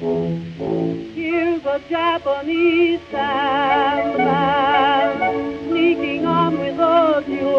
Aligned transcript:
Here's 0.00 1.62
a 1.66 1.78
Japanese 1.90 3.00
sandman 3.10 4.38
sneaking 5.68 6.24
on 6.24 6.58
without 6.58 7.28
you. 7.28 7.50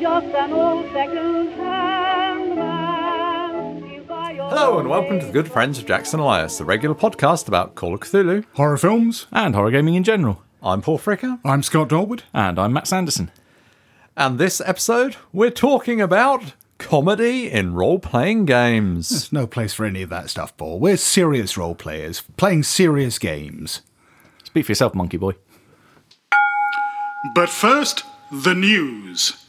Just 0.00 0.26
an 0.26 0.52
old 0.52 0.86
second-hand 0.92 2.54
man. 2.54 3.82
He'll 3.82 4.04
buy 4.04 4.30
your 4.30 4.48
Hello 4.50 4.78
and 4.78 4.88
welcome 4.88 5.18
to 5.18 5.26
the 5.26 5.32
Good 5.32 5.50
Friends 5.50 5.80
of 5.80 5.86
Jackson 5.86 6.20
Elias, 6.20 6.58
the 6.58 6.64
regular 6.64 6.94
podcast 6.94 7.48
about 7.48 7.74
Call 7.74 7.92
of 7.94 7.98
Cthulhu. 8.00 8.44
Horror 8.52 8.76
films. 8.78 9.26
and 9.32 9.56
horror 9.56 9.72
gaming 9.72 9.96
in 9.96 10.04
general. 10.04 10.44
I'm 10.62 10.80
Paul 10.80 11.00
Fricker, 11.00 11.40
I'm 11.44 11.64
Scott 11.64 11.88
Dorward. 11.88 12.22
And 12.32 12.56
I'm 12.56 12.72
Matt 12.72 12.86
Sanderson. 12.86 13.32
and 14.16 14.38
this 14.38 14.60
episode 14.64 15.16
we're 15.32 15.50
talking 15.50 16.00
about 16.00 16.52
comedy 16.80 17.48
in 17.48 17.74
role-playing 17.74 18.46
games. 18.46 19.10
There's 19.10 19.32
no 19.32 19.46
place 19.46 19.72
for 19.72 19.84
any 19.84 20.02
of 20.02 20.10
that 20.10 20.30
stuff, 20.30 20.56
Paul. 20.56 20.80
We're 20.80 20.96
serious 20.96 21.56
role 21.56 21.76
players, 21.76 22.22
playing 22.36 22.64
serious 22.64 23.18
games. 23.18 23.82
Speak 24.42 24.66
for 24.66 24.72
yourself, 24.72 24.94
monkey 24.94 25.18
boy. 25.18 25.34
But 27.34 27.48
first, 27.50 28.04
the 28.32 28.54
news. 28.54 29.46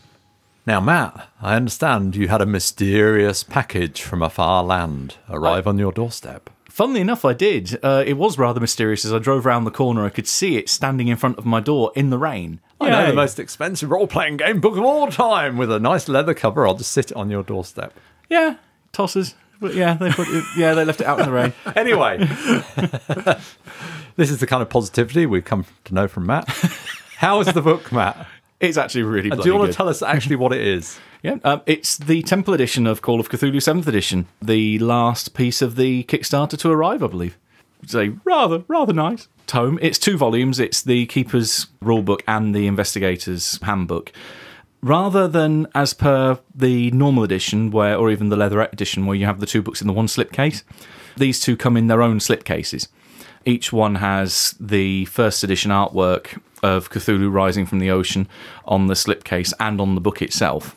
Now, 0.67 0.79
Matt, 0.79 1.29
I 1.41 1.55
understand 1.55 2.15
you 2.15 2.27
had 2.27 2.41
a 2.41 2.45
mysterious 2.45 3.43
package 3.43 4.01
from 4.01 4.21
a 4.21 4.29
far 4.29 4.63
land 4.63 5.15
arrive 5.27 5.65
on 5.65 5.79
your 5.79 5.91
doorstep. 5.91 6.51
Funnily 6.71 7.01
enough, 7.01 7.25
I 7.25 7.33
did. 7.33 7.77
Uh, 7.83 8.01
it 8.07 8.13
was 8.13 8.37
rather 8.37 8.61
mysterious 8.61 9.03
as 9.03 9.11
I 9.11 9.19
drove 9.19 9.45
around 9.45 9.65
the 9.65 9.71
corner. 9.71 10.05
I 10.05 10.09
could 10.09 10.25
see 10.25 10.55
it 10.55 10.69
standing 10.69 11.09
in 11.09 11.17
front 11.17 11.37
of 11.37 11.45
my 11.45 11.59
door 11.59 11.91
in 11.95 12.11
the 12.11 12.17
rain. 12.17 12.61
I 12.79 12.89
know 12.89 13.01
Yay. 13.01 13.07
the 13.07 13.13
most 13.13 13.39
expensive 13.39 13.91
role-playing 13.91 14.37
game 14.37 14.61
book 14.61 14.77
of 14.77 14.83
all 14.85 15.07
time 15.11 15.57
with 15.57 15.69
a 15.69 15.81
nice 15.81 16.07
leather 16.07 16.33
cover. 16.33 16.65
I'll 16.65 16.75
just 16.75 16.93
sit 16.93 17.11
it 17.11 17.17
on 17.17 17.29
your 17.29 17.43
doorstep. 17.43 17.93
Yeah, 18.29 18.55
tossers. 18.93 19.33
But 19.59 19.75
yeah, 19.75 19.95
they 19.95 20.11
put 20.11 20.29
it, 20.29 20.45
yeah 20.57 20.73
they 20.73 20.85
left 20.85 21.01
it 21.01 21.07
out 21.07 21.19
in 21.19 21.25
the 21.25 21.31
rain. 21.33 21.51
Anyway, 21.75 22.17
this 24.15 24.31
is 24.31 24.39
the 24.39 24.47
kind 24.47 24.61
of 24.63 24.69
positivity 24.69 25.25
we've 25.25 25.43
come 25.43 25.65
to 25.83 25.93
know 25.93 26.07
from 26.07 26.25
Matt. 26.25 26.47
How 27.17 27.41
is 27.41 27.47
the 27.53 27.61
book, 27.61 27.91
Matt? 27.91 28.25
It's 28.61 28.77
actually 28.77 29.03
really. 29.03 29.29
Do 29.29 29.41
you 29.43 29.55
want 29.55 29.65
good. 29.65 29.71
to 29.71 29.77
tell 29.77 29.89
us 29.89 30.01
actually 30.01 30.37
what 30.37 30.53
it 30.53 30.61
is? 30.61 30.99
Yeah, 31.23 31.35
um, 31.43 31.61
it's 31.67 31.97
the 31.97 32.23
Temple 32.23 32.55
edition 32.55 32.87
of 32.87 33.03
Call 33.03 33.19
of 33.19 33.29
Cthulhu 33.29 33.57
7th 33.57 33.85
edition, 33.85 34.25
the 34.41 34.79
last 34.79 35.35
piece 35.35 35.61
of 35.61 35.75
the 35.75 36.03
Kickstarter 36.05 36.57
to 36.57 36.71
arrive, 36.71 37.03
I 37.03 37.05
believe. 37.05 37.37
It's 37.83 37.93
a 37.93 38.17
rather, 38.25 38.63
rather 38.67 38.91
nice 38.91 39.27
tome. 39.45 39.77
It's 39.83 39.99
two 39.99 40.17
volumes. 40.17 40.59
It's 40.59 40.81
the 40.81 41.05
Keeper's 41.05 41.67
Rulebook 41.83 42.21
and 42.27 42.55
the 42.55 42.65
Investigator's 42.65 43.59
Handbook. 43.61 44.11
Rather 44.81 45.27
than 45.27 45.67
as 45.75 45.93
per 45.93 46.39
the 46.55 46.89
normal 46.89 47.23
edition, 47.23 47.69
where 47.69 47.95
or 47.95 48.09
even 48.09 48.29
the 48.29 48.35
leatherette 48.35 48.73
edition, 48.73 49.05
where 49.05 49.15
you 49.15 49.27
have 49.27 49.39
the 49.39 49.45
two 49.45 49.61
books 49.61 49.79
in 49.79 49.85
the 49.85 49.93
one 49.93 50.07
slipcase, 50.07 50.63
these 51.17 51.39
two 51.39 51.55
come 51.55 51.77
in 51.77 51.85
their 51.85 52.01
own 52.01 52.17
slipcases. 52.17 52.87
Each 53.45 53.73
one 53.73 53.95
has 53.95 54.55
the 54.59 55.05
first 55.05 55.43
edition 55.43 55.71
artwork 55.71 56.39
of 56.61 56.89
Cthulhu 56.89 57.31
rising 57.31 57.65
from 57.65 57.79
the 57.79 57.89
ocean 57.89 58.27
on 58.65 58.87
the 58.87 58.93
slipcase 58.93 59.53
and 59.59 59.81
on 59.81 59.95
the 59.95 60.01
book 60.01 60.21
itself. 60.21 60.75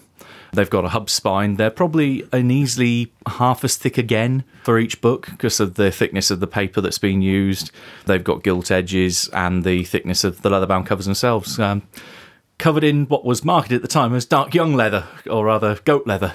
They've 0.53 0.71
got 0.71 0.85
a 0.85 0.91
hub 0.91 1.11
spine. 1.11 1.57
They're 1.57 1.69
probably 1.69 2.27
an 2.33 2.51
easily 2.51 3.13
half 3.27 3.65
as 3.65 3.77
thick 3.77 3.99
again 3.99 4.45
for 4.63 4.79
each 4.79 5.01
book 5.01 5.27
because 5.31 5.59
of 5.59 5.75
the 5.75 5.91
thickness 5.91 6.31
of 6.31 6.41
the 6.41 6.47
paper 6.47 6.81
that's 6.81 6.99
being 6.99 7.23
used. 7.23 7.73
They've 8.07 8.23
got 8.23 8.45
gilt 8.45 8.71
edges 8.71 9.29
and 9.33 9.65
the 9.65 9.85
thickness 9.85 10.23
of 10.23 10.43
the 10.43 10.51
leather-bound 10.51 10.87
covers 10.87 11.07
themselves. 11.07 11.59
Um, 11.59 11.83
covered 12.59 12.85
in 12.85 13.07
what 13.07 13.25
was 13.25 13.45
marketed 13.45 13.77
at 13.77 13.83
the 13.83 13.89
time 13.89 14.15
as 14.15 14.25
dark 14.25 14.55
young 14.55 14.75
leather, 14.75 15.09
or 15.29 15.47
rather 15.47 15.81
goat 15.85 16.07
leather, 16.07 16.35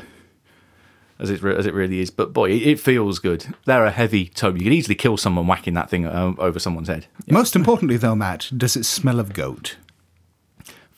as 1.20 1.30
it 1.30 1.44
as 1.44 1.66
it 1.66 1.74
really 1.74 2.00
is. 2.00 2.10
But 2.10 2.34
boy, 2.34 2.52
it, 2.52 2.80
feels 2.80 3.20
good. 3.20 3.46
They're 3.66 3.86
a 3.86 3.92
heavy 3.92 4.28
tome. 4.28 4.58
You 4.58 4.64
could 4.64 4.74
easily 4.74 4.96
kill 4.96 5.18
someone 5.18 5.48
whacking 5.48 5.74
that 5.74 5.90
thing 5.90 6.08
um, 6.08 6.36
over 6.40 6.60
someone's 6.60 6.88
head. 6.88 7.08
Most 7.30 7.56
importantly, 7.56 7.98
though, 7.98 8.16
Matt, 8.16 8.50
does 8.56 8.76
it 8.76 8.86
smell 8.86 9.20
of 9.20 9.34
goat? 9.34 9.76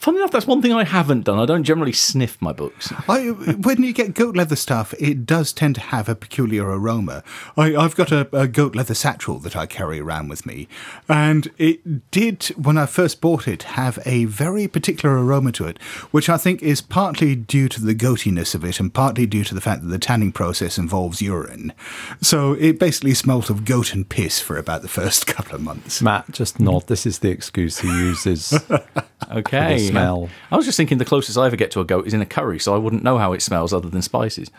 Funny 0.01 0.17
enough, 0.17 0.31
that's 0.31 0.47
one 0.47 0.63
thing 0.63 0.73
I 0.73 0.84
haven't 0.84 1.25
done. 1.25 1.38
I 1.38 1.45
don't 1.45 1.63
generally 1.63 1.94
sniff 1.94 2.41
my 2.41 2.51
books. 2.51 2.91
I, 3.07 3.28
when 3.28 3.84
you 3.84 3.94
get 3.94 4.16
goat 4.16 4.35
leather 4.35 4.56
stuff, 4.56 4.95
it 5.00 5.28
does 5.28 5.53
tend 5.53 5.75
to 5.75 5.81
have 5.81 6.09
a 6.09 6.16
peculiar 6.16 6.67
aroma. 6.67 7.23
I, 7.56 7.75
I've 7.75 7.95
got 7.95 8.11
a, 8.11 8.28
a 8.35 8.47
goat 8.47 8.75
leather 8.75 8.95
satchel 8.95 9.38
that 9.38 9.56
I 9.56 9.67
carry 9.67 10.00
around 10.00 10.29
with 10.29 10.44
me, 10.44 10.67
and 11.07 11.51
it 11.59 12.09
did, 12.09 12.45
when 12.57 12.79
I 12.79 12.88
first 12.88 13.22
bought 13.22 13.47
it, 13.47 13.61
have 13.61 14.00
a 14.03 14.25
very 14.25 14.67
particular 14.67 15.23
aroma 15.23 15.51
to 15.51 15.67
it, 15.67 15.79
which 16.09 16.29
I 16.29 16.38
think 16.38 16.63
is 16.63 16.81
partly 16.81 17.35
due 17.35 17.69
to 17.69 17.79
the 17.79 17.94
goatiness 17.94 18.56
of 18.56 18.66
it 18.66 18.79
and 18.79 18.91
partly 18.91 19.28
due 19.28 19.44
to 19.44 19.53
the 19.53 19.61
fact 19.61 19.84
that 19.84 19.90
the 19.90 20.00
tanning 20.00 20.31
process 20.31 20.79
involves 20.79 21.22
urine. 21.22 21.73
So 22.22 22.53
it 22.53 22.79
basically 22.79 23.13
smelt 23.13 23.51
of 23.51 23.66
goat 23.66 23.94
and 23.94 24.09
piss 24.09 24.40
for 24.40 24.57
about 24.57 24.81
the 24.81 24.88
first 24.88 25.28
couple 25.28 25.53
of 25.53 25.61
months. 25.61 26.01
Matt, 26.01 26.31
just 26.31 26.59
nod. 26.59 26.88
This 26.88 27.06
is 27.06 27.19
the 27.19 27.29
excuse 27.29 27.81
he 27.81 27.88
uses. 27.88 28.59
Okay. 29.32 29.78
The 29.78 29.88
smell. 29.88 30.30
I 30.52 30.58
was 30.58 30.66
just 30.66 30.78
thinking 30.78 30.98
the 30.98 31.06
closest 31.06 31.38
I 31.38 31.46
ever 31.46 31.56
get 31.56 31.72
to 31.72 31.80
a 31.80 31.86
goat 31.86 32.08
is 32.08 32.14
in 32.14 32.22
a 32.22 32.26
curry, 32.26 32.59
so 32.59 32.74
I 32.76 32.78
wouldn't 32.78 33.04
know 33.04 33.18
how 33.18 33.34
it 33.34 33.42
smells 33.42 33.72
other 33.74 33.90
than 33.90 34.02
spices. 34.02 34.50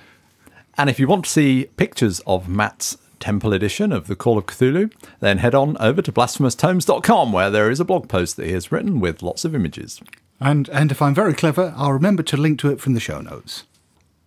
and 0.78 0.88
if 0.88 0.98
you 0.98 1.06
want 1.06 1.24
to 1.24 1.30
see 1.30 1.68
pictures 1.76 2.20
of 2.26 2.48
Matt's 2.48 2.96
Temple 3.20 3.52
edition 3.52 3.92
of 3.92 4.06
the 4.06 4.16
Call 4.16 4.38
of 4.38 4.46
Cthulhu, 4.46 4.90
then 5.20 5.38
head 5.38 5.54
on 5.54 5.76
over 5.78 6.00
to 6.02 6.10
blasphemoustomes.com 6.12 7.32
where 7.32 7.50
there 7.50 7.70
is 7.70 7.80
a 7.80 7.84
blog 7.84 8.08
post 8.08 8.36
that 8.36 8.46
he 8.46 8.52
has 8.52 8.72
written 8.72 8.98
with 9.00 9.22
lots 9.22 9.44
of 9.44 9.54
images. 9.54 10.00
And, 10.40 10.68
and 10.70 10.90
if 10.90 11.00
I'm 11.02 11.14
very 11.14 11.34
clever, 11.34 11.72
I'll 11.76 11.92
remember 11.92 12.22
to 12.24 12.36
link 12.36 12.58
to 12.60 12.70
it 12.70 12.80
from 12.80 12.94
the 12.94 13.00
show 13.00 13.20
notes. 13.20 13.64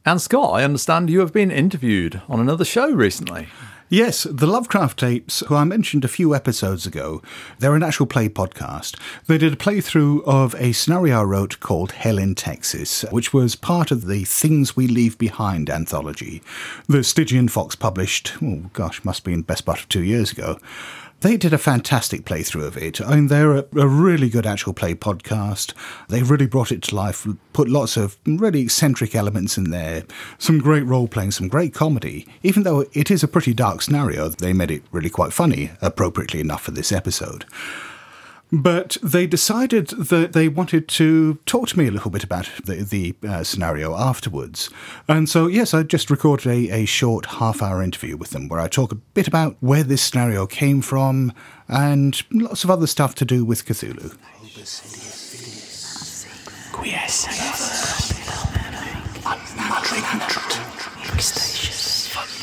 And 0.05 0.21
Scott, 0.21 0.53
I 0.53 0.63
understand 0.63 1.09
you 1.09 1.19
have 1.21 1.33
been 1.33 1.51
interviewed 1.51 2.21
on 2.29 2.39
another 2.39 2.63
show 2.63 2.89
recently. 2.91 3.47
Yes, 3.89 4.23
the 4.23 4.47
Lovecraft 4.47 4.97
Tapes, 4.97 5.41
who 5.41 5.53
I 5.53 5.63
mentioned 5.63 6.03
a 6.03 6.07
few 6.07 6.33
episodes 6.33 6.87
ago, 6.87 7.21
they're 7.59 7.75
an 7.75 7.83
actual 7.83 8.07
play 8.07 8.27
podcast. 8.27 8.99
They 9.27 9.37
did 9.37 9.53
a 9.53 9.57
playthrough 9.57 10.23
of 10.25 10.55
a 10.55 10.71
scenario 10.71 11.21
I 11.21 11.23
wrote 11.23 11.59
called 11.59 11.91
Hell 11.91 12.17
in 12.17 12.33
Texas, 12.33 13.05
which 13.11 13.31
was 13.31 13.55
part 13.55 13.91
of 13.91 14.07
the 14.07 14.23
Things 14.23 14.75
We 14.75 14.87
Leave 14.87 15.19
Behind 15.19 15.69
anthology 15.69 16.41
that 16.87 17.03
Stygian 17.03 17.47
Fox 17.47 17.75
published, 17.75 18.33
oh 18.41 18.71
gosh, 18.73 19.05
must 19.05 19.23
be 19.23 19.33
in 19.33 19.43
best 19.43 19.65
part 19.65 19.81
of 19.81 19.87
two 19.87 20.03
years 20.03 20.31
ago. 20.31 20.57
They 21.21 21.37
did 21.37 21.53
a 21.53 21.57
fantastic 21.57 22.23
playthrough 22.25 22.67
of 22.67 22.77
it. 22.77 23.01
I 23.01 23.15
mean, 23.15 23.27
they're 23.27 23.55
a, 23.55 23.65
a 23.77 23.87
really 23.87 24.29
good 24.29 24.45
actual 24.45 24.73
play 24.73 24.93
podcast. 24.93 25.73
They 26.07 26.21
really 26.21 26.45
brought 26.45 26.71
it 26.71 26.83
to 26.83 26.95
life, 26.95 27.25
put 27.53 27.67
lots 27.67 27.97
of 27.97 28.17
really 28.25 28.61
eccentric 28.61 29.15
elements 29.15 29.57
in 29.57 29.71
there, 29.71 30.03
some 30.37 30.59
great 30.59 30.85
role 30.85 31.07
playing, 31.07 31.31
some 31.31 31.47
great 31.47 31.73
comedy. 31.73 32.27
Even 32.43 32.63
though 32.63 32.85
it 32.93 33.09
is 33.09 33.23
a 33.23 33.27
pretty 33.27 33.53
dark 33.53 33.81
scenario, 33.81 34.29
they 34.29 34.53
made 34.53 34.71
it 34.71 34.83
really 34.91 35.09
quite 35.09 35.33
funny, 35.33 35.71
appropriately 35.81 36.41
enough 36.41 36.61
for 36.61 36.71
this 36.71 36.91
episode. 36.91 37.45
But 38.57 38.95
they 39.03 39.27
decided 39.27 39.89
that 39.89 40.31
they 40.31 40.47
wanted 40.47 40.87
to 40.87 41.35
talk 41.45 41.67
to 41.69 41.77
me 41.77 41.87
a 41.87 41.91
little 41.91 42.09
bit 42.09 42.23
about 42.23 42.49
the, 42.63 42.75
the 42.75 43.13
uh, 43.27 43.43
scenario 43.43 43.97
afterwards. 43.97 44.69
And 45.09 45.27
so, 45.27 45.47
yes, 45.47 45.73
I 45.73 45.83
just 45.83 46.09
recorded 46.09 46.47
a, 46.47 46.83
a 46.83 46.85
short 46.85 47.25
half 47.25 47.61
hour 47.61 47.83
interview 47.83 48.15
with 48.15 48.29
them 48.29 48.47
where 48.47 48.61
I 48.61 48.69
talk 48.69 48.93
a 48.93 48.95
bit 48.95 49.27
about 49.27 49.57
where 49.59 49.83
this 49.83 50.01
scenario 50.01 50.47
came 50.47 50.81
from 50.81 51.33
and 51.67 52.23
lots 52.31 52.63
of 52.63 52.71
other 52.71 52.87
stuff 52.87 53.13
to 53.15 53.25
do 53.25 53.43
with 53.43 53.65
Cthulhu. 53.65 54.15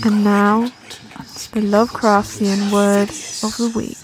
And 0.05 0.25
now, 0.25 0.65
the 1.53 1.63
Lovecraftian 1.63 2.71
word 2.71 3.09
of 3.09 3.57
the 3.57 3.73
week. 3.75 4.02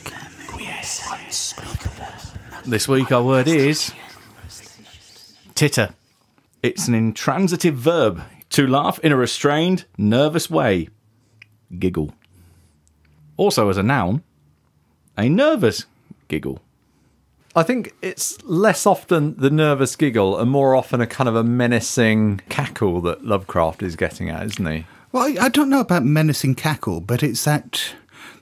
This 2.68 2.86
week, 2.86 3.10
our 3.12 3.22
word 3.22 3.48
is 3.48 3.94
titter. 5.54 5.94
It's 6.62 6.86
an 6.86 6.94
intransitive 6.94 7.74
verb 7.74 8.20
to 8.50 8.66
laugh 8.66 8.98
in 8.98 9.10
a 9.10 9.16
restrained, 9.16 9.86
nervous 9.96 10.50
way. 10.50 10.90
Giggle. 11.78 12.12
Also, 13.38 13.70
as 13.70 13.78
a 13.78 13.82
noun, 13.82 14.22
a 15.16 15.30
nervous 15.30 15.86
giggle. 16.28 16.60
I 17.56 17.62
think 17.62 17.94
it's 18.02 18.42
less 18.44 18.84
often 18.84 19.36
the 19.38 19.48
nervous 19.48 19.96
giggle 19.96 20.38
and 20.38 20.50
more 20.50 20.74
often 20.74 21.00
a 21.00 21.06
kind 21.06 21.26
of 21.26 21.36
a 21.36 21.42
menacing 21.42 22.42
cackle 22.50 23.00
that 23.00 23.24
Lovecraft 23.24 23.82
is 23.82 23.96
getting 23.96 24.28
at, 24.28 24.44
isn't 24.44 24.66
he? 24.66 24.84
Well, 25.10 25.22
I, 25.22 25.46
I 25.46 25.48
don't 25.48 25.70
know 25.70 25.80
about 25.80 26.04
menacing 26.04 26.56
cackle, 26.56 27.00
but 27.00 27.22
it's 27.22 27.44
that 27.44 27.94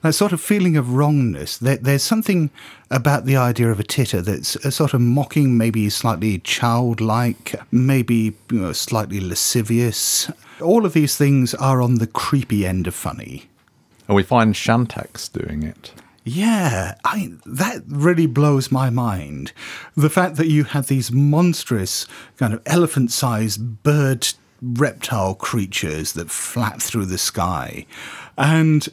that 0.02 0.12
sort 0.12 0.32
of 0.32 0.40
feeling 0.40 0.76
of 0.76 0.94
wrongness. 0.94 1.58
There, 1.58 1.76
there's 1.76 2.02
something 2.02 2.50
about 2.90 3.24
the 3.24 3.36
idea 3.36 3.70
of 3.70 3.80
a 3.80 3.84
titter 3.84 4.20
that's 4.20 4.56
a 4.56 4.70
sort 4.70 4.94
of 4.94 5.00
mocking, 5.00 5.56
maybe 5.56 5.88
slightly 5.90 6.38
childlike, 6.40 7.54
maybe 7.70 8.34
you 8.50 8.60
know, 8.60 8.72
slightly 8.72 9.20
lascivious. 9.20 10.30
All 10.60 10.86
of 10.86 10.92
these 10.92 11.16
things 11.16 11.54
are 11.54 11.82
on 11.82 11.96
the 11.96 12.06
creepy 12.06 12.66
end 12.66 12.86
of 12.86 12.94
funny. 12.94 13.48
And 14.08 14.14
we 14.14 14.22
find 14.22 14.54
Shantaks 14.54 15.32
doing 15.32 15.62
it. 15.62 15.92
Yeah, 16.28 16.96
I 17.04 17.34
that 17.46 17.84
really 17.86 18.26
blows 18.26 18.72
my 18.72 18.90
mind. 18.90 19.52
The 19.96 20.10
fact 20.10 20.34
that 20.36 20.48
you 20.48 20.64
had 20.64 20.86
these 20.86 21.12
monstrous 21.12 22.06
kind 22.36 22.52
of 22.52 22.60
elephant-sized 22.66 23.84
bird 23.84 24.26
reptile 24.60 25.34
creatures 25.34 26.14
that 26.14 26.30
flap 26.30 26.80
through 26.80 27.06
the 27.06 27.18
sky. 27.18 27.86
And 28.36 28.88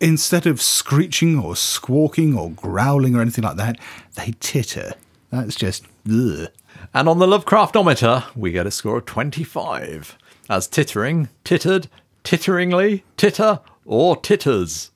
instead 0.00 0.46
of 0.46 0.60
screeching 0.60 1.38
or 1.38 1.54
squawking 1.54 2.36
or 2.36 2.50
growling 2.50 3.14
or 3.14 3.20
anything 3.20 3.44
like 3.44 3.56
that, 3.56 3.78
they 4.14 4.34
titter. 4.40 4.94
That's 5.30 5.54
just 5.54 5.84
ugh. 6.10 6.48
And 6.94 7.08
on 7.08 7.18
the 7.18 7.26
Lovecraftometer, 7.26 8.34
we 8.34 8.52
get 8.52 8.66
a 8.66 8.70
score 8.70 8.98
of 8.98 9.06
25. 9.06 10.16
As 10.48 10.66
tittering, 10.66 11.28
tittered, 11.44 11.88
titteringly, 12.24 13.02
titter, 13.16 13.60
or 13.84 14.16
titters. 14.16 14.90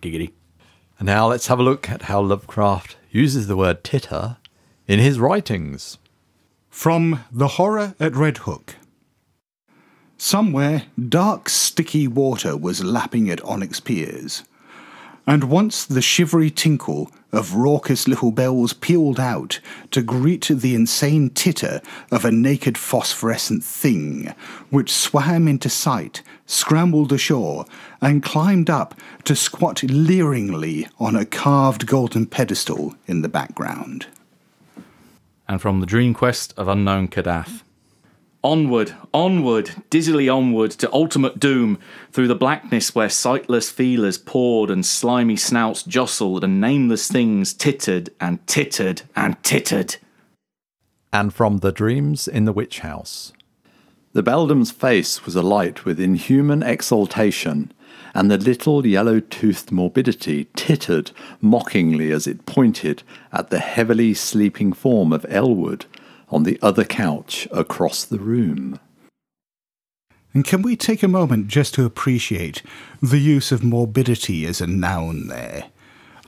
Giggity. 0.00 0.32
And 0.98 1.06
now 1.06 1.28
let's 1.28 1.48
have 1.48 1.58
a 1.58 1.64
look 1.64 1.90
at 1.90 2.02
how 2.02 2.20
Lovecraft 2.20 2.96
uses 3.10 3.46
the 3.46 3.56
word 3.56 3.82
titter 3.82 4.36
in 4.86 5.00
his 5.00 5.18
writings. 5.18 5.98
From 6.68 7.24
The 7.32 7.48
Horror 7.48 7.94
at 7.98 8.14
Red 8.14 8.38
Hook. 8.38 8.76
Somewhere, 10.16 10.84
dark, 11.08 11.48
sticky 11.48 12.08
water 12.08 12.56
was 12.56 12.84
lapping 12.84 13.28
at 13.30 13.42
onyx 13.44 13.80
piers. 13.80 14.44
And 15.26 15.44
once 15.44 15.86
the 15.86 16.02
shivery 16.02 16.50
tinkle 16.50 17.10
of 17.32 17.54
raucous 17.54 18.06
little 18.06 18.30
bells 18.30 18.72
pealed 18.74 19.18
out 19.18 19.58
to 19.90 20.02
greet 20.02 20.48
the 20.48 20.74
insane 20.74 21.30
titter 21.30 21.80
of 22.10 22.24
a 22.24 22.30
naked 22.30 22.76
phosphorescent 22.76 23.64
thing, 23.64 24.34
which 24.70 24.92
swam 24.92 25.48
into 25.48 25.70
sight, 25.70 26.22
scrambled 26.46 27.12
ashore, 27.12 27.64
and 28.00 28.22
climbed 28.22 28.68
up 28.68 28.94
to 29.24 29.34
squat 29.34 29.82
leeringly 29.82 30.86
on 31.00 31.16
a 31.16 31.24
carved 31.24 31.86
golden 31.86 32.26
pedestal 32.26 32.94
in 33.06 33.22
the 33.22 33.28
background. 33.28 34.06
And 35.48 35.60
from 35.60 35.80
the 35.80 35.86
Dream 35.86 36.14
Quest 36.14 36.54
of 36.56 36.68
Unknown 36.68 37.08
Kadath. 37.08 37.62
Onward, 38.44 38.94
onward, 39.14 39.70
dizzily 39.88 40.28
onward 40.28 40.70
to 40.72 40.92
ultimate 40.92 41.40
doom, 41.40 41.78
through 42.12 42.28
the 42.28 42.34
blackness 42.34 42.94
where 42.94 43.08
sightless 43.08 43.70
feelers 43.70 44.18
poured 44.18 44.70
and 44.70 44.84
slimy 44.84 45.34
snouts 45.34 45.82
jostled 45.82 46.44
and 46.44 46.60
nameless 46.60 47.08
things 47.08 47.54
tittered 47.54 48.10
and 48.20 48.46
tittered 48.46 49.00
and 49.16 49.42
tittered. 49.42 49.96
And 51.10 51.32
from 51.32 51.58
The 51.58 51.72
Dreams 51.72 52.28
in 52.28 52.44
the 52.44 52.52
Witch 52.52 52.80
House. 52.80 53.32
The 54.12 54.22
beldam's 54.22 54.70
face 54.70 55.24
was 55.24 55.34
alight 55.34 55.86
with 55.86 55.98
inhuman 55.98 56.62
exultation, 56.62 57.72
and 58.14 58.30
the 58.30 58.36
little 58.36 58.86
yellow 58.86 59.20
toothed 59.20 59.72
morbidity 59.72 60.48
tittered 60.54 61.12
mockingly 61.40 62.12
as 62.12 62.26
it 62.26 62.44
pointed 62.44 63.02
at 63.32 63.48
the 63.48 63.58
heavily 63.58 64.12
sleeping 64.12 64.74
form 64.74 65.14
of 65.14 65.24
Elwood 65.30 65.86
on 66.34 66.42
the 66.42 66.58
other 66.60 66.84
couch 66.84 67.46
across 67.52 68.04
the 68.04 68.18
room. 68.18 68.80
And 70.34 70.44
can 70.44 70.62
we 70.62 70.74
take 70.74 71.04
a 71.04 71.08
moment 71.08 71.46
just 71.46 71.74
to 71.74 71.84
appreciate 71.84 72.60
the 73.00 73.20
use 73.20 73.52
of 73.52 73.62
morbidity 73.62 74.44
as 74.44 74.60
a 74.60 74.66
noun 74.66 75.28
there? 75.28 75.66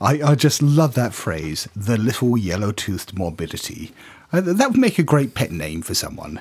I, 0.01 0.23
I 0.23 0.35
just 0.37 0.63
love 0.63 0.95
that 0.95 1.13
phrase, 1.13 1.69
the 1.75 1.99
little 1.99 2.39
yellow 2.39 2.71
toothed 2.71 3.19
morbidity. 3.19 3.93
Uh, 4.33 4.43
that 4.43 4.69
would 4.71 4.79
make 4.79 5.01
a 5.01 5.03
great 5.03 5.35
pet 5.35 5.51
name 5.51 5.83
for 5.83 5.95
someone. 5.95 6.41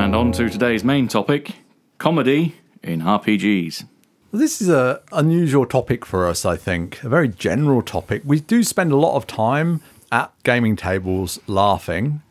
And 0.00 0.14
on 0.14 0.30
to 0.32 0.48
today's 0.48 0.84
main 0.84 1.08
topic 1.08 1.50
comedy 1.98 2.54
in 2.80 3.00
RPGs. 3.00 3.86
This 4.32 4.60
is 4.60 4.68
a 4.68 5.00
unusual 5.12 5.66
topic 5.66 6.04
for 6.04 6.26
us, 6.26 6.44
I 6.44 6.56
think. 6.56 7.02
A 7.02 7.08
very 7.08 7.28
general 7.28 7.80
topic. 7.80 8.22
We 8.24 8.40
do 8.40 8.62
spend 8.62 8.92
a 8.92 8.96
lot 8.96 9.16
of 9.16 9.26
time 9.26 9.80
at 10.12 10.32
gaming 10.42 10.76
tables 10.76 11.38
laughing, 11.46 12.22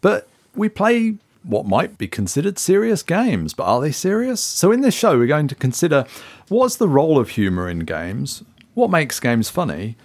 but 0.00 0.28
we 0.54 0.68
play 0.68 1.16
what 1.42 1.64
might 1.64 1.96
be 1.96 2.08
considered 2.08 2.58
serious 2.58 3.02
games. 3.02 3.54
But 3.54 3.64
are 3.64 3.80
they 3.80 3.92
serious? 3.92 4.40
So 4.40 4.72
in 4.72 4.80
this 4.80 4.94
show, 4.94 5.16
we're 5.16 5.26
going 5.26 5.48
to 5.48 5.54
consider 5.54 6.06
what's 6.48 6.76
the 6.76 6.88
role 6.88 7.18
of 7.18 7.30
humor 7.30 7.68
in 7.68 7.80
games, 7.80 8.42
what 8.74 8.90
makes 8.90 9.20
games 9.20 9.48
funny, 9.48 9.96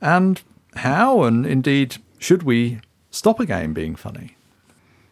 and 0.00 0.42
how 0.76 1.22
and 1.22 1.46
indeed 1.46 1.96
should 2.18 2.42
we 2.42 2.80
stop 3.10 3.40
a 3.40 3.46
game 3.46 3.72
being 3.72 3.96
funny. 3.96 4.36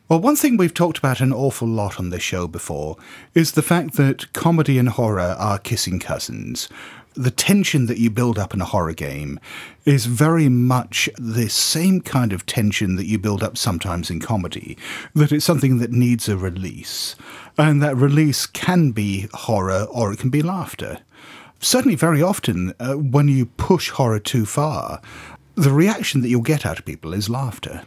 Well, 0.08 0.20
one 0.20 0.36
thing 0.36 0.56
we've 0.56 0.72
talked 0.72 0.98
about 0.98 1.20
an 1.20 1.32
awful 1.32 1.66
lot 1.66 1.98
on 1.98 2.10
this 2.10 2.22
show 2.22 2.46
before 2.46 2.96
is 3.34 3.52
the 3.52 3.62
fact 3.62 3.94
that 3.94 4.32
comedy 4.32 4.78
and 4.78 4.88
horror 4.88 5.34
are 5.36 5.58
kissing 5.58 5.98
cousins. 5.98 6.68
The 7.14 7.32
tension 7.32 7.86
that 7.86 7.98
you 7.98 8.08
build 8.08 8.38
up 8.38 8.54
in 8.54 8.60
a 8.60 8.66
horror 8.66 8.92
game 8.92 9.40
is 9.84 10.06
very 10.06 10.48
much 10.48 11.08
the 11.18 11.48
same 11.48 12.00
kind 12.02 12.32
of 12.32 12.46
tension 12.46 12.94
that 12.94 13.06
you 13.06 13.18
build 13.18 13.42
up 13.42 13.58
sometimes 13.58 14.08
in 14.08 14.20
comedy, 14.20 14.78
that 15.16 15.32
it's 15.32 15.44
something 15.44 15.78
that 15.78 15.90
needs 15.90 16.28
a 16.28 16.36
release. 16.36 17.16
And 17.58 17.82
that 17.82 17.96
release 17.96 18.46
can 18.46 18.92
be 18.92 19.26
horror 19.34 19.88
or 19.90 20.12
it 20.12 20.20
can 20.20 20.30
be 20.30 20.40
laughter. 20.40 21.00
Certainly, 21.58 21.96
very 21.96 22.22
often, 22.22 22.74
uh, 22.78 22.92
when 22.92 23.26
you 23.26 23.46
push 23.46 23.90
horror 23.90 24.20
too 24.20 24.46
far, 24.46 25.00
the 25.56 25.72
reaction 25.72 26.20
that 26.20 26.28
you'll 26.28 26.42
get 26.42 26.64
out 26.64 26.78
of 26.78 26.84
people 26.84 27.12
is 27.12 27.28
laughter. 27.28 27.82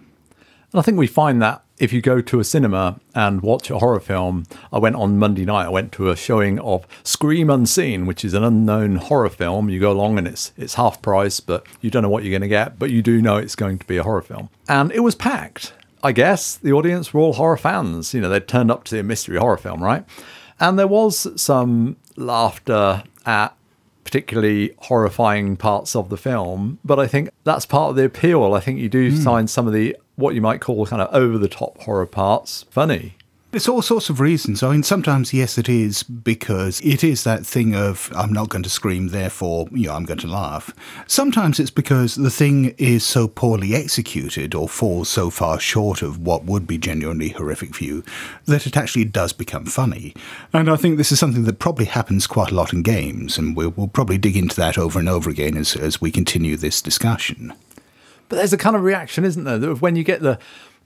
And 0.73 0.79
I 0.79 0.81
think 0.81 0.97
we 0.97 1.07
find 1.07 1.41
that 1.41 1.63
if 1.79 1.93
you 1.93 2.01
go 2.01 2.21
to 2.21 2.39
a 2.39 2.43
cinema 2.43 2.99
and 3.15 3.41
watch 3.41 3.71
a 3.71 3.79
horror 3.79 4.01
film, 4.01 4.45
I 4.71 4.77
went 4.77 4.97
on 4.97 5.17
Monday 5.17 5.45
night. 5.45 5.65
I 5.65 5.69
went 5.69 5.93
to 5.93 6.09
a 6.09 6.15
showing 6.15 6.59
of 6.59 6.85
Scream 7.03 7.49
Unseen, 7.49 8.05
which 8.05 8.25
is 8.25 8.33
an 8.33 8.43
unknown 8.43 8.97
horror 8.97 9.29
film. 9.29 9.69
You 9.69 9.79
go 9.79 9.91
along 9.91 10.17
and 10.17 10.27
it's 10.27 10.51
it's 10.57 10.73
half 10.75 11.01
price, 11.01 11.39
but 11.39 11.65
you 11.79 11.89
don't 11.89 12.03
know 12.03 12.09
what 12.09 12.23
you're 12.23 12.31
going 12.31 12.41
to 12.41 12.49
get, 12.49 12.77
but 12.77 12.91
you 12.91 13.01
do 13.01 13.21
know 13.21 13.37
it's 13.37 13.55
going 13.55 13.79
to 13.79 13.87
be 13.87 13.97
a 13.97 14.03
horror 14.03 14.21
film. 14.21 14.49
And 14.67 14.91
it 14.91 14.99
was 14.99 15.15
packed. 15.15 15.73
I 16.03 16.11
guess 16.11 16.55
the 16.55 16.73
audience 16.73 17.13
were 17.13 17.21
all 17.21 17.33
horror 17.33 17.57
fans. 17.57 18.13
You 18.13 18.21
know, 18.21 18.29
they'd 18.29 18.47
turned 18.47 18.71
up 18.71 18.83
to 18.85 18.91
see 18.91 18.99
a 18.99 19.03
mystery 19.03 19.37
horror 19.37 19.57
film, 19.57 19.81
right? 19.81 20.05
And 20.59 20.77
there 20.77 20.87
was 20.87 21.27
some 21.41 21.95
laughter 22.17 23.03
at 23.25 23.55
particularly 24.09 24.73
horrifying 24.79 25.55
parts 25.55 25.95
of 25.95 26.09
the 26.09 26.17
film. 26.17 26.79
But 26.83 26.99
I 26.99 27.05
think 27.05 27.29
that's 27.43 27.67
part 27.67 27.91
of 27.91 27.95
the 27.95 28.05
appeal. 28.05 28.55
I 28.55 28.59
think 28.59 28.79
you 28.79 28.89
do 28.89 29.11
hmm. 29.11 29.17
find 29.17 29.49
some 29.49 29.67
of 29.67 29.73
the 29.73 29.95
what 30.15 30.33
you 30.33 30.41
might 30.41 30.61
call 30.61 30.85
kind 30.87 31.01
of 31.01 31.13
over 31.13 31.37
the 31.37 31.47
top 31.47 31.79
horror 31.81 32.07
parts 32.07 32.65
funny. 32.71 33.15
It's 33.51 33.67
all 33.67 33.81
sorts 33.81 34.11
of 34.11 34.19
reasons. 34.19 34.61
I 34.61 34.71
mean, 34.71 34.83
sometimes, 34.83 35.33
yes, 35.33 35.57
it 35.57 35.67
is 35.67 36.03
because 36.03 36.79
it 36.81 37.03
is 37.03 37.23
that 37.23 37.47
thing 37.47 37.75
of, 37.75 38.11
I'm 38.15 38.31
not 38.31 38.49
going 38.49 38.61
to 38.61 38.69
scream, 38.69 39.07
therefore, 39.07 39.67
you 39.71 39.87
know, 39.87 39.95
I'm 39.95 40.05
going 40.05 40.19
to 40.19 40.27
laugh. 40.27 40.71
Sometimes 41.07 41.59
it's 41.59 41.71
because 41.71 42.13
the 42.13 42.29
thing 42.29 42.75
is 42.77 43.03
so 43.03 43.27
poorly 43.27 43.73
executed 43.73 44.53
or 44.53 44.69
falls 44.69 45.09
so 45.09 45.31
far 45.31 45.59
short 45.59 46.03
of 46.03 46.19
what 46.19 46.45
would 46.45 46.67
be 46.67 46.77
genuinely 46.77 47.29
horrific 47.29 47.73
for 47.73 47.85
you 47.85 48.03
that 48.45 48.67
it 48.67 48.77
actually 48.77 49.05
does 49.05 49.33
become 49.33 49.65
funny. 49.65 50.13
And 50.53 50.69
I 50.69 50.75
think 50.75 50.97
this 50.97 51.11
is 51.11 51.17
something 51.17 51.45
that 51.45 51.57
probably 51.57 51.85
happens 51.85 52.27
quite 52.27 52.51
a 52.51 52.55
lot 52.55 52.71
in 52.71 52.83
games, 52.83 53.39
and 53.39 53.55
we'll, 53.55 53.71
we'll 53.71 53.87
probably 53.87 54.19
dig 54.19 54.37
into 54.37 54.57
that 54.57 54.77
over 54.77 54.99
and 54.99 55.09
over 55.09 55.27
again 55.27 55.57
as, 55.57 55.75
as 55.75 55.99
we 55.99 56.11
continue 56.11 56.55
this 56.55 56.83
discussion. 56.83 57.53
But 58.27 58.35
there's 58.35 58.53
a 58.53 58.57
kind 58.57 58.75
of 58.75 58.83
reaction, 58.83 59.25
isn't 59.25 59.43
there, 59.43 59.57
that 59.57 59.81
when 59.81 59.95
you 59.95 60.03
get 60.03 60.21
the 60.21 60.37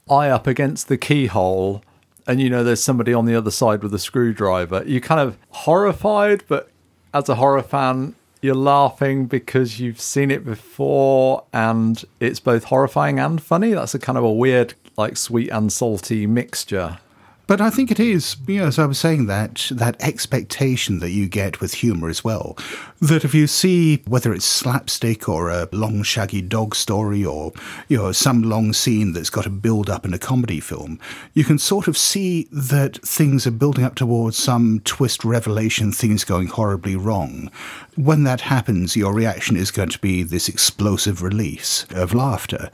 eye 0.10 0.30
up 0.30 0.48
against 0.48 0.88
the 0.88 0.98
keyhole 0.98 1.84
and 2.28 2.40
you 2.40 2.50
know 2.50 2.64
there's 2.64 2.84
somebody 2.84 3.14
on 3.14 3.26
the 3.26 3.36
other 3.36 3.52
side 3.52 3.84
with 3.84 3.94
a 3.94 4.00
screwdriver, 4.00 4.84
you're 4.86 5.02
kind 5.02 5.22
of 5.22 5.38
horrified, 5.50 6.44
but 6.48 6.70
as 7.14 7.30
a 7.30 7.36
horror 7.36 7.64
fan, 7.64 8.16
you're 8.42 8.56
laughing 8.56 9.26
because 9.26 9.80
you've 9.80 10.02
seen 10.02 10.30
it 10.30 10.44
before 10.44 11.46
and 11.54 12.04
it's 12.20 12.40
both 12.40 12.66
horrifying 12.66 13.20
and 13.20 13.42
funny. 13.42 13.74
That's 13.74 13.96
a 13.96 14.00
kind 14.00 14.18
of 14.18 14.24
a 14.24 14.32
weird, 14.32 14.74
like 14.98 15.16
sweet 15.16 15.50
and 15.50 15.72
salty 15.72 16.28
mixture. 16.28 16.98
But 17.46 17.60
I 17.60 17.70
think 17.70 17.92
it 17.92 18.00
is, 18.00 18.38
you 18.48 18.60
know, 18.60 18.68
as 18.68 18.80
I 18.80 18.86
was 18.86 18.98
saying, 18.98 19.28
that 19.28 19.68
that 19.72 20.02
expectation 20.02 21.00
that 21.00 21.12
you 21.12 21.28
get 21.28 21.60
with 21.60 21.76
humour 21.76 22.10
as 22.10 22.24
well. 22.24 22.58
That 23.04 23.26
if 23.26 23.36
you 23.36 23.48
see 23.48 24.02
whether 24.08 24.34
it's 24.34 24.46
slapstick 24.46 25.28
or 25.28 25.50
a 25.50 25.68
long 25.74 26.04
shaggy 26.04 26.42
dog 26.42 26.74
story 26.74 27.26
or 27.26 27.52
you 27.90 27.98
know 27.98 28.14
some 28.14 28.44
long 28.44 28.72
scene 28.72 29.12
that's 29.12 29.30
got 29.30 29.46
a 29.46 29.50
build 29.50 29.90
up 29.90 30.06
in 30.06 30.14
a 30.14 30.18
comedy 30.18 30.62
film, 30.62 31.02
you 31.34 31.44
can 31.44 31.60
sort 31.60 31.90
of 31.90 31.98
see 31.98 32.48
that 32.54 33.06
things 33.06 33.46
are 33.46 33.52
building 33.52 33.84
up 33.84 33.96
towards 33.96 34.38
some 34.38 34.80
twist 34.86 35.26
revelation, 35.26 35.92
things 35.92 36.24
going 36.24 36.48
horribly 36.48 36.96
wrong. 36.96 37.52
When 37.98 38.24
that 38.24 38.40
happens, 38.40 38.96
your 38.96 39.14
reaction 39.14 39.58
is 39.58 39.70
going 39.70 39.90
to 39.90 40.00
be 40.00 40.24
this 40.24 40.48
explosive 40.48 41.22
release 41.22 41.86
of 41.90 42.14
laughter. 42.14 42.72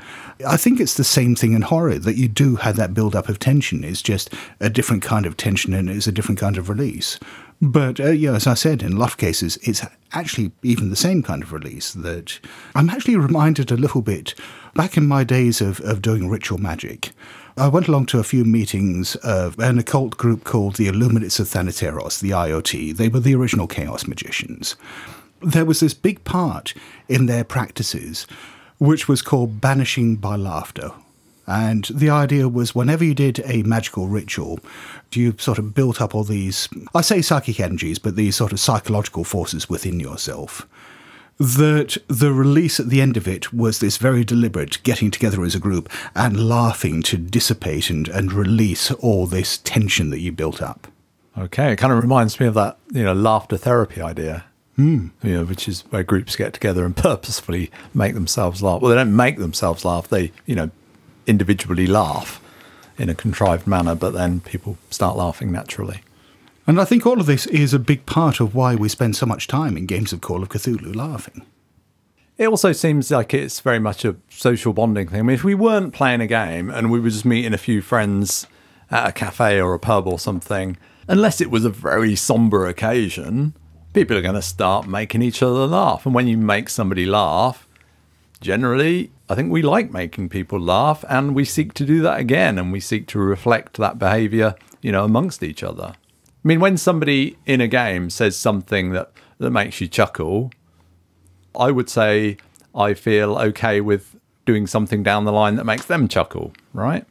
I 0.48 0.58
think 0.58 0.80
it's 0.80 0.94
the 0.94 1.04
same 1.04 1.36
thing 1.36 1.54
in 1.54 1.64
horror 1.64 1.98
that 1.98 2.18
you 2.18 2.28
do 2.28 2.58
have 2.58 2.76
that 2.76 2.94
build 2.94 3.16
up 3.16 3.30
of 3.30 3.40
tension. 3.40 3.84
It's 3.84 4.04
just 4.04 4.32
a 4.60 4.70
different 4.70 5.02
kind 5.02 5.26
of 5.26 5.38
tension 5.38 5.74
and 5.74 5.90
it's 5.90 6.06
a 6.06 6.12
different 6.12 6.40
kind 6.40 6.56
of 6.56 6.70
release. 6.70 7.18
But 7.62 8.00
uh, 8.00 8.12
yeah, 8.12 8.36
as 8.36 8.48
I 8.48 8.54
said, 8.54 8.82
in 8.82 8.94
a 8.94 8.98
lot 8.98 9.12
of 9.12 9.18
cases, 9.18 9.58
it's 9.64 9.86
actually 10.14 10.52
even 10.64 10.90
the 10.90 10.96
same 10.96 11.22
kind 11.22 11.44
of 11.44 11.52
release. 11.52 11.92
That 11.94 12.40
I'm 12.74 12.90
actually 12.90 13.18
reminded 13.18 13.72
a 13.72 13.78
little 13.78 14.02
bit 14.02 14.34
back 14.76 14.96
in 14.96 15.08
my 15.08 15.24
days 15.24 15.60
of, 15.60 15.82
of 15.82 16.02
doing 16.02 16.30
ritual 16.30 16.58
magic. 16.58 17.12
I 17.58 17.68
went 17.68 17.90
along 17.90 18.06
to 18.08 18.20
a 18.20 18.24
few 18.24 18.46
meetings 18.46 19.18
of 19.18 19.60
an 19.60 19.78
occult 19.78 20.16
group 20.16 20.46
called 20.46 20.76
the 20.76 20.88
Illuminates 20.88 21.42
of 21.42 21.48
Thanateros, 21.48 22.22
the 22.22 22.30
IoT. 22.30 22.96
They 22.96 23.10
were 23.10 23.20
the 23.20 23.36
original 23.36 23.68
Chaos 23.68 24.08
Magicians. 24.08 24.78
There 25.42 25.66
was 25.66 25.82
this 25.82 25.94
big 25.94 26.24
part 26.24 26.74
in 27.10 27.26
their 27.26 27.44
practices 27.44 28.26
which 28.78 29.10
was 29.10 29.22
called 29.22 29.60
banishing 29.60 30.16
by 30.16 30.38
laughter. 30.38 30.92
And 31.50 31.86
the 31.86 32.12
idea 32.12 32.48
was 32.48 32.76
whenever 32.76 33.04
you 33.04 33.16
did 33.16 33.42
a 33.44 33.64
magical 33.64 34.08
ritual, 34.08 34.60
you 35.12 35.34
sort 35.40 35.58
of 35.58 35.74
built 35.74 36.00
up 36.00 36.14
all 36.14 36.24
these, 36.24 36.70
I 36.94 37.02
say 37.02 37.24
psychic 37.24 37.60
energies, 37.60 37.98
but 37.98 38.16
these 38.16 38.36
sort 38.36 38.52
of 38.52 38.60
psychological 38.60 39.24
forces 39.24 39.68
within 39.68 40.00
yourself. 40.00 40.68
That 41.40 41.98
the 42.08 42.32
release 42.32 42.80
at 42.80 42.90
the 42.90 43.02
end 43.02 43.18
of 43.18 43.28
it 43.28 43.52
was 43.52 43.80
this 43.80 43.98
very 43.98 44.24
deliberate 44.24 44.84
getting 44.84 45.10
together 45.10 45.44
as 45.44 45.56
a 45.56 45.60
group 45.60 45.90
and 46.16 46.48
laughing 46.48 47.02
to 47.04 47.18
dissipate 47.18 47.90
and, 47.90 48.08
and 48.10 48.32
release 48.32 48.92
all 48.92 49.26
this 49.26 49.58
tension 49.58 50.12
that 50.12 50.20
you 50.20 50.32
built 50.32 50.62
up. 50.62 50.88
Okay, 51.36 51.72
it 51.72 51.78
kind 51.78 51.92
of 51.92 52.04
reminds 52.04 52.40
me 52.40 52.46
of 52.46 52.54
that, 52.54 52.78
you 52.92 53.04
know, 53.04 53.14
laughter 53.14 53.58
therapy 53.58 54.02
idea. 54.02 54.46
Mm. 54.78 55.10
You 55.24 55.34
know, 55.34 55.44
which 55.46 55.68
is 55.68 55.82
where 55.90 56.04
groups 56.04 56.36
get 56.36 56.54
together 56.54 56.86
and 56.86 56.96
purposefully 56.96 57.72
make 57.94 58.14
themselves 58.14 58.62
laugh. 58.62 58.82
Well, 58.82 58.90
they 58.90 58.96
don't 58.96 59.16
make 59.16 59.38
themselves 59.38 59.84
laugh; 59.84 60.08
they, 60.08 60.32
you 60.46 60.56
know, 60.56 60.70
individually 61.30 61.88
laugh 61.88 62.42
in 62.98 63.08
a 63.08 63.16
contrived 63.16 63.66
manner, 63.66 63.96
but 63.96 64.12
then 64.12 64.42
people 64.42 64.78
start 64.90 65.16
laughing 65.16 65.52
naturally. 65.52 66.02
And 66.68 66.82
I 66.82 66.86
think 66.86 67.06
all 67.06 67.20
of 67.20 67.26
this 67.26 67.46
is 67.48 67.74
a 67.74 67.80
big 67.80 68.06
part 68.06 68.40
of 68.40 68.54
why 68.54 68.76
we 68.76 68.90
spend 68.90 69.16
so 69.16 69.26
much 69.26 69.48
time 69.48 69.78
in 69.78 69.86
games 69.86 70.12
of 70.12 70.22
Call 70.22 70.44
of 70.44 70.50
Cthulhu 70.50 70.96
laughing. 70.96 71.46
It 72.38 72.48
also 72.48 72.72
seems 72.72 73.12
like 73.12 73.34
it's 73.34 73.60
very 73.60 73.80
much 73.80 74.06
a 74.06 74.16
social 74.30 74.74
bonding 74.74 75.08
thing. 75.08 75.20
I 75.20 75.24
mean, 75.24 75.34
if 75.36 75.44
we 75.44 75.56
weren't 75.56 75.94
playing 75.94 76.22
a 76.22 76.28
game 76.28 76.70
and 76.70 76.92
we 76.92 77.00
were 77.00 77.10
just 77.10 77.26
meeting 77.26 77.54
a 77.54 77.58
few 77.58 77.82
friends 77.82 78.48
at 78.92 79.10
a 79.10 79.12
cafe 79.12 79.60
or 79.62 79.74
a 79.74 79.80
pub 79.80 80.08
or 80.08 80.20
something, 80.20 80.78
unless 81.08 81.42
it 81.42 81.52
was 81.52 81.66
a 81.66 81.70
very 81.70 82.16
somber 82.16 82.68
occasion, 82.68 83.54
people 83.94 84.18
are 84.18 84.22
going 84.22 84.36
to 84.36 84.42
start 84.42 84.88
making 84.88 85.22
each 85.22 85.44
other 85.44 85.68
laugh. 85.68 86.06
And 86.06 86.16
when 86.16 86.28
you 86.28 86.38
make 86.38 86.70
somebody 86.70 87.06
laugh, 87.06 87.68
generally, 88.42 89.12
I 89.30 89.36
think 89.36 89.52
we 89.52 89.62
like 89.62 89.92
making 89.92 90.30
people 90.30 90.60
laugh 90.60 91.04
and 91.10 91.36
we 91.36 91.46
seek 91.46 91.74
to 91.76 91.86
do 91.86 92.02
that 92.02 92.20
again 92.20 92.58
and 92.58 92.72
we 92.72 92.80
seek 92.80 93.08
to 93.08 93.20
reflect 93.20 93.78
that 93.78 94.00
behavior, 94.00 94.56
you 94.82 94.92
know, 94.92 95.04
amongst 95.04 95.44
each 95.44 95.64
other. 95.64 95.94
I 95.96 96.48
mean, 96.48 96.60
when 96.60 96.78
somebody 96.78 97.38
in 97.46 97.62
a 97.62 97.68
game 97.68 98.10
says 98.10 98.36
something 98.36 98.92
that, 98.92 99.12
that 99.40 99.52
makes 99.52 99.82
you 99.82 99.88
chuckle, 99.88 100.52
I 101.56 101.72
would 101.72 101.90
say 101.90 102.38
I 102.74 102.94
feel 102.94 103.38
okay 103.38 103.82
with 103.82 104.16
doing 104.46 104.66
something 104.66 105.04
down 105.04 105.26
the 105.26 105.32
line 105.32 105.56
that 105.56 105.66
makes 105.66 105.86
them 105.86 106.08
chuckle, 106.08 106.54
right? 106.74 107.06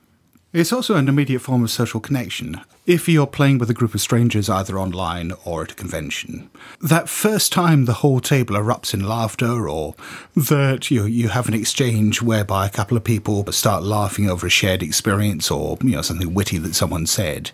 It's 0.59 0.73
also 0.73 0.97
an 0.97 1.09
immediate 1.09 1.39
form 1.39 1.63
of 1.63 1.71
social 1.71 2.01
connection. 2.01 2.61
If 2.85 3.09
you're 3.09 3.29
playing 3.29 3.59
with 3.59 3.71
a 3.71 3.75
group 3.75 3.95
of 3.95 4.01
strangers 4.01 4.51
either 4.51 4.77
online 4.77 5.33
or 5.45 5.63
at 5.63 5.71
a 5.71 5.75
convention, 5.77 6.51
that 6.83 7.09
first 7.09 7.53
time 7.53 7.85
the 7.85 8.01
whole 8.03 8.19
table 8.19 8.57
erupts 8.57 8.93
in 8.93 9.07
laughter, 9.07 9.69
or 9.69 9.95
that 10.35 10.91
you 10.91 11.05
you 11.05 11.29
have 11.29 11.47
an 11.47 11.55
exchange 11.55 12.23
whereby 12.23 12.67
a 12.67 12.71
couple 12.71 12.97
of 12.97 13.05
people 13.05 13.47
start 13.53 13.85
laughing 13.85 14.29
over 14.29 14.49
a 14.49 14.51
shared 14.51 14.83
experience 14.83 15.49
or 15.49 15.79
you 15.81 15.93
know 15.93 16.03
something 16.03 16.35
witty 16.35 16.59
that 16.59 16.75
someone 16.75 17.07
said, 17.07 17.53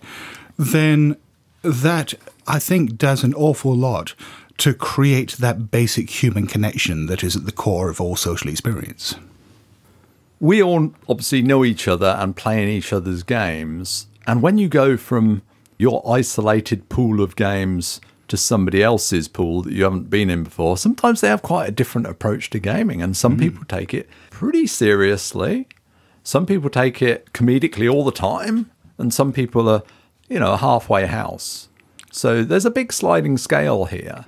then 0.58 1.18
that 1.61 2.14
I 2.46 2.58
think 2.58 2.96
does 2.96 3.23
an 3.23 3.34
awful 3.34 3.76
lot 3.76 4.14
to 4.56 4.73
create 4.73 5.32
that 5.32 5.70
basic 5.70 6.08
human 6.08 6.46
connection 6.46 7.04
that 7.08 7.23
is 7.23 7.37
at 7.37 7.44
the 7.44 7.52
core 7.52 7.90
of 7.90 8.00
all 8.00 8.16
social 8.16 8.49
experience 8.49 9.14
we 10.41 10.62
all 10.62 10.93
obviously 11.09 11.43
know 11.43 11.64
each 11.64 11.88
other 11.88 12.17
and 12.19 12.37
play 12.37 12.62
in 12.62 12.69
each 12.69 12.93
other's 12.93 13.23
games. 13.23 14.07
And 14.26 14.43
when 14.43 14.59
you 14.59 14.69
go 14.69 14.97
from 14.97 15.43
your 15.79 16.03
isolated 16.09 16.88
pool 16.88 17.21
of 17.21 17.37
games 17.37 18.00
to 18.29 18.37
somebody 18.37 18.83
else's 18.83 19.29
pool 19.29 19.62
that 19.62 19.73
you 19.73 19.85
haven't 19.85 20.11
been 20.11 20.31
in 20.31 20.45
before, 20.45 20.76
sometimes 20.76 21.21
they 21.21 21.29
have 21.29 21.43
quite 21.43 21.69
a 21.69 21.73
different 21.73 22.07
approach 22.07 22.50
to 22.50 22.59
gaming. 22.59 23.03
And 23.03 23.17
some 23.17 23.37
mm. 23.37 23.41
people 23.41 23.64
take 23.67 23.93
it 23.95 24.09
pretty 24.31 24.67
seriously. 24.67 25.69
Some 26.23 26.47
people 26.47 26.71
take 26.71 27.03
it 27.03 27.33
comedically 27.33 27.93
all 27.93 28.05
the 28.05 28.12
time. 28.12 28.71
And 28.99 29.12
some 29.12 29.33
people 29.33 29.69
are, 29.69 29.83
you 30.29 30.38
know, 30.38 30.53
a 30.53 30.57
halfway 30.57 31.07
house. 31.07 31.69
So 32.12 32.45
there's 32.45 32.64
a 32.64 32.71
big 32.71 32.93
sliding 32.93 33.37
scale 33.38 33.87
here. 33.87 34.26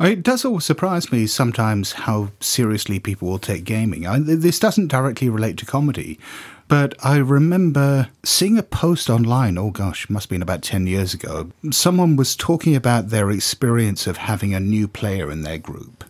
It 0.00 0.22
does 0.22 0.44
always 0.44 0.64
surprise 0.64 1.12
me 1.12 1.26
sometimes 1.26 1.92
how 1.92 2.30
seriously 2.40 2.98
people 2.98 3.28
will 3.28 3.38
take 3.38 3.64
gaming. 3.64 4.06
I, 4.06 4.18
this 4.18 4.58
doesn't 4.58 4.88
directly 4.88 5.28
relate 5.28 5.58
to 5.58 5.66
comedy, 5.66 6.18
but 6.66 6.94
I 7.04 7.18
remember 7.18 8.08
seeing 8.24 8.56
a 8.56 8.62
post 8.62 9.10
online, 9.10 9.58
oh 9.58 9.70
gosh, 9.70 10.08
must 10.08 10.24
have 10.24 10.30
been 10.30 10.42
about 10.42 10.62
10 10.62 10.86
years 10.86 11.12
ago. 11.12 11.50
Someone 11.70 12.16
was 12.16 12.34
talking 12.34 12.74
about 12.74 13.10
their 13.10 13.30
experience 13.30 14.06
of 14.06 14.16
having 14.16 14.54
a 14.54 14.60
new 14.60 14.88
player 14.88 15.30
in 15.30 15.42
their 15.42 15.58
group. 15.58 16.04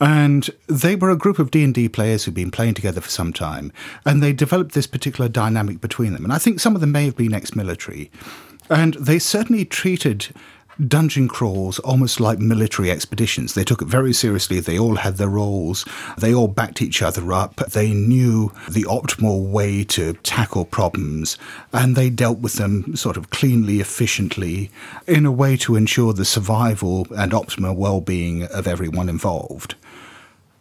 And 0.00 0.50
they 0.66 0.94
were 0.94 1.10
a 1.10 1.16
group 1.16 1.38
of 1.38 1.50
D&D 1.50 1.88
players 1.88 2.24
who'd 2.24 2.34
been 2.34 2.50
playing 2.50 2.74
together 2.74 3.00
for 3.00 3.10
some 3.10 3.32
time, 3.32 3.72
and 4.04 4.22
they 4.22 4.32
developed 4.32 4.74
this 4.74 4.86
particular 4.86 5.28
dynamic 5.28 5.80
between 5.80 6.12
them. 6.12 6.24
And 6.24 6.32
I 6.32 6.38
think 6.38 6.60
some 6.60 6.74
of 6.74 6.80
them 6.80 6.92
may 6.92 7.06
have 7.06 7.16
been 7.16 7.32
ex-military. 7.32 8.10
And 8.68 8.94
they 8.94 9.18
certainly 9.18 9.64
treated 9.64 10.28
dungeon 10.88 11.28
crawls 11.28 11.78
almost 11.80 12.20
like 12.20 12.38
military 12.38 12.90
expeditions. 12.90 13.54
They 13.54 13.64
took 13.64 13.82
it 13.82 13.88
very 13.88 14.12
seriously. 14.12 14.60
They 14.60 14.78
all 14.78 14.96
had 14.96 15.16
their 15.16 15.28
roles. 15.28 15.84
They 16.18 16.34
all 16.34 16.48
backed 16.48 16.82
each 16.82 17.02
other 17.02 17.32
up. 17.32 17.56
They 17.56 17.92
knew 17.92 18.52
the 18.68 18.84
optimal 18.84 19.50
way 19.50 19.84
to 19.84 20.14
tackle 20.22 20.64
problems 20.64 21.38
and 21.72 21.96
they 21.96 22.10
dealt 22.10 22.38
with 22.38 22.54
them 22.54 22.96
sort 22.96 23.16
of 23.16 23.30
cleanly, 23.30 23.80
efficiently, 23.80 24.70
in 25.06 25.26
a 25.26 25.32
way 25.32 25.56
to 25.58 25.76
ensure 25.76 26.12
the 26.12 26.24
survival 26.24 27.06
and 27.16 27.32
optimal 27.32 27.76
well 27.76 28.00
being 28.00 28.44
of 28.44 28.66
everyone 28.66 29.08
involved. 29.08 29.74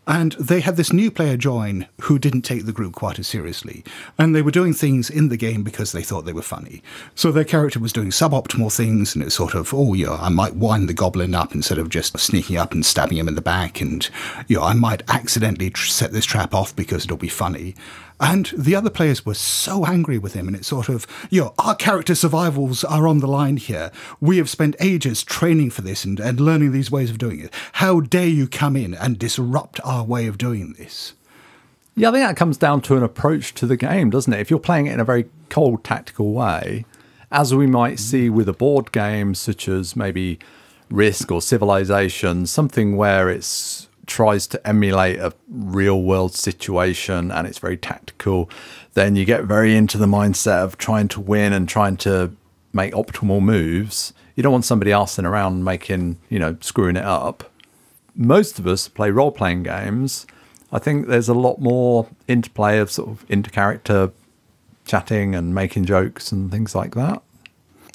And 0.06 0.34
they 0.34 0.60
had 0.60 0.76
this 0.76 0.92
new 0.92 1.10
player 1.10 1.38
join 1.38 1.88
who 2.02 2.20
didn't 2.20 2.42
take 2.42 2.66
the 2.66 2.74
group 2.74 2.94
quite 2.94 3.20
as 3.20 3.28
seriously. 3.28 3.86
And 4.18 4.36
they 4.36 4.42
were 4.42 4.52
doing 4.52 4.74
things 4.74 5.10
in 5.10 5.30
the 5.30 5.38
game 5.38 5.64
because 5.64 5.94
they 5.94 6.04
thought 6.04 6.26
they 6.26 6.34
were 6.34 6.42
funny. 6.42 6.84
So 7.16 7.32
their 7.32 7.46
character 7.46 7.80
was 7.80 7.94
doing 7.94 8.10
suboptimal 8.10 8.76
things, 8.76 9.16
and 9.16 9.24
it's 9.24 9.36
sort 9.36 9.56
of, 9.56 9.74
oh, 9.74 9.94
yeah, 9.94 10.18
I 10.20 10.28
might 10.28 10.56
wind 10.56 10.90
the 10.90 10.94
goblin 10.94 11.34
up 11.34 11.56
instead 11.56 11.78
of 11.78 11.90
just 11.90 12.20
sneaking 12.20 12.58
up 12.58 12.74
and 12.74 12.86
stabbing 12.86 13.18
him 13.18 13.30
in 13.30 13.36
the 13.36 13.42
back. 13.42 13.80
And, 13.80 14.10
you 14.48 14.58
know, 14.58 14.64
I 14.64 14.74
might 14.74 15.04
accidentally 15.10 15.70
tr- 15.70 15.88
set 15.88 16.12
this 16.12 16.26
trap 16.26 16.54
off 16.54 16.76
because 16.76 17.06
it'll 17.06 17.16
be 17.16 17.30
funny. 17.30 17.76
And 18.20 18.52
the 18.58 18.76
other 18.76 18.90
players 18.90 19.26
were 19.26 19.34
so 19.34 19.86
angry 19.86 20.18
with 20.18 20.34
him, 20.34 20.48
and 20.48 20.56
it's 20.56 20.68
sort 20.68 20.90
of, 20.90 21.06
you 21.30 21.42
know, 21.42 21.54
our 21.60 21.76
character 21.76 22.16
survivals 22.16 22.84
are 22.84 23.08
on 23.08 23.20
the 23.20 23.28
line 23.28 23.58
here. 23.58 23.92
We 24.22 24.38
have 24.38 24.50
spent 24.50 24.76
ages 24.80 25.24
training 25.24 25.72
for 25.72 25.82
this 25.82 26.06
and, 26.06 26.20
and 26.20 26.40
learning 26.40 26.72
these 26.72 26.92
ways 26.92 27.10
of 27.10 27.18
doing 27.18 27.40
it. 27.40 27.54
How 27.74 28.00
dare 28.00 28.28
you 28.28 28.48
come 28.48 28.76
in 28.76 28.94
and 28.94 29.20
disrupt 29.20 29.80
our 29.84 30.04
way 30.04 30.28
of 30.28 30.38
doing 30.38 30.74
this? 30.74 31.14
Yeah, 31.96 32.10
I 32.10 32.12
think 32.12 32.26
that 32.26 32.38
comes 32.38 32.58
down 32.58 32.82
to 32.82 32.98
an 32.98 33.04
approach 33.04 33.54
to 33.56 33.68
the 33.68 33.78
game, 33.78 34.10
doesn't 34.10 34.34
it? 34.34 34.40
If 34.40 34.50
you're 34.50 34.60
playing 34.60 34.88
it 34.88 34.94
in 34.94 35.00
a 35.00 35.06
very 35.06 35.26
cold, 35.50 35.84
tactical 35.84 36.34
way, 36.34 36.86
as 37.32 37.54
we 37.54 37.68
might 37.68 38.00
see 38.00 38.30
with 38.30 38.50
a 38.50 38.54
board 38.54 38.92
game 38.92 39.36
such 39.36 39.68
as 39.68 39.96
maybe 39.96 40.40
Risk 40.90 41.32
or 41.32 41.42
Civilization, 41.42 42.46
something 42.46 42.96
where 42.96 43.30
it's 43.30 43.90
tries 44.06 44.48
to 44.48 44.68
emulate 44.68 45.20
a 45.20 45.34
real 45.50 46.02
world 46.02 46.34
situation 46.34 47.32
and 47.32 47.48
it's 47.48 47.60
very 47.60 47.78
tactical, 47.78 48.50
then 48.94 49.16
you 49.16 49.26
get 49.26 49.44
very 49.44 49.76
into 49.76 49.98
the 49.98 50.06
mindset 50.06 50.64
of 50.64 50.78
trying 50.78 51.08
to 51.10 51.22
win 51.22 51.54
and 51.54 51.68
trying 51.68 51.98
to 51.98 52.36
make 52.74 52.94
optimal 52.94 53.42
moves. 53.42 54.14
You 54.36 54.44
don't 54.44 54.52
want 54.52 54.66
somebody 54.66 54.92
arsing 54.92 55.26
around 55.26 55.64
making, 55.64 56.18
you 56.30 56.40
know, 56.40 56.58
screwing 56.62 56.96
it 56.96 57.06
up. 57.06 57.52
Most 58.16 58.60
of 58.60 58.68
us 58.68 58.88
play 58.88 59.10
role 59.12 59.32
playing 59.32 59.64
games. 59.64 60.26
I 60.72 60.80
think 60.80 61.08
there's 61.08 61.30
a 61.30 61.34
lot 61.34 61.60
more 61.60 62.08
interplay 62.28 62.80
of 62.80 62.92
sort 62.92 63.10
of 63.10 63.26
inter 63.30 63.52
character 63.52 64.12
chatting 64.86 65.36
and 65.36 65.54
making 65.56 65.86
jokes 65.86 66.32
and 66.32 66.52
things 66.52 66.76
like 66.76 66.96
that. 66.96 67.22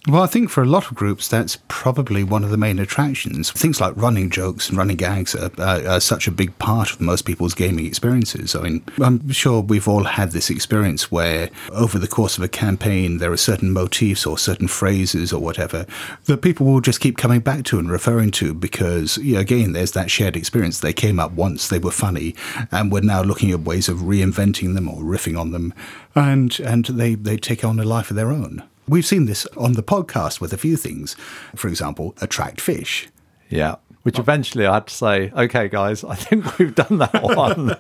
Well, 0.06 0.22
I 0.22 0.26
think 0.26 0.48
for 0.48 0.62
a 0.62 0.66
lot 0.66 0.90
of 0.90 0.94
groups, 0.94 1.28
that's 1.28 1.58
probably 1.66 2.22
one 2.22 2.44
of 2.44 2.50
the 2.50 2.56
main 2.56 2.78
attractions. 2.78 3.50
Things 3.50 3.80
like 3.80 3.96
running 3.96 4.30
jokes 4.30 4.68
and 4.68 4.78
running 4.78 4.96
gags 4.96 5.34
are, 5.34 5.50
uh, 5.58 5.82
are, 5.86 6.00
such 6.00 6.28
a 6.28 6.30
big 6.30 6.56
part 6.58 6.92
of 6.92 7.00
most 7.00 7.22
people's 7.22 7.52
gaming 7.52 7.84
experiences. 7.84 8.54
I 8.54 8.60
mean, 8.60 8.84
I'm 9.02 9.28
sure 9.32 9.60
we've 9.60 9.88
all 9.88 10.04
had 10.04 10.30
this 10.30 10.50
experience 10.50 11.10
where 11.10 11.50
over 11.72 11.98
the 11.98 12.06
course 12.06 12.38
of 12.38 12.44
a 12.44 12.48
campaign, 12.48 13.18
there 13.18 13.32
are 13.32 13.36
certain 13.36 13.72
motifs 13.72 14.24
or 14.24 14.38
certain 14.38 14.68
phrases 14.68 15.32
or 15.32 15.42
whatever 15.42 15.84
that 16.24 16.42
people 16.42 16.64
will 16.64 16.80
just 16.80 17.00
keep 17.00 17.18
coming 17.18 17.40
back 17.40 17.64
to 17.64 17.78
and 17.78 17.90
referring 17.90 18.30
to 18.30 18.54
because, 18.54 19.18
you 19.18 19.34
know, 19.34 19.40
again, 19.40 19.72
there's 19.72 19.92
that 19.92 20.10
shared 20.10 20.36
experience. 20.36 20.78
They 20.78 20.92
came 20.92 21.18
up 21.18 21.32
once, 21.32 21.68
they 21.68 21.80
were 21.80 21.90
funny, 21.90 22.34
and 22.70 22.92
we're 22.92 23.00
now 23.00 23.22
looking 23.22 23.50
at 23.50 23.60
ways 23.60 23.88
of 23.88 23.98
reinventing 23.98 24.74
them 24.74 24.88
or 24.88 25.02
riffing 25.02 25.38
on 25.38 25.50
them, 25.50 25.74
and, 26.14 26.58
and 26.60 26.86
they, 26.86 27.14
they 27.14 27.36
take 27.36 27.64
on 27.64 27.80
a 27.80 27.84
life 27.84 28.10
of 28.10 28.16
their 28.16 28.30
own. 28.30 28.62
We've 28.88 29.07
seen 29.07 29.26
this 29.26 29.47
on 29.57 29.73
the 29.75 29.83
podcast 29.83 30.40
with 30.40 30.52
a 30.52 30.57
few 30.59 30.76
things. 30.76 31.14
For 31.54 31.68
example, 31.68 32.14
attract 32.21 32.61
fish. 32.61 33.09
Yeah. 33.50 33.76
Which 34.02 34.18
eventually 34.18 34.66
I 34.66 34.75
had 34.75 34.87
to 34.87 34.95
say, 34.95 35.30
okay, 35.37 35.68
guys, 35.68 36.02
I 36.04 36.14
think 36.14 36.59
we've 36.59 36.75
done 36.75 36.99
that 36.99 37.23
one. 37.23 37.76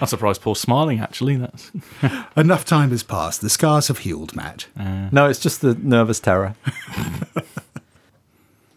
I'm 0.00 0.06
surprised 0.06 0.40
Paul's 0.40 0.60
smiling, 0.60 1.00
actually. 1.00 1.36
That's 1.36 1.70
Enough 2.36 2.64
time 2.64 2.90
has 2.90 3.02
passed. 3.02 3.40
The 3.40 3.50
scars 3.50 3.88
have 3.88 3.98
healed, 3.98 4.34
Matt. 4.34 4.66
Uh, 4.78 5.08
no, 5.12 5.28
it's 5.28 5.40
just 5.40 5.60
the 5.60 5.74
nervous 5.74 6.20
terror. 6.20 6.54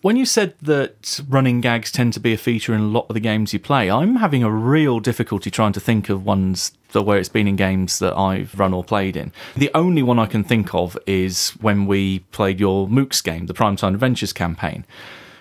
When 0.04 0.18
you 0.18 0.26
said 0.26 0.56
that 0.62 1.22
running 1.30 1.62
gags 1.62 1.90
tend 1.90 2.12
to 2.12 2.20
be 2.20 2.34
a 2.34 2.38
feature 2.38 2.74
in 2.74 2.82
a 2.82 2.88
lot 2.88 3.06
of 3.08 3.14
the 3.14 3.22
games 3.22 3.54
you 3.54 3.60
play, 3.60 3.90
I'm 3.90 4.18
having 4.18 4.44
a 4.44 4.52
real 4.52 5.00
difficulty 5.00 5.50
trying 5.50 5.72
to 5.72 5.80
think 5.80 6.10
of 6.10 6.26
ones 6.26 6.74
that 6.92 7.04
where 7.04 7.18
it's 7.18 7.30
been 7.30 7.48
in 7.48 7.56
games 7.56 8.00
that 8.00 8.14
I've 8.18 8.60
run 8.60 8.74
or 8.74 8.84
played 8.84 9.16
in. 9.16 9.32
The 9.56 9.72
only 9.74 10.04
one 10.04 10.20
I 10.20 10.26
can 10.26 10.44
think 10.44 10.76
of 10.76 10.98
is 11.08 11.52
when 11.62 11.86
we 11.86 12.20
played 12.20 12.60
your 12.60 12.86
Mooks 12.90 13.24
game, 13.24 13.46
the 13.46 13.54
Primetime 13.54 13.94
Adventures 13.94 14.34
campaign. 14.34 14.84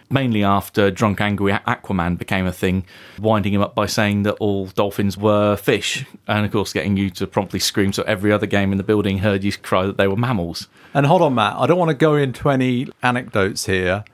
Mainly 0.08 0.44
after 0.44 0.92
Drunk 0.92 1.20
Angry 1.20 1.50
Aquaman 1.50 2.16
became 2.16 2.46
a 2.46 2.52
thing, 2.52 2.86
winding 3.18 3.54
him 3.54 3.62
up 3.62 3.74
by 3.74 3.86
saying 3.86 4.22
that 4.22 4.34
all 4.34 4.66
dolphins 4.66 5.18
were 5.18 5.56
fish, 5.56 6.04
and 6.28 6.46
of 6.46 6.52
course 6.52 6.72
getting 6.72 6.96
you 6.96 7.10
to 7.10 7.26
promptly 7.26 7.58
scream 7.58 7.92
so 7.92 8.04
every 8.04 8.30
other 8.30 8.46
game 8.46 8.70
in 8.70 8.78
the 8.78 8.84
building 8.84 9.18
heard 9.18 9.42
you 9.42 9.50
cry 9.54 9.86
that 9.86 9.96
they 9.96 10.06
were 10.06 10.14
mammals. 10.14 10.68
And 10.94 11.06
hold 11.06 11.20
on, 11.20 11.34
Matt. 11.34 11.56
I 11.56 11.66
don't 11.66 11.78
want 11.78 11.88
to 11.88 11.96
go 11.96 12.14
into 12.14 12.48
any 12.48 12.86
anecdotes 13.02 13.66
here, 13.66 14.04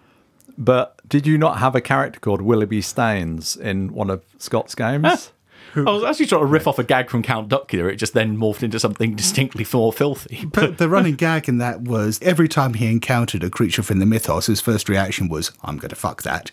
but 0.59 1.01
did 1.09 1.27
you 1.27 1.39
not 1.39 1.59
have 1.59 1.75
a 1.75 1.81
character 1.81 2.19
called 2.19 2.43
Willoughby 2.43 2.83
Staines 2.83 3.57
in 3.57 3.95
one 3.95 4.11
of 4.11 4.25
Scott's 4.39 4.75
games? 4.75 5.33
I 5.77 5.81
was 5.83 6.03
actually 6.03 6.27
trying 6.27 6.41
to 6.41 6.47
riff 6.47 6.67
off 6.67 6.79
a 6.79 6.85
gag 6.85 7.09
from 7.09 7.23
Count 7.23 7.49
Duckula. 7.49 7.93
It 7.93 7.97
just 7.97 8.15
then 8.15 8.37
morphed 8.37 8.63
into 8.63 8.81
something 8.81 9.15
distinctly 9.15 9.67
more 9.73 9.93
filthy. 9.93 10.47
But 10.53 10.79
the 10.79 10.89
running 10.89 11.15
gag 11.15 11.49
in 11.49 11.59
that 11.59 11.83
was 11.83 12.19
every 12.23 12.49
time 12.49 12.75
he 12.75 12.91
encountered 12.91 13.45
a 13.45 13.51
creature 13.51 13.83
from 13.83 14.01
the 14.01 14.07
mythos, 14.07 14.47
his 14.47 14.61
first 14.61 14.89
reaction 14.89 15.29
was, 15.29 15.53
I'm 15.63 15.77
going 15.77 15.91
to 15.91 15.97
fuck 15.97 16.23
that. 16.23 16.51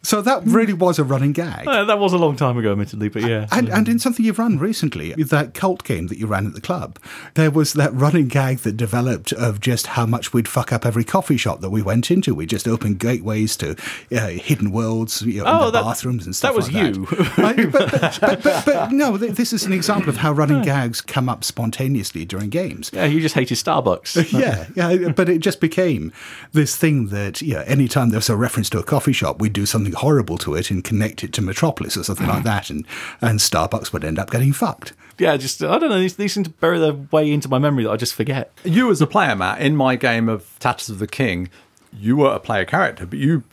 so 0.07 0.21
that 0.21 0.41
really 0.45 0.71
was 0.71 0.99
a 0.99 1.03
running 1.03 1.33
gag. 1.33 1.67
Uh, 1.67 1.83
that 1.83 1.99
was 1.99 2.13
a 2.13 2.17
long 2.17 2.37
time 2.37 2.57
ago, 2.57 2.71
admittedly, 2.71 3.09
but 3.09 3.23
yeah. 3.23 3.45
And, 3.51 3.67
and 3.67 3.89
in 3.89 3.99
something 3.99 4.23
you've 4.25 4.39
run 4.39 4.57
recently, 4.57 5.11
that 5.15 5.53
cult 5.53 5.83
game 5.83 6.07
that 6.07 6.17
you 6.17 6.27
ran 6.27 6.47
at 6.47 6.53
the 6.53 6.61
club, 6.61 6.97
there 7.33 7.51
was 7.51 7.73
that 7.73 7.93
running 7.93 8.29
gag 8.29 8.59
that 8.59 8.77
developed 8.77 9.33
of 9.33 9.59
just 9.59 9.87
how 9.87 10.05
much 10.05 10.31
we'd 10.31 10.47
fuck 10.47 10.71
up 10.71 10.85
every 10.85 11.03
coffee 11.03 11.35
shop 11.35 11.59
that 11.59 11.71
we 11.71 11.81
went 11.81 12.09
into. 12.09 12.33
We 12.33 12.45
just 12.45 12.69
opened 12.69 12.99
gateways 12.99 13.57
to 13.57 13.75
uh, 14.13 14.27
hidden 14.27 14.71
worlds, 14.71 15.23
you 15.23 15.43
know, 15.43 15.49
Oh, 15.49 15.57
in 15.59 15.65
the 15.65 15.71
that- 15.71 15.83
bathrooms 15.83 16.25
and 16.25 16.33
stuff 16.33 16.51
that 16.53 16.55
was 16.55 16.71
like 16.71 16.95
you. 16.95 17.05
that. 17.05 17.39
I- 17.39 17.65
but, 17.65 17.91
but, 17.91 18.43
but, 18.43 18.65
but, 18.65 18.91
no, 18.93 19.17
th- 19.17 19.33
this 19.33 19.51
is 19.51 19.65
an 19.65 19.73
example 19.73 20.07
of 20.09 20.15
how 20.17 20.31
running 20.31 20.61
gags 20.61 21.01
come 21.01 21.27
up 21.27 21.43
spontaneously 21.43 22.23
during 22.23 22.49
games. 22.49 22.91
yeah, 22.93 23.03
you 23.05 23.19
just 23.19 23.35
hated 23.35 23.55
Starbucks. 23.57 24.31
yeah, 24.39 24.67
yeah, 24.75 25.09
but 25.09 25.27
it 25.27 25.39
just 25.39 25.59
became 25.59 26.13
this 26.53 26.77
thing 26.77 27.07
that, 27.07 27.41
yeah, 27.41 27.63
anytime 27.67 28.09
there 28.09 28.17
was 28.19 28.29
a 28.29 28.37
reference 28.37 28.69
to 28.69 28.79
a 28.79 28.83
coffee 28.83 29.11
shop, 29.11 29.41
we'd 29.41 29.51
do 29.53 29.65
something 29.65 29.93
horrible 29.97 30.37
to 30.39 30.55
it 30.55 30.71
and 30.71 30.83
connect 30.83 31.23
it 31.23 31.33
to 31.33 31.41
Metropolis 31.41 31.97
or 31.97 32.03
something 32.03 32.27
like 32.27 32.43
that, 32.45 32.69
and, 32.69 32.85
and 33.21 33.39
Starbucks 33.39 33.93
would 33.93 34.03
end 34.03 34.17
up 34.19 34.31
getting 34.31 34.53
fucked. 34.53 34.93
yeah, 35.17 35.37
just, 35.37 35.63
I 35.63 35.77
don't 35.77 35.89
know, 35.89 35.99
these, 35.99 36.15
these 36.15 36.33
seem 36.33 36.43
to 36.43 36.49
bury 36.49 36.79
their 36.79 36.93
way 36.93 37.31
into 37.31 37.49
my 37.49 37.59
memory 37.59 37.83
that 37.83 37.91
I 37.91 37.97
just 37.97 38.15
forget. 38.15 38.51
You, 38.63 38.89
as 38.91 39.01
a 39.01 39.07
player, 39.07 39.35
Matt, 39.35 39.61
in 39.61 39.75
my 39.75 39.95
game 39.95 40.29
of 40.29 40.57
Tatters 40.59 40.89
of 40.89 40.99
the 40.99 41.07
King, 41.07 41.49
you 41.93 42.17
were 42.17 42.31
a 42.31 42.39
player 42.39 42.65
character, 42.65 43.05
but 43.05 43.19
you 43.19 43.43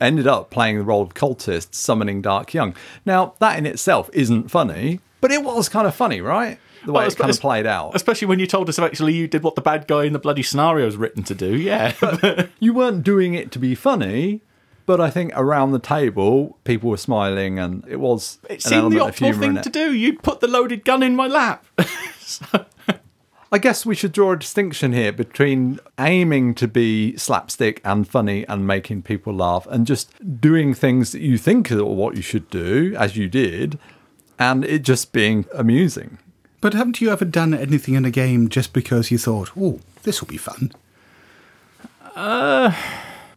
ended 0.00 0.26
up 0.26 0.50
playing 0.50 0.78
the 0.78 0.84
role 0.84 1.02
of 1.02 1.14
cultist 1.14 1.74
summoning 1.74 2.22
Dark 2.22 2.52
Young. 2.54 2.74
Now, 3.06 3.34
that 3.38 3.58
in 3.58 3.66
itself 3.66 4.10
isn't 4.12 4.50
funny, 4.50 5.00
but 5.20 5.30
it 5.30 5.44
was 5.44 5.68
kind 5.68 5.86
of 5.86 5.94
funny, 5.94 6.20
right? 6.20 6.58
The 6.84 6.90
way 6.90 7.02
Well, 7.02 7.08
it 7.12 7.16
kind 7.16 7.30
of 7.30 7.38
played 7.38 7.66
out. 7.66 7.94
Especially 7.94 8.26
when 8.26 8.40
you 8.40 8.46
told 8.48 8.68
us 8.68 8.76
actually 8.80 9.12
you 9.14 9.28
did 9.28 9.44
what 9.44 9.54
the 9.54 9.60
bad 9.60 9.86
guy 9.86 10.02
in 10.04 10.12
the 10.12 10.18
bloody 10.18 10.42
scenario 10.42 10.86
was 10.86 10.96
written 10.96 11.22
to 11.24 11.34
do. 11.34 11.56
Yeah. 11.56 11.92
You 12.58 12.72
weren't 12.74 13.04
doing 13.04 13.34
it 13.34 13.52
to 13.52 13.60
be 13.60 13.76
funny, 13.76 14.40
but 14.92 15.00
I 15.00 15.08
think 15.08 15.32
around 15.34 15.72
the 15.72 15.78
table, 15.78 16.58
people 16.64 16.90
were 16.90 16.98
smiling, 16.98 17.58
and 17.58 17.82
it 17.88 17.96
was 17.96 18.38
it 18.50 18.56
an 18.56 18.60
seemed 18.60 18.74
element 18.74 19.00
the 19.00 19.06
of 19.06 19.14
optimal 19.14 19.40
humour 19.40 19.54
thing 19.54 19.62
to 19.62 19.70
do. 19.70 19.94
You 19.94 20.18
put 20.18 20.40
the 20.40 20.46
loaded 20.48 20.84
gun 20.84 21.02
in 21.02 21.16
my 21.16 21.26
lap. 21.26 21.64
I 23.52 23.56
guess 23.58 23.86
we 23.86 23.94
should 23.94 24.12
draw 24.12 24.32
a 24.32 24.38
distinction 24.38 24.92
here 24.92 25.10
between 25.10 25.80
aiming 25.98 26.54
to 26.56 26.68
be 26.68 27.16
slapstick 27.16 27.80
and 27.86 28.06
funny 28.06 28.46
and 28.48 28.66
making 28.66 29.00
people 29.00 29.32
laugh 29.32 29.66
and 29.70 29.86
just 29.86 30.12
doing 30.42 30.74
things 30.74 31.12
that 31.12 31.22
you 31.22 31.38
think 31.38 31.72
are 31.72 31.82
what 31.86 32.14
you 32.14 32.20
should 32.20 32.50
do, 32.50 32.94
as 32.98 33.16
you 33.16 33.30
did, 33.30 33.78
and 34.38 34.62
it 34.62 34.82
just 34.82 35.14
being 35.14 35.46
amusing. 35.54 36.18
But 36.60 36.74
haven't 36.74 37.00
you 37.00 37.10
ever 37.10 37.24
done 37.24 37.54
anything 37.54 37.94
in 37.94 38.04
a 38.04 38.10
game 38.10 38.50
just 38.50 38.74
because 38.74 39.10
you 39.10 39.16
thought, 39.16 39.52
oh, 39.58 39.80
this 40.02 40.20
will 40.20 40.28
be 40.28 40.36
fun? 40.36 40.70
Uh, 42.14 42.74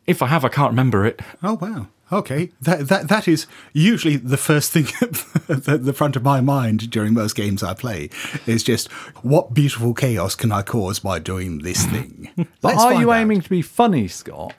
if 0.07 0.21
I 0.21 0.27
have, 0.27 0.45
I 0.45 0.49
can't 0.49 0.71
remember 0.71 1.05
it. 1.05 1.21
Oh, 1.41 1.55
wow. 1.55 1.87
Okay, 2.11 2.51
that 2.61 2.87
that 2.89 3.07
that 3.07 3.27
is 3.27 3.47
usually 3.73 4.15
the 4.15 4.37
first 4.37 4.71
thing 4.71 4.85
at 5.01 5.63
the, 5.63 5.93
front 5.93 6.15
of 6.15 6.21
my 6.21 6.39
mind 6.39 6.91
during 6.91 7.15
most 7.15 7.35
games 7.35 7.63
I 7.63 7.73
play 7.73 8.11
is 8.45 8.61
just 8.61 8.91
what 9.23 9.55
beautiful 9.55 9.95
chaos 9.95 10.35
can 10.35 10.51
I 10.51 10.61
cause 10.61 10.99
by 10.99 11.17
doing 11.17 11.59
this 11.59 11.83
thing? 11.87 12.29
But 12.35 12.75
Let's 12.75 12.83
are 12.83 12.93
you 12.93 13.11
out. 13.11 13.21
aiming 13.21 13.41
to 13.41 13.49
be 13.49 13.63
funny, 13.63 14.07
Scott? 14.07 14.53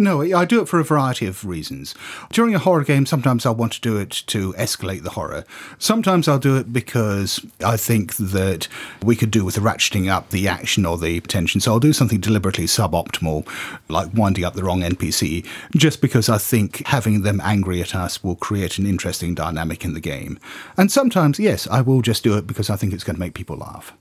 No, 0.00 0.22
I 0.22 0.44
do 0.44 0.62
it 0.62 0.68
for 0.68 0.78
a 0.78 0.84
variety 0.84 1.26
of 1.26 1.44
reasons. 1.44 1.92
During 2.30 2.54
a 2.54 2.60
horror 2.60 2.84
game, 2.84 3.04
sometimes 3.04 3.44
I 3.44 3.50
want 3.50 3.72
to 3.72 3.80
do 3.80 3.96
it 3.96 4.10
to 4.28 4.52
escalate 4.52 5.02
the 5.02 5.10
horror. 5.10 5.44
Sometimes 5.80 6.28
I'll 6.28 6.38
do 6.38 6.56
it 6.56 6.72
because 6.72 7.44
I 7.66 7.76
think 7.76 8.14
that 8.14 8.68
we 9.02 9.16
could 9.16 9.32
do 9.32 9.44
with 9.44 9.56
ratcheting 9.56 10.08
up 10.08 10.30
the 10.30 10.46
action 10.46 10.86
or 10.86 10.98
the 10.98 11.20
tension. 11.22 11.60
So 11.60 11.72
I'll 11.72 11.80
do 11.80 11.92
something 11.92 12.20
deliberately 12.20 12.66
suboptimal, 12.66 13.44
like 13.88 14.14
winding 14.14 14.44
up 14.44 14.54
the 14.54 14.62
wrong 14.62 14.82
NPC, 14.82 15.44
just 15.74 16.00
because 16.00 16.28
I 16.28 16.38
think 16.38 16.86
having 16.86 17.22
them 17.22 17.40
angry 17.42 17.82
at 17.82 17.96
us 17.96 18.22
will 18.22 18.36
create 18.36 18.78
an 18.78 18.86
interesting 18.86 19.34
dynamic 19.34 19.84
in 19.84 19.94
the 19.94 20.00
game. 20.00 20.38
And 20.76 20.92
sometimes, 20.92 21.40
yes, 21.40 21.66
I 21.66 21.80
will 21.80 22.02
just 22.02 22.22
do 22.22 22.38
it 22.38 22.46
because 22.46 22.70
I 22.70 22.76
think 22.76 22.92
it's 22.92 23.02
going 23.02 23.16
to 23.16 23.20
make 23.20 23.34
people 23.34 23.56
laugh. 23.56 23.92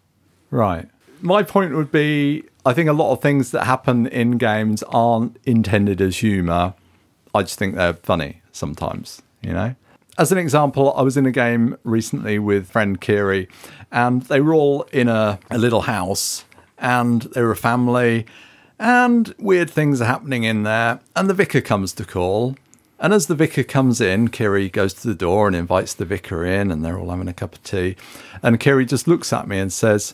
Right. 0.52 0.88
My 1.22 1.42
point 1.42 1.74
would 1.76 1.92
be 1.92 2.44
I 2.68 2.74
think 2.74 2.90
a 2.90 2.94
lot 2.94 3.14
of 3.14 3.22
things 3.22 3.52
that 3.52 3.64
happen 3.64 4.08
in 4.08 4.32
games 4.32 4.84
aren't 4.84 5.38
intended 5.46 6.02
as 6.02 6.18
humour. 6.18 6.74
I 7.34 7.44
just 7.44 7.58
think 7.58 7.76
they're 7.76 7.94
funny 7.94 8.42
sometimes, 8.52 9.22
you 9.42 9.54
know? 9.54 9.74
As 10.18 10.34
an 10.34 10.38
example, 10.38 10.94
I 10.98 11.02
was 11.02 11.16
in 11.16 11.26
a 11.26 11.32
game 11.32 11.78
recently 11.86 12.40
with 12.40 12.70
friend 12.70 13.00
Kiri, 13.00 13.48
and 13.90 14.24
they 14.24 14.42
were 14.42 14.54
all 14.54 14.82
in 14.92 15.08
a, 15.08 15.40
a 15.50 15.58
little 15.58 15.84
house, 15.84 16.44
and 16.78 17.22
they 17.22 17.42
were 17.42 17.52
a 17.52 17.56
family, 17.56 18.26
and 18.78 19.34
weird 19.40 19.70
things 19.70 20.02
are 20.02 20.06
happening 20.06 20.44
in 20.44 20.64
there. 20.64 21.00
And 21.16 21.30
the 21.30 21.34
vicar 21.34 21.62
comes 21.62 21.94
to 21.94 22.04
call, 22.04 22.58
and 23.00 23.14
as 23.14 23.28
the 23.28 23.36
vicar 23.36 23.64
comes 23.64 24.02
in, 24.02 24.28
Kiri 24.28 24.68
goes 24.68 24.94
to 24.96 25.08
the 25.08 25.16
door 25.16 25.48
and 25.48 25.56
invites 25.56 25.94
the 25.94 26.04
vicar 26.04 26.44
in, 26.44 26.70
and 26.72 26.84
they're 26.84 27.00
all 27.00 27.12
having 27.12 27.30
a 27.30 27.34
cup 27.34 27.56
of 27.56 27.64
tea. 27.64 27.96
And 28.44 28.60
Kiri 28.60 28.86
just 28.86 29.08
looks 29.08 29.32
at 29.32 29.48
me 29.48 29.58
and 29.58 29.72
says, 29.72 30.14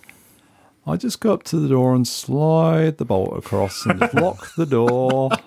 I 0.85 0.97
just 0.97 1.19
go 1.21 1.33
up 1.33 1.43
to 1.43 1.57
the 1.57 1.69
door 1.69 1.95
and 1.95 2.07
slide 2.07 2.97
the 2.97 3.05
bolt 3.05 3.37
across 3.37 3.85
and 3.85 4.01
lock 4.13 4.53
the 4.55 4.65
door. 4.65 5.29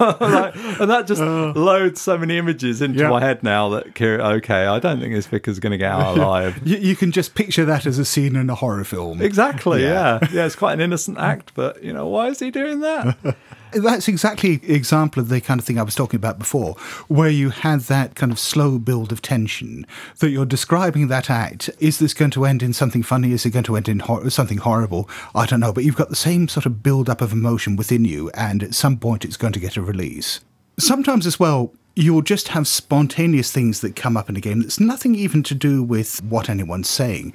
Like, 0.00 0.56
and 0.56 0.90
that 0.90 1.06
just 1.06 1.22
uh. 1.22 1.52
loads 1.54 2.00
so 2.00 2.18
many 2.18 2.36
images 2.36 2.82
into 2.82 2.98
Yeah. 3.00 3.10
my 3.10 3.20
head 3.20 3.44
now 3.44 3.68
that, 3.70 3.86
okay, 4.00 4.66
I 4.66 4.78
don't 4.80 5.00
think 5.00 5.14
this 5.14 5.26
vicar's 5.26 5.60
going 5.60 5.70
to 5.70 5.78
get 5.78 5.92
out 5.92 6.18
alive. 6.18 6.60
You, 6.66 6.78
you 6.78 6.96
can 6.96 7.12
just 7.12 7.34
picture 7.36 7.64
that 7.64 7.86
as 7.86 7.98
a 7.98 8.04
scene 8.04 8.34
in 8.34 8.50
a 8.50 8.56
horror 8.56 8.82
film. 8.84 9.22
Exactly, 9.22 9.82
Yeah. 9.82 10.18
yeah. 10.22 10.28
yeah. 10.32 10.46
it's 10.46 10.56
quite 10.56 10.72
an 10.74 10.80
innocent 10.80 11.18
act, 11.18 11.52
but, 11.54 11.82
you 11.84 11.92
know, 11.92 12.08
why 12.08 12.26
is 12.28 12.40
he 12.40 12.50
doing 12.50 12.80
that? 12.80 13.16
That's 13.74 14.08
exactly 14.08 14.60
example 14.62 15.20
of 15.20 15.28
the 15.28 15.40
kind 15.40 15.58
of 15.58 15.66
thing 15.66 15.78
I 15.78 15.82
was 15.82 15.94
talking 15.94 16.16
about 16.16 16.38
before, 16.38 16.74
where 17.08 17.28
you 17.28 17.50
had 17.50 17.80
that 17.82 18.14
kind 18.14 18.30
of 18.30 18.38
slow 18.38 18.78
build 18.78 19.10
of 19.10 19.20
tension 19.20 19.86
that 20.20 20.30
you're 20.30 20.46
describing 20.46 21.08
that 21.08 21.28
act. 21.28 21.70
Is 21.80 21.98
this 21.98 22.14
going 22.14 22.30
to 22.32 22.44
end 22.44 22.62
in 22.62 22.72
something 22.72 23.02
funny? 23.02 23.32
Is 23.32 23.44
it 23.44 23.50
going 23.50 23.64
to 23.64 23.76
end 23.76 23.88
in 23.88 23.98
hor- 24.00 24.30
something 24.30 24.58
horrible? 24.58 25.08
I 25.34 25.46
don't 25.46 25.60
know, 25.60 25.72
but 25.72 25.84
you've 25.84 25.96
got 25.96 26.08
the 26.08 26.16
same 26.16 26.48
sort 26.48 26.66
of 26.66 26.82
build 26.82 27.10
up 27.10 27.20
of 27.20 27.32
emotion 27.32 27.76
within 27.76 28.04
you, 28.04 28.30
and 28.30 28.62
at 28.62 28.74
some 28.74 28.96
point 28.96 29.24
it's 29.24 29.36
going 29.36 29.52
to 29.52 29.60
get 29.60 29.76
a 29.76 29.82
release. 29.82 30.40
Sometimes 30.78 31.26
as 31.26 31.40
well, 31.40 31.72
you'll 31.96 32.22
just 32.22 32.48
have 32.48 32.66
spontaneous 32.66 33.52
things 33.52 33.80
that 33.80 33.96
come 33.96 34.16
up 34.16 34.28
in 34.28 34.36
a 34.36 34.40
game 34.40 34.60
that's 34.60 34.80
nothing 34.80 35.14
even 35.14 35.42
to 35.44 35.54
do 35.54 35.82
with 35.82 36.22
what 36.24 36.48
anyone's 36.48 36.88
saying. 36.88 37.32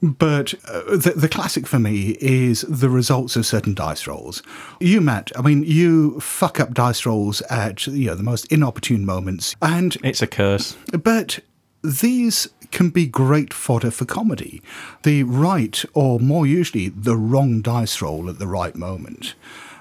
But 0.00 0.54
uh, 0.68 0.96
the, 0.96 1.14
the 1.16 1.28
classic 1.28 1.66
for 1.66 1.78
me 1.80 2.16
is 2.20 2.60
the 2.68 2.88
results 2.88 3.34
of 3.34 3.44
certain 3.46 3.74
dice 3.74 4.06
rolls. 4.06 4.42
You, 4.78 5.00
Matt, 5.00 5.32
I 5.36 5.42
mean, 5.42 5.64
you 5.64 6.20
fuck 6.20 6.60
up 6.60 6.72
dice 6.72 7.04
rolls 7.04 7.40
at 7.42 7.86
you 7.88 8.06
know 8.06 8.14
the 8.14 8.22
most 8.22 8.50
inopportune 8.52 9.04
moments, 9.04 9.56
and 9.60 9.96
It's 10.04 10.22
a 10.22 10.26
curse. 10.28 10.76
but 11.02 11.40
these 11.82 12.48
can 12.70 12.90
be 12.90 13.06
great 13.06 13.52
fodder 13.54 13.90
for 13.90 14.04
comedy. 14.04 14.60
The 15.02 15.22
right, 15.24 15.84
or 15.94 16.20
more 16.20 16.46
usually 16.46 16.88
the 16.90 17.16
wrong 17.16 17.60
dice 17.62 18.00
roll 18.02 18.28
at 18.28 18.38
the 18.38 18.46
right 18.46 18.76
moment 18.76 19.34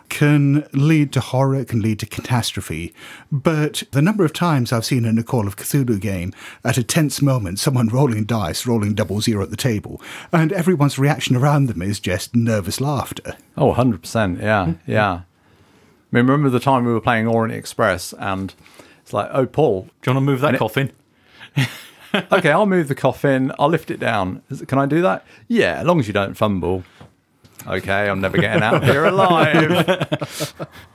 can 0.09 0.67
lead 0.73 1.11
to 1.13 1.19
horror, 1.19 1.63
can 1.65 1.81
lead 1.81 1.99
to 1.99 2.05
catastrophe. 2.05 2.93
But 3.31 3.83
the 3.91 4.01
number 4.01 4.23
of 4.25 4.33
times 4.33 4.71
I've 4.71 4.85
seen 4.85 5.05
in 5.05 5.17
a 5.17 5.23
Call 5.23 5.47
of 5.47 5.55
Cthulhu 5.57 5.99
game, 5.99 6.33
at 6.63 6.77
a 6.77 6.83
tense 6.83 7.21
moment, 7.21 7.59
someone 7.59 7.87
rolling 7.87 8.23
dice, 8.25 8.65
rolling 8.65 8.93
double 8.95 9.21
zero 9.21 9.43
at 9.43 9.49
the 9.49 9.57
table, 9.57 10.01
and 10.31 10.51
everyone's 10.53 10.97
reaction 10.97 11.35
around 11.35 11.67
them 11.67 11.81
is 11.81 11.99
just 11.99 12.35
nervous 12.35 12.79
laughter. 12.81 13.35
Oh, 13.57 13.73
100%. 13.73 14.41
Yeah. 14.41 14.73
Yeah. 14.87 15.11
I 15.13 16.15
mean, 16.15 16.25
remember 16.25 16.49
the 16.49 16.61
time 16.61 16.85
we 16.85 16.93
were 16.93 17.01
playing 17.01 17.27
Orient 17.27 17.53
Express 17.57 18.13
and 18.13 18.53
it's 19.01 19.11
like, 19.11 19.29
oh, 19.33 19.45
Paul, 19.45 19.89
Do 20.01 20.09
you 20.09 20.15
want 20.15 20.25
to 20.25 20.31
move 20.31 20.39
that 20.39 20.55
it- 20.55 20.57
coffin? 20.59 20.91
okay, 22.31 22.51
I'll 22.51 22.65
move 22.65 22.87
the 22.87 22.95
coffin. 22.95 23.51
I'll 23.59 23.67
lift 23.67 23.91
it 23.91 23.99
down. 23.99 24.41
Is 24.49 24.61
Can 24.61 24.79
I 24.79 24.85
do 24.85 25.01
that? 25.01 25.25
Yeah, 25.49 25.79
as 25.81 25.85
long 25.85 25.99
as 25.99 26.07
you 26.07 26.13
don't 26.13 26.35
fumble. 26.35 26.83
Okay, 27.67 28.09
I'm 28.09 28.21
never 28.21 28.37
getting 28.37 28.63
out 28.63 28.75
of 28.75 28.83
here 28.83 29.05
alive. 29.05 30.53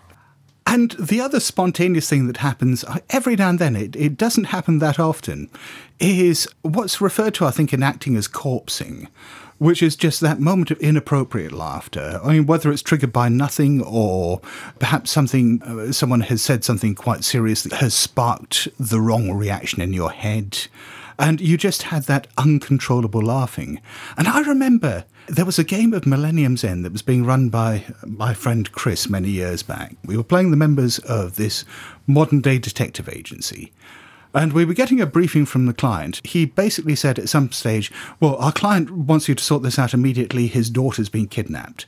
And 0.72 0.92
the 0.92 1.20
other 1.20 1.38
spontaneous 1.38 2.08
thing 2.08 2.28
that 2.28 2.38
happens 2.38 2.82
uh, 2.84 2.98
every 3.10 3.36
now 3.36 3.50
and 3.50 3.58
then, 3.58 3.76
it, 3.76 3.94
it 3.94 4.16
doesn't 4.16 4.44
happen 4.44 4.78
that 4.78 4.98
often, 4.98 5.50
is 5.98 6.48
what's 6.62 6.98
referred 6.98 7.34
to, 7.34 7.44
I 7.44 7.50
think, 7.50 7.74
in 7.74 7.82
acting 7.82 8.16
as 8.16 8.26
corpsing, 8.26 9.08
which 9.58 9.82
is 9.82 9.96
just 9.96 10.20
that 10.20 10.40
moment 10.40 10.70
of 10.70 10.78
inappropriate 10.78 11.52
laughter. 11.52 12.20
I 12.24 12.32
mean, 12.32 12.46
whether 12.46 12.72
it's 12.72 12.80
triggered 12.80 13.12
by 13.12 13.28
nothing 13.28 13.82
or 13.82 14.40
perhaps 14.78 15.10
something, 15.10 15.62
uh, 15.62 15.92
someone 15.92 16.22
has 16.22 16.40
said 16.40 16.64
something 16.64 16.94
quite 16.94 17.22
serious 17.22 17.64
that 17.64 17.74
has 17.74 17.92
sparked 17.92 18.68
the 18.78 19.00
wrong 19.00 19.30
reaction 19.32 19.82
in 19.82 19.92
your 19.92 20.10
head. 20.10 20.68
And 21.18 21.40
you 21.40 21.58
just 21.58 21.82
had 21.82 22.04
that 22.04 22.28
uncontrollable 22.38 23.20
laughing. 23.20 23.82
And 24.16 24.26
I 24.26 24.40
remember 24.40 25.04
there 25.28 25.44
was 25.44 25.58
a 25.58 25.64
game 25.64 25.92
of 25.94 26.06
Millennium's 26.06 26.64
End 26.64 26.84
that 26.84 26.92
was 26.92 27.02
being 27.02 27.24
run 27.24 27.48
by 27.48 27.84
my 28.06 28.34
friend 28.34 28.70
Chris 28.72 29.08
many 29.08 29.30
years 29.30 29.62
back. 29.62 29.94
We 30.04 30.16
were 30.16 30.24
playing 30.24 30.50
the 30.50 30.56
members 30.56 30.98
of 31.00 31.36
this 31.36 31.64
modern 32.06 32.40
day 32.40 32.58
detective 32.58 33.08
agency. 33.08 33.72
And 34.34 34.52
we 34.52 34.64
were 34.64 34.74
getting 34.74 35.00
a 35.00 35.06
briefing 35.06 35.44
from 35.44 35.66
the 35.66 35.74
client. 35.74 36.20
He 36.24 36.46
basically 36.46 36.96
said 36.96 37.18
at 37.18 37.28
some 37.28 37.52
stage, 37.52 37.92
Well, 38.18 38.36
our 38.36 38.52
client 38.52 38.90
wants 38.90 39.28
you 39.28 39.34
to 39.34 39.44
sort 39.44 39.62
this 39.62 39.78
out 39.78 39.92
immediately. 39.92 40.46
His 40.46 40.70
daughter's 40.70 41.10
been 41.10 41.28
kidnapped. 41.28 41.86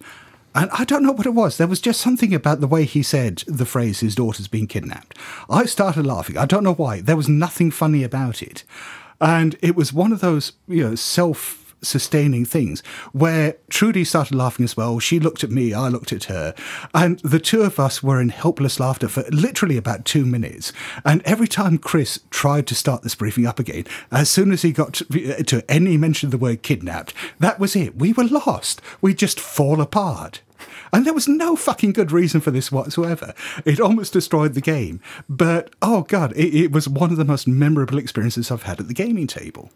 And 0.54 0.70
I 0.70 0.84
don't 0.84 1.02
know 1.02 1.12
what 1.12 1.26
it 1.26 1.30
was. 1.30 1.56
There 1.56 1.66
was 1.66 1.80
just 1.80 2.00
something 2.00 2.32
about 2.32 2.60
the 2.60 2.68
way 2.68 2.84
he 2.84 3.02
said 3.02 3.42
the 3.46 3.64
phrase, 3.64 4.00
his 4.00 4.14
daughter's 4.14 4.46
been 4.46 4.68
kidnapped. 4.68 5.18
I 5.50 5.64
started 5.64 6.06
laughing. 6.06 6.38
I 6.38 6.44
don't 6.44 6.62
know 6.62 6.74
why. 6.74 7.00
There 7.00 7.16
was 7.16 7.28
nothing 7.28 7.70
funny 7.72 8.04
about 8.04 8.42
it. 8.42 8.62
And 9.20 9.56
it 9.62 9.74
was 9.74 9.92
one 9.92 10.12
of 10.12 10.20
those, 10.20 10.52
you 10.68 10.82
know, 10.84 10.94
self 10.94 11.63
sustaining 11.84 12.44
things 12.44 12.82
where 13.12 13.56
Trudy 13.70 14.04
started 14.04 14.34
laughing 14.34 14.64
as 14.64 14.76
well. 14.76 14.98
She 14.98 15.20
looked 15.20 15.44
at 15.44 15.50
me, 15.50 15.72
I 15.72 15.88
looked 15.88 16.12
at 16.12 16.24
her, 16.24 16.54
and 16.94 17.18
the 17.20 17.38
two 17.40 17.62
of 17.62 17.78
us 17.78 18.02
were 18.02 18.20
in 18.20 18.30
helpless 18.30 18.80
laughter 18.80 19.08
for 19.08 19.24
literally 19.30 19.76
about 19.76 20.04
two 20.04 20.24
minutes. 20.24 20.72
And 21.04 21.22
every 21.24 21.48
time 21.48 21.78
Chris 21.78 22.20
tried 22.30 22.66
to 22.68 22.74
start 22.74 23.02
this 23.02 23.14
briefing 23.14 23.46
up 23.46 23.58
again, 23.58 23.84
as 24.10 24.30
soon 24.30 24.52
as 24.52 24.62
he 24.62 24.72
got 24.72 24.94
to, 24.94 25.42
to 25.44 25.70
any 25.70 25.96
mention 25.96 26.28
of 26.28 26.30
the 26.30 26.38
word 26.38 26.62
kidnapped, 26.62 27.14
that 27.38 27.58
was 27.58 27.76
it. 27.76 27.96
We 27.96 28.12
were 28.12 28.24
lost. 28.24 28.80
We 29.00 29.14
just 29.14 29.40
fall 29.40 29.80
apart. 29.80 30.40
And 30.92 31.04
there 31.04 31.12
was 31.12 31.26
no 31.26 31.56
fucking 31.56 31.92
good 31.92 32.12
reason 32.12 32.40
for 32.40 32.50
this 32.50 32.70
whatsoever. 32.70 33.34
It 33.64 33.80
almost 33.80 34.12
destroyed 34.12 34.54
the 34.54 34.60
game. 34.60 35.00
But 35.28 35.74
oh 35.82 36.02
god, 36.02 36.32
it, 36.36 36.54
it 36.54 36.72
was 36.72 36.88
one 36.88 37.10
of 37.10 37.16
the 37.16 37.24
most 37.24 37.48
memorable 37.48 37.98
experiences 37.98 38.50
I've 38.50 38.62
had 38.62 38.80
at 38.80 38.88
the 38.88 38.94
gaming 38.94 39.26
table. 39.26 39.70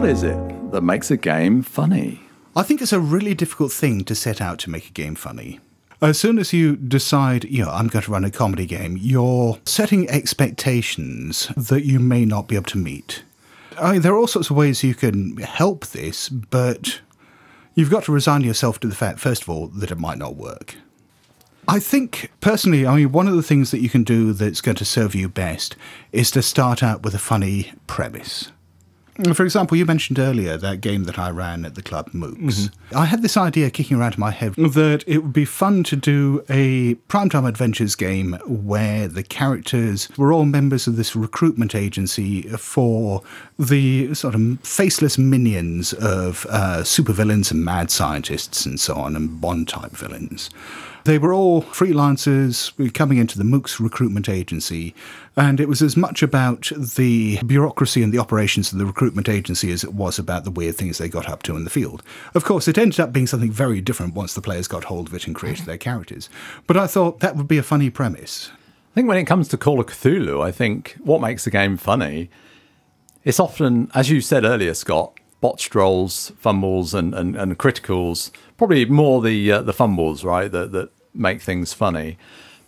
What 0.00 0.08
is 0.08 0.22
it 0.22 0.72
that 0.72 0.80
makes 0.80 1.10
a 1.10 1.18
game 1.18 1.60
funny? 1.60 2.22
I 2.56 2.62
think 2.62 2.80
it's 2.80 2.94
a 2.94 2.98
really 2.98 3.34
difficult 3.34 3.70
thing 3.70 4.02
to 4.04 4.14
set 4.14 4.40
out 4.40 4.58
to 4.60 4.70
make 4.70 4.88
a 4.88 4.92
game 4.92 5.14
funny. 5.14 5.60
As 6.00 6.18
soon 6.18 6.38
as 6.38 6.54
you 6.54 6.76
decide, 6.76 7.44
you 7.44 7.62
know, 7.62 7.70
I'm 7.70 7.88
going 7.88 8.04
to 8.04 8.10
run 8.10 8.24
a 8.24 8.30
comedy 8.30 8.64
game, 8.64 8.96
you're 8.98 9.58
setting 9.66 10.08
expectations 10.08 11.48
that 11.54 11.84
you 11.84 12.00
may 12.00 12.24
not 12.24 12.48
be 12.48 12.54
able 12.54 12.70
to 12.70 12.78
meet. 12.78 13.24
I 13.78 13.92
mean, 13.92 14.00
there 14.00 14.14
are 14.14 14.16
all 14.16 14.26
sorts 14.26 14.48
of 14.48 14.56
ways 14.56 14.82
you 14.82 14.94
can 14.94 15.36
help 15.36 15.88
this, 15.88 16.30
but 16.30 17.02
you've 17.74 17.90
got 17.90 18.04
to 18.04 18.12
resign 18.12 18.40
yourself 18.40 18.80
to 18.80 18.88
the 18.88 18.96
fact, 18.96 19.18
first 19.18 19.42
of 19.42 19.50
all, 19.50 19.66
that 19.66 19.90
it 19.90 19.98
might 19.98 20.16
not 20.16 20.34
work. 20.34 20.76
I 21.68 21.78
think 21.78 22.32
personally, 22.40 22.86
I 22.86 22.96
mean, 22.96 23.12
one 23.12 23.28
of 23.28 23.36
the 23.36 23.42
things 23.42 23.70
that 23.70 23.82
you 23.82 23.90
can 23.90 24.04
do 24.04 24.32
that's 24.32 24.62
going 24.62 24.78
to 24.78 24.84
serve 24.86 25.14
you 25.14 25.28
best 25.28 25.76
is 26.10 26.30
to 26.30 26.40
start 26.40 26.82
out 26.82 27.02
with 27.02 27.14
a 27.14 27.18
funny 27.18 27.74
premise. 27.86 28.50
For 29.34 29.44
example, 29.44 29.76
you 29.76 29.84
mentioned 29.84 30.18
earlier 30.18 30.56
that 30.56 30.80
game 30.80 31.04
that 31.04 31.18
I 31.18 31.30
ran 31.30 31.64
at 31.64 31.74
the 31.74 31.82
club, 31.82 32.10
Mooks. 32.10 32.70
I 32.94 33.04
had 33.04 33.22
this 33.22 33.36
idea 33.36 33.70
kicking 33.70 33.98
around 33.98 34.14
in 34.14 34.20
my 34.20 34.30
head 34.30 34.54
that 34.54 35.04
it 35.06 35.18
would 35.18 35.32
be 35.32 35.44
fun 35.44 35.84
to 35.84 35.96
do 35.96 36.44
a 36.48 36.94
Primetime 37.08 37.46
Adventures 37.46 37.94
game 37.94 38.38
where 38.46 39.08
the 39.08 39.22
characters 39.22 40.08
were 40.16 40.32
all 40.32 40.44
members 40.44 40.86
of 40.86 40.96
this 40.96 41.14
recruitment 41.14 41.74
agency 41.74 42.42
for 42.42 43.22
the 43.58 44.14
sort 44.14 44.34
of 44.34 44.60
faceless 44.60 45.18
minions 45.18 45.92
of 45.94 46.46
uh, 46.50 46.78
supervillains 46.78 47.50
and 47.50 47.64
mad 47.64 47.90
scientists 47.90 48.64
and 48.66 48.80
so 48.80 48.94
on, 48.94 49.16
and 49.16 49.40
Bond 49.40 49.68
type 49.68 49.92
villains. 49.92 50.50
They 51.04 51.18
were 51.18 51.32
all 51.32 51.62
freelancers 51.62 52.92
coming 52.94 53.18
into 53.18 53.38
the 53.38 53.44
Mooks 53.44 53.80
recruitment 53.80 54.28
agency, 54.28 54.94
and 55.36 55.60
it 55.60 55.68
was 55.68 55.82
as 55.82 55.96
much 55.96 56.22
about 56.22 56.70
the 56.76 57.38
bureaucracy 57.46 58.02
and 58.02 58.12
the 58.12 58.18
operations 58.18 58.72
of 58.72 58.78
the 58.78 58.86
recruitment 58.86 59.28
agency 59.28 59.72
as 59.72 59.82
it 59.82 59.94
was 59.94 60.18
about 60.18 60.44
the 60.44 60.50
weird 60.50 60.76
things 60.76 60.98
they 60.98 61.08
got 61.08 61.28
up 61.28 61.42
to 61.44 61.56
in 61.56 61.64
the 61.64 61.70
field. 61.70 62.02
Of 62.34 62.44
course, 62.44 62.68
it 62.68 62.78
ended 62.78 63.00
up 63.00 63.12
being 63.12 63.26
something 63.26 63.50
very 63.50 63.80
different 63.80 64.14
once 64.14 64.34
the 64.34 64.42
players 64.42 64.68
got 64.68 64.84
hold 64.84 65.08
of 65.08 65.14
it 65.14 65.26
and 65.26 65.34
created 65.34 65.66
their 65.66 65.78
characters. 65.78 66.28
But 66.66 66.76
I 66.76 66.86
thought 66.86 67.20
that 67.20 67.36
would 67.36 67.48
be 67.48 67.58
a 67.58 67.62
funny 67.62 67.90
premise. 67.90 68.50
I 68.92 68.94
think 68.94 69.08
when 69.08 69.18
it 69.18 69.24
comes 69.24 69.48
to 69.48 69.56
Call 69.56 69.80
of 69.80 69.86
Cthulhu, 69.86 70.42
I 70.42 70.50
think 70.50 70.96
what 71.00 71.20
makes 71.20 71.44
the 71.44 71.50
game 71.50 71.76
funny, 71.76 72.28
it's 73.24 73.40
often, 73.40 73.90
as 73.94 74.10
you 74.10 74.20
said 74.20 74.44
earlier, 74.44 74.74
Scott, 74.74 75.14
botched 75.40 75.74
rolls, 75.74 76.32
fumbles, 76.38 76.92
and, 76.92 77.14
and, 77.14 77.36
and 77.36 77.58
criticals. 77.58 78.30
Probably 78.60 78.84
more 78.84 79.22
the 79.22 79.52
uh, 79.52 79.62
the 79.62 79.72
fumbles, 79.72 80.22
right, 80.22 80.52
that, 80.52 80.72
that 80.72 80.90
make 81.14 81.40
things 81.40 81.72
funny. 81.72 82.18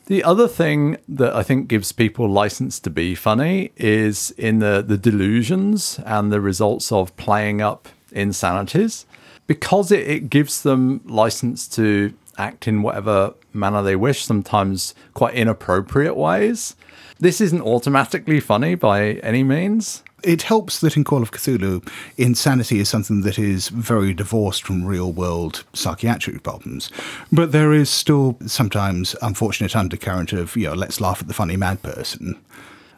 The 0.06 0.24
other 0.24 0.48
thing 0.48 0.96
that 1.06 1.36
I 1.36 1.42
think 1.42 1.68
gives 1.68 1.92
people 1.92 2.30
license 2.30 2.80
to 2.80 2.88
be 2.88 3.14
funny 3.14 3.72
is 3.76 4.30
in 4.38 4.60
the, 4.60 4.80
the 4.80 4.96
delusions 4.96 6.00
and 6.06 6.32
the 6.32 6.40
results 6.40 6.92
of 6.92 7.14
playing 7.18 7.60
up 7.60 7.90
insanities. 8.10 9.04
Because 9.46 9.92
it, 9.92 10.08
it 10.08 10.30
gives 10.30 10.62
them 10.62 11.02
license 11.04 11.68
to 11.76 12.14
act 12.38 12.66
in 12.66 12.80
whatever 12.80 13.34
manner 13.52 13.82
they 13.82 13.94
wish, 13.94 14.24
sometimes 14.24 14.94
quite 15.12 15.34
inappropriate 15.34 16.16
ways. 16.16 16.74
This 17.20 17.38
isn't 17.38 17.60
automatically 17.60 18.40
funny 18.40 18.76
by 18.76 19.20
any 19.22 19.44
means. 19.44 20.02
It 20.22 20.42
helps 20.42 20.78
that 20.80 20.96
in 20.96 21.02
Call 21.02 21.22
of 21.22 21.32
Cthulhu, 21.32 21.86
insanity 22.16 22.78
is 22.78 22.88
something 22.88 23.22
that 23.22 23.38
is 23.38 23.68
very 23.68 24.14
divorced 24.14 24.62
from 24.62 24.84
real 24.84 25.10
world 25.10 25.64
psychiatric 25.72 26.42
problems. 26.44 26.90
But 27.32 27.50
there 27.50 27.72
is 27.72 27.90
still 27.90 28.38
sometimes 28.46 29.16
unfortunate 29.20 29.74
undercurrent 29.74 30.32
of, 30.32 30.56
you 30.56 30.68
know, 30.68 30.74
let's 30.74 31.00
laugh 31.00 31.20
at 31.20 31.28
the 31.28 31.34
funny 31.34 31.56
mad 31.56 31.82
person. 31.82 32.38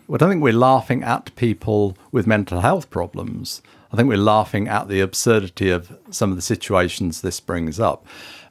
But 0.07 0.23
I 0.23 0.29
think 0.29 0.43
we're 0.43 0.53
laughing 0.53 1.03
at 1.03 1.35
people 1.35 1.97
with 2.13 2.27
mental 2.27 2.61
health 2.61 2.91
problems. 2.91 3.63
I 3.91 3.97
think 3.97 4.09
we're 4.09 4.19
laughing 4.19 4.69
at 4.69 4.89
the 4.89 5.01
absurdity 5.01 5.71
of 5.71 5.97
some 6.11 6.31
of 6.31 6.37
the 6.37 6.43
situations 6.43 7.23
this 7.23 7.41
brings 7.41 7.81
up. 7.81 8.05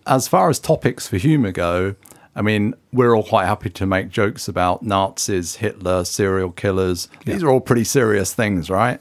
As 0.08 0.28
far 0.28 0.50
as 0.50 0.58
topics 0.58 1.08
for 1.08 1.18
humour 1.18 1.52
go, 1.52 1.96
I 2.36 2.41
mean, 2.41 2.74
we're 2.91 3.15
all 3.15 3.24
quite 3.24 3.46
happy 3.46 3.69
to 3.69 3.86
make 3.86 4.10
jokes 4.10 4.48
about 4.48 4.84
Nazis, 4.84 5.58
Hitler, 5.58 6.04
serial 6.04 6.52
killers. 6.52 7.08
These 7.26 7.43
are 7.43 7.50
all 7.50 7.62
pretty 7.62 7.84
serious 7.84 8.34
things, 8.34 8.69
right? 8.69 9.00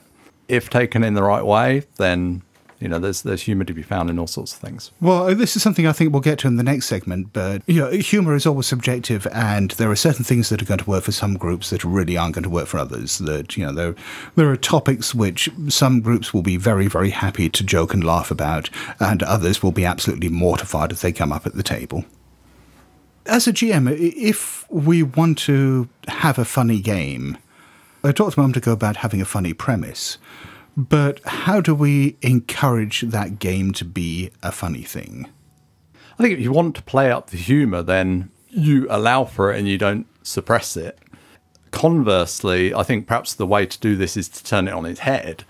If 0.48 0.68
taken 0.68 1.02
in 1.02 1.14
the 1.14 1.22
right 1.22 1.44
way, 1.44 1.84
then 1.96 2.42
you 2.78 2.88
know 2.88 2.98
there's 2.98 3.22
there's 3.22 3.42
humour 3.42 3.64
to 3.64 3.72
be 3.72 3.82
found 3.82 4.10
in 4.10 4.18
all 4.18 4.26
sorts 4.26 4.52
of 4.52 4.58
things. 4.58 4.90
Well, 5.00 5.28
oh, 5.28 5.34
this 5.34 5.56
is 5.56 5.62
something 5.62 5.86
I 5.86 5.92
think 5.92 6.12
we'll 6.12 6.20
get 6.20 6.40
to 6.40 6.48
in 6.48 6.56
the 6.56 6.62
next 6.62 6.86
segment, 6.86 7.32
but 7.32 7.62
you 7.66 7.80
know, 7.80 7.90
humor 7.90 8.34
is 8.34 8.44
always 8.44 8.66
subjective, 8.66 9.26
and 9.32 9.70
there 9.72 9.90
are 9.90 9.96
certain 9.96 10.24
things 10.24 10.50
that 10.50 10.60
are 10.60 10.66
going 10.66 10.80
to 10.80 10.90
work 10.90 11.04
for 11.04 11.12
some 11.12 11.38
groups 11.38 11.70
that 11.70 11.84
really 11.84 12.18
aren't 12.18 12.34
going 12.34 12.42
to 12.42 12.50
work 12.50 12.66
for 12.66 12.78
others. 12.78 13.18
That 13.18 13.56
you 13.56 13.64
know, 13.64 13.72
there 13.72 13.94
there 14.34 14.50
are 14.50 14.56
topics 14.56 15.14
which 15.14 15.48
some 15.68 16.00
groups 16.00 16.34
will 16.34 16.42
be 16.42 16.58
very 16.58 16.88
very 16.88 17.10
happy 17.10 17.48
to 17.48 17.64
joke 17.64 17.94
and 17.94 18.04
laugh 18.04 18.30
about, 18.30 18.68
and 19.00 19.22
others 19.22 19.62
will 19.62 19.72
be 19.72 19.86
absolutely 19.86 20.28
mortified 20.28 20.92
if 20.92 21.00
they 21.00 21.12
come 21.12 21.32
up 21.32 21.46
at 21.46 21.54
the 21.54 21.62
table. 21.62 22.04
As 23.26 23.46
a 23.46 23.52
GM, 23.52 23.88
if 23.96 24.68
we 24.68 25.04
want 25.04 25.38
to 25.38 25.88
have 26.08 26.38
a 26.38 26.44
funny 26.44 26.80
game, 26.80 27.38
I 28.02 28.10
talked 28.10 28.36
a 28.36 28.40
moment 28.40 28.56
ago 28.56 28.72
about 28.72 28.96
having 28.96 29.20
a 29.20 29.24
funny 29.24 29.52
premise. 29.54 30.18
But 30.76 31.20
how 31.24 31.60
do 31.60 31.72
we 31.74 32.16
encourage 32.22 33.02
that 33.02 33.38
game 33.38 33.72
to 33.74 33.84
be 33.84 34.30
a 34.42 34.50
funny 34.50 34.82
thing? 34.82 35.28
I 36.18 36.22
think 36.22 36.34
if 36.34 36.40
you 36.40 36.50
want 36.50 36.74
to 36.76 36.82
play 36.82 37.12
up 37.12 37.30
the 37.30 37.36
humour, 37.36 37.82
then 37.82 38.30
you 38.48 38.88
allow 38.90 39.24
for 39.24 39.52
it 39.52 39.58
and 39.58 39.68
you 39.68 39.78
don't 39.78 40.06
suppress 40.22 40.76
it. 40.76 40.98
Conversely, 41.70 42.74
I 42.74 42.82
think 42.82 43.06
perhaps 43.06 43.34
the 43.34 43.46
way 43.46 43.66
to 43.66 43.78
do 43.78 43.94
this 43.94 44.16
is 44.16 44.28
to 44.30 44.44
turn 44.44 44.66
it 44.66 44.74
on 44.74 44.84
its 44.84 45.00
head. 45.00 45.44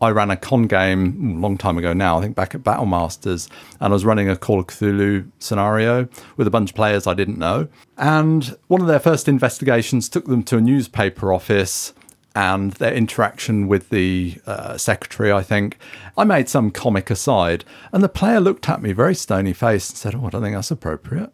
I 0.00 0.10
ran 0.10 0.30
a 0.30 0.36
con 0.36 0.66
game 0.66 1.36
a 1.36 1.40
long 1.40 1.58
time 1.58 1.76
ago 1.76 1.92
now, 1.92 2.18
I 2.18 2.22
think 2.22 2.34
back 2.34 2.54
at 2.54 2.64
Battle 2.64 2.86
Masters, 2.86 3.48
and 3.80 3.92
I 3.92 3.94
was 3.94 4.04
running 4.04 4.28
a 4.30 4.36
Call 4.36 4.58
of 4.60 4.66
Cthulhu 4.68 5.30
scenario 5.38 6.08
with 6.36 6.46
a 6.46 6.50
bunch 6.50 6.70
of 6.70 6.76
players 6.76 7.06
I 7.06 7.14
didn't 7.14 7.38
know. 7.38 7.68
And 7.98 8.56
one 8.68 8.80
of 8.80 8.86
their 8.86 8.98
first 9.00 9.28
investigations 9.28 10.08
took 10.08 10.24
them 10.26 10.42
to 10.44 10.56
a 10.56 10.60
newspaper 10.60 11.32
office 11.32 11.92
and 12.34 12.72
their 12.74 12.94
interaction 12.94 13.66
with 13.68 13.88
the 13.90 14.40
uh, 14.46 14.78
secretary, 14.78 15.32
I 15.32 15.42
think. 15.42 15.76
I 16.16 16.24
made 16.24 16.48
some 16.48 16.70
comic 16.70 17.10
aside, 17.10 17.64
and 17.92 18.02
the 18.02 18.08
player 18.08 18.40
looked 18.40 18.68
at 18.68 18.80
me 18.80 18.92
very 18.92 19.14
stony 19.14 19.52
faced 19.52 19.90
and 19.90 19.98
said, 19.98 20.14
Oh, 20.14 20.26
I 20.26 20.30
don't 20.30 20.42
think 20.42 20.54
that's 20.54 20.70
appropriate. 20.70 21.32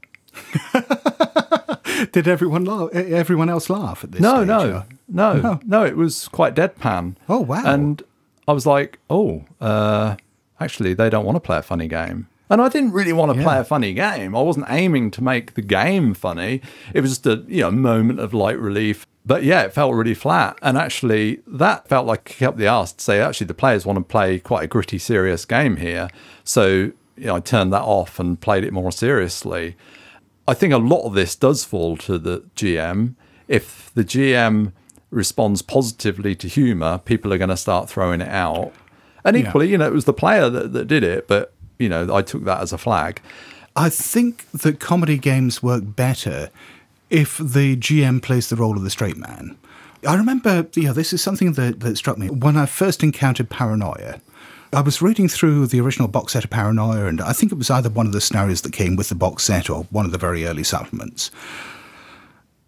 Did 2.12 2.29
everyone 2.29 2.64
laugh? 2.64 2.90
Everyone 2.94 3.48
else 3.48 3.70
laugh 3.70 4.05
at 4.05 4.12
this? 4.12 4.20
No, 4.20 4.37
stage, 4.37 4.48
no, 4.48 4.70
or- 4.72 4.87
no, 5.09 5.61
no, 5.64 5.85
It 5.85 5.96
was 5.96 6.29
quite 6.29 6.55
deadpan. 6.55 7.16
Oh, 7.29 7.40
wow. 7.40 7.62
And 7.64 8.02
I 8.48 8.52
was 8.52 8.66
like, 8.66 8.98
oh, 9.11 9.44
uh, 9.61 10.16
actually, 10.61 10.94
they 10.94 11.11
don't 11.11 11.24
want 11.24 11.37
to 11.37 11.40
play 11.40 11.59
a 11.59 11.62
funny 11.62 11.88
game. 11.88 12.28
And 12.48 12.61
I 12.62 12.68
didn't 12.68 12.92
really 12.92 13.12
want 13.12 13.37
to 13.37 13.42
play 13.42 13.59
a 13.59 13.64
funny 13.64 13.92
game. 13.92 14.37
I 14.37 14.40
wasn't 14.40 14.66
aiming 14.68 15.11
to 15.12 15.22
make 15.22 15.54
the 15.54 15.62
game 15.62 16.14
funny. 16.14 16.61
It 16.94 17.00
was 17.00 17.11
just 17.11 17.26
a 17.26 17.44
you 17.48 17.62
know 17.62 17.72
moment 17.72 18.20
of 18.20 18.32
light 18.32 18.59
relief. 18.59 19.04
But 19.24 19.42
yeah, 19.42 19.62
it 19.62 19.72
felt 19.72 19.94
really 19.94 20.14
flat. 20.14 20.56
And 20.62 20.78
actually, 20.78 21.42
that 21.48 21.88
felt 21.88 22.06
like 22.06 22.20
a 22.20 22.32
kick 22.32 22.42
up 22.42 22.56
the 22.56 22.68
arse 22.68 22.92
to 22.92 23.02
say, 23.02 23.20
actually, 23.20 23.48
the 23.48 23.54
players 23.54 23.85
want 23.85 23.98
to 23.98 24.04
play 24.04 24.38
quite 24.38 24.62
a 24.62 24.68
gritty, 24.68 24.98
serious 24.98 25.44
game 25.44 25.76
here. 25.78 26.09
So 26.44 26.92
you 27.16 27.26
know, 27.26 27.37
I 27.37 27.40
turned 27.40 27.72
that 27.72 27.82
off 27.82 28.20
and 28.20 28.40
played 28.40 28.62
it 28.62 28.72
more 28.72 28.92
seriously. 28.92 29.76
I 30.46 30.54
think 30.54 30.72
a 30.72 30.78
lot 30.78 31.04
of 31.04 31.14
this 31.14 31.35
does 31.35 31.64
fall 31.64 31.96
to 31.98 32.18
the 32.18 32.44
GM. 32.54 33.14
If 33.48 33.90
the 33.94 34.04
GM 34.04 34.72
responds 35.11 35.62
positively 35.62 36.35
to 36.37 36.49
humor, 36.49 36.99
people 37.05 37.33
are 37.33 37.38
going 37.38 37.51
to 37.51 37.57
start 37.57 37.88
throwing 37.88 38.21
it 38.21 38.29
out. 38.29 38.73
And 39.25 39.37
Yeah. 39.37 39.49
equally, 39.49 39.71
you 39.71 39.79
know, 39.79 39.87
it 39.87 39.92
was 39.92 40.05
the 40.05 40.12
player 40.12 40.49
that, 40.51 40.73
that 40.73 40.87
did 40.88 41.03
it, 41.03 41.27
but, 41.29 41.53
you 41.79 41.88
know, 41.88 42.14
I 42.14 42.23
took 42.23 42.45
that 42.45 42.61
as 42.61 42.73
a 42.73 42.79
flag. 42.79 43.21
I 43.75 43.88
think 43.88 44.47
that 44.53 44.81
comedy 44.81 45.19
games 45.19 45.62
work 45.62 45.83
better 45.97 46.51
if 47.11 47.38
the 47.38 47.77
GM 47.77 48.21
plays 48.23 48.49
the 48.49 48.57
role 48.57 48.77
of 48.77 48.83
the 48.83 48.90
straight 48.90 49.16
man. 49.16 49.57
I 50.07 50.14
remember, 50.14 50.66
you 50.75 50.85
know, 50.85 50.92
this 50.92 51.12
is 51.12 51.23
something 51.23 51.53
that, 51.55 51.81
that 51.81 51.97
struck 51.97 52.19
me 52.19 52.29
when 52.29 52.57
I 52.57 52.66
first 52.66 53.03
encountered 53.03 53.49
Paranoia. 53.51 54.21
I 54.73 54.81
was 54.81 55.01
reading 55.01 55.29
through 55.29 55.69
the 55.69 55.81
original 55.81 56.09
box 56.09 56.33
set 56.33 56.45
of 56.45 56.51
Paranoia, 56.51 57.07
and 57.07 57.21
I 57.21 57.33
think 57.33 57.53
it 57.53 57.59
was 57.59 57.71
either 57.71 57.88
one 57.88 58.07
of 58.07 58.12
the 58.12 58.21
scenarios 58.21 58.62
that 58.62 58.73
came 58.73 58.97
with 58.97 59.09
the 59.09 59.14
box 59.14 59.45
set 59.45 59.71
or 59.71 59.85
one 59.90 60.05
of 60.05 60.12
the 60.12 60.19
very 60.19 60.45
early 60.47 60.64
supplements. 60.64 61.31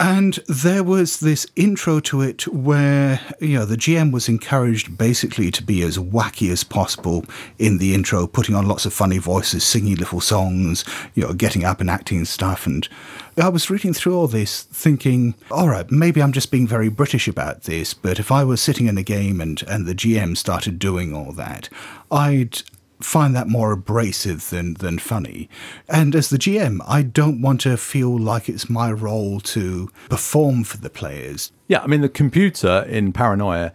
And 0.01 0.35
there 0.47 0.85
was 0.85 1.19
this 1.19 1.45
intro 1.57 1.99
to 2.01 2.21
it 2.21 2.47
where, 2.47 3.21
you 3.41 3.59
know, 3.59 3.65
the 3.65 3.77
GM 3.77 4.13
was 4.13 4.29
encouraged 4.29 4.97
basically 4.97 5.51
to 5.51 5.63
be 5.63 5.83
as 5.83 5.99
wacky 5.99 6.53
as 6.53 6.63
possible 6.63 7.25
in 7.59 7.79
the 7.79 7.95
intro, 7.95 8.29
putting 8.29 8.55
on 8.55 8.69
lots 8.69 8.87
of 8.87 8.93
funny 8.93 9.19
voices, 9.19 9.65
singing 9.65 9.97
little 9.97 10.21
songs, 10.21 10.85
you 11.15 11.25
know, 11.25 11.33
getting 11.33 11.65
up 11.65 11.81
and 11.81 11.91
acting 11.91 12.19
and 12.19 12.29
stuff. 12.29 12.65
And 12.65 12.89
I 13.37 13.49
was 13.49 13.71
reading 13.71 13.93
through 13.93 14.17
all 14.17 14.29
this 14.29 14.63
thinking, 14.63 15.35
all 15.51 15.69
right, 15.69 15.91
maybe 15.91 16.23
I'm 16.23 16.33
just 16.33 16.53
being 16.53 16.69
very 16.69 16.89
British 16.89 17.27
about 17.27 17.65
this, 17.65 17.93
but 17.93 18.21
if 18.21 18.31
I 18.31 18.45
was 18.45 18.61
sitting 18.61 18.87
in 18.87 18.99
a 18.99 19.03
game 19.03 19.41
and, 19.41 19.61
and 19.67 19.85
the 19.85 19.97
GM 19.97 20.37
started 20.37 20.79
doing 20.79 21.13
all 21.13 21.33
that, 21.33 21.69
I'd 22.09 22.63
find 23.01 23.35
that 23.37 23.49
more 23.49 23.73
abrasive 23.73 24.51
than 24.51 24.75
than 24.75 24.99
funny. 24.99 25.49
And 25.89 26.15
as 26.15 26.31
the 26.31 26.39
GM, 26.39 26.81
I 26.87 27.03
don't 27.03 27.41
want 27.41 27.61
to 27.63 27.77
feel 27.77 28.19
like 28.19 28.49
it's 28.49 28.69
my 28.69 28.91
role 28.91 29.41
to 29.41 29.91
perform 30.09 30.65
for 30.65 30.77
the 30.79 30.91
players. 30.91 31.53
Yeah, 31.69 31.81
I 31.83 31.87
mean, 31.87 32.01
the 32.01 32.09
computer 32.09 32.85
in 32.89 33.13
Paranoia 33.13 33.73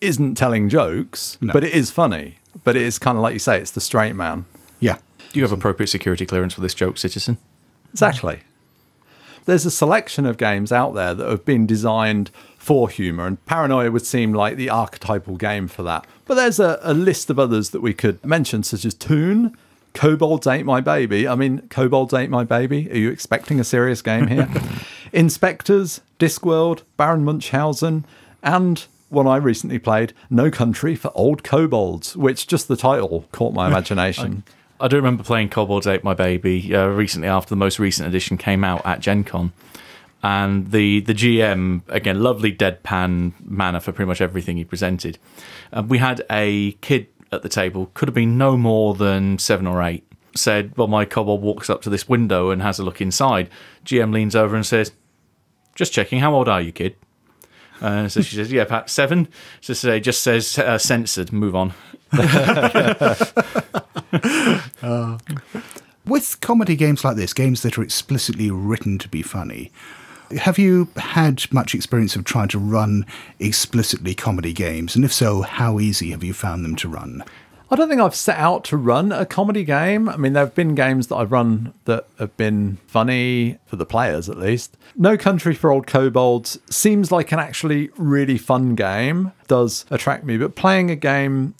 isn't 0.00 0.34
telling 0.36 0.68
jokes, 0.68 1.38
No. 1.40 1.52
but 1.52 1.64
it 1.64 1.72
is 1.72 1.90
funny. 1.90 2.36
But 2.64 2.76
it 2.76 2.82
is 2.82 2.98
kind 2.98 3.16
of 3.16 3.22
like 3.22 3.32
you 3.32 3.38
say, 3.38 3.58
it's 3.60 3.70
the 3.70 3.80
straight 3.80 4.14
man. 4.14 4.44
Yeah. 4.80 4.96
Do 5.32 5.38
you 5.38 5.42
have 5.42 5.52
appropriate 5.52 5.88
security 5.88 6.26
clearance 6.26 6.54
for 6.54 6.60
this 6.60 6.74
joke, 6.74 6.98
citizen? 6.98 7.38
Exactly. 7.92 8.40
There's 9.44 9.66
a 9.66 9.70
selection 9.70 10.24
of 10.26 10.36
games 10.38 10.70
out 10.70 10.94
there 10.94 11.14
that 11.14 11.28
have 11.28 11.44
been 11.44 11.66
designed 11.66 12.30
for 12.62 12.88
humour, 12.88 13.26
and 13.26 13.44
Paranoia 13.44 13.90
would 13.90 14.06
seem 14.06 14.32
like 14.32 14.56
the 14.56 14.70
archetypal 14.70 15.36
game 15.36 15.66
for 15.66 15.82
that. 15.82 16.06
But 16.26 16.36
there's 16.36 16.60
a, 16.60 16.78
a 16.82 16.94
list 16.94 17.28
of 17.28 17.36
others 17.36 17.70
that 17.70 17.80
we 17.80 17.92
could 17.92 18.24
mention, 18.24 18.62
such 18.62 18.84
as 18.84 18.94
Toon, 18.94 19.56
Kobolds 19.94 20.46
Ate 20.46 20.64
My 20.64 20.80
Baby. 20.80 21.26
I 21.26 21.34
mean, 21.34 21.66
Kobolds 21.70 22.14
Ate 22.14 22.30
My 22.30 22.44
Baby. 22.44 22.88
Are 22.92 22.96
you 22.96 23.10
expecting 23.10 23.58
a 23.58 23.64
serious 23.64 24.00
game 24.00 24.28
here? 24.28 24.48
InSpectres, 25.12 26.02
Discworld, 26.20 26.82
Baron 26.96 27.24
Munchausen, 27.24 28.04
and 28.44 28.86
one 29.08 29.26
I 29.26 29.38
recently 29.38 29.80
played, 29.80 30.12
No 30.30 30.48
Country 30.48 30.94
for 30.94 31.10
Old 31.16 31.42
Kobolds, 31.42 32.16
which 32.16 32.46
just 32.46 32.68
the 32.68 32.76
title 32.76 33.24
caught 33.32 33.54
my 33.54 33.66
imagination. 33.70 34.44
I 34.80 34.86
do 34.86 34.94
remember 34.94 35.24
playing 35.24 35.48
Kobolds 35.48 35.88
Ate 35.88 36.04
My 36.04 36.14
Baby 36.14 36.76
uh, 36.76 36.86
recently 36.86 37.26
after 37.26 37.50
the 37.50 37.56
most 37.56 37.80
recent 37.80 38.06
edition 38.06 38.38
came 38.38 38.62
out 38.62 38.86
at 38.86 39.00
Gen 39.00 39.24
Con. 39.24 39.52
And 40.22 40.70
the, 40.70 41.00
the 41.00 41.14
GM, 41.14 41.82
again, 41.88 42.22
lovely 42.22 42.54
deadpan 42.54 43.32
manner 43.44 43.80
for 43.80 43.92
pretty 43.92 44.06
much 44.06 44.20
everything 44.20 44.56
he 44.56 44.64
presented. 44.64 45.18
Uh, 45.72 45.82
we 45.86 45.98
had 45.98 46.24
a 46.30 46.72
kid 46.80 47.08
at 47.32 47.42
the 47.42 47.48
table, 47.48 47.90
could 47.94 48.08
have 48.08 48.14
been 48.14 48.38
no 48.38 48.56
more 48.56 48.94
than 48.94 49.38
seven 49.38 49.66
or 49.66 49.82
eight, 49.82 50.06
said, 50.36 50.76
Well, 50.76 50.86
my 50.86 51.04
kobold 51.04 51.42
walks 51.42 51.68
up 51.68 51.82
to 51.82 51.90
this 51.90 52.08
window 52.08 52.50
and 52.50 52.62
has 52.62 52.78
a 52.78 52.84
look 52.84 53.00
inside. 53.00 53.50
GM 53.84 54.12
leans 54.12 54.36
over 54.36 54.54
and 54.54 54.64
says, 54.64 54.92
Just 55.74 55.92
checking, 55.92 56.20
how 56.20 56.34
old 56.34 56.48
are 56.48 56.60
you, 56.60 56.70
kid? 56.70 56.94
Uh, 57.80 58.08
so 58.08 58.20
she 58.20 58.36
says, 58.36 58.52
Yeah, 58.52 58.64
Pat, 58.64 58.90
seven. 58.90 59.26
So 59.60 59.74
today 59.74 59.98
just 59.98 60.22
says 60.22 60.56
uh, 60.58 60.78
censored, 60.78 61.32
move 61.32 61.56
on. 61.56 61.72
With 66.04 66.40
comedy 66.40 66.76
games 66.76 67.04
like 67.04 67.16
this, 67.16 67.32
games 67.32 67.62
that 67.62 67.78
are 67.78 67.82
explicitly 67.82 68.50
written 68.50 68.98
to 68.98 69.08
be 69.08 69.22
funny, 69.22 69.70
have 70.38 70.58
you 70.58 70.88
had 70.96 71.50
much 71.52 71.74
experience 71.74 72.16
of 72.16 72.24
trying 72.24 72.48
to 72.48 72.58
run 72.58 73.06
explicitly 73.38 74.14
comedy 74.14 74.52
games? 74.52 74.96
And 74.96 75.04
if 75.04 75.12
so, 75.12 75.42
how 75.42 75.78
easy 75.78 76.10
have 76.10 76.24
you 76.24 76.32
found 76.32 76.64
them 76.64 76.76
to 76.76 76.88
run? 76.88 77.24
I 77.70 77.74
don't 77.74 77.88
think 77.88 78.02
I've 78.02 78.14
set 78.14 78.36
out 78.36 78.64
to 78.64 78.76
run 78.76 79.12
a 79.12 79.24
comedy 79.24 79.64
game. 79.64 80.06
I 80.06 80.18
mean, 80.18 80.34
there 80.34 80.44
have 80.44 80.54
been 80.54 80.74
games 80.74 81.06
that 81.06 81.16
I've 81.16 81.32
run 81.32 81.72
that 81.86 82.06
have 82.18 82.36
been 82.36 82.76
funny 82.86 83.56
for 83.64 83.76
the 83.76 83.86
players, 83.86 84.28
at 84.28 84.36
least. 84.36 84.76
No 84.94 85.16
Country 85.16 85.54
for 85.54 85.72
Old 85.72 85.86
Kobolds 85.86 86.58
seems 86.68 87.10
like 87.10 87.32
an 87.32 87.38
actually 87.38 87.88
really 87.96 88.36
fun 88.36 88.74
game, 88.74 89.32
does 89.48 89.86
attract 89.90 90.24
me. 90.24 90.36
But 90.36 90.54
playing 90.54 90.90
a 90.90 90.96
game 90.96 91.54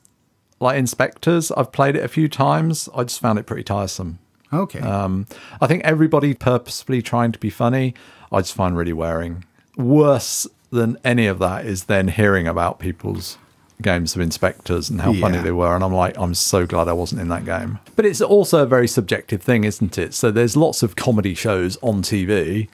like 0.61 0.79
InSpectres, 0.79 1.51
I've 1.57 1.73
played 1.73 1.97
it 1.97 2.05
a 2.05 2.09
few 2.09 2.29
times. 2.29 2.91
I 2.95 3.05
just 3.05 3.21
found 3.21 3.39
it 3.39 3.47
pretty 3.47 3.65
tiresome. 3.65 4.19
Okay. 4.53 4.81
Um, 4.81 5.27
I 5.63 5.67
think 5.67 5.83
everybody 5.85 6.35
purposefully 6.35 7.01
trying 7.01 7.33
to 7.33 7.39
be 7.39 7.49
funny, 7.49 7.95
I 8.33 8.41
just 8.41 8.55
find 8.55 8.77
really 8.77 8.93
wearing. 8.93 9.45
Worse 9.77 10.47
than 10.71 10.97
any 11.05 11.27
of 11.27 11.39
that 11.41 11.67
is 11.67 11.85
then 11.85 12.09
hearing 12.09 12.49
about 12.49 12.79
people's 12.79 13.39
games 13.83 14.15
of 14.15 14.23
InSpectres 14.23 14.89
and 14.91 15.01
how 15.01 15.13
funny 15.13 15.39
they 15.39 15.53
were. 15.53 15.75
And 15.75 15.85
I'm 15.85 15.93
like, 15.93 16.17
I'm 16.17 16.35
so 16.35 16.67
glad 16.67 16.89
I 16.89 16.93
wasn't 16.93 17.21
in 17.21 17.29
that 17.29 17.45
game. 17.45 17.79
But 17.97 18.07
it's 18.07 18.21
also 18.21 18.63
a 18.63 18.67
very 18.67 18.89
subjective 18.89 19.43
thing, 19.43 19.65
isn't 19.65 19.99
it? 19.99 20.15
So 20.15 20.31
there's 20.31 20.57
lots 20.57 20.83
of 20.83 20.97
comedy 20.97 21.35
shows 21.35 21.77
on 21.83 22.03
TV 22.03 22.69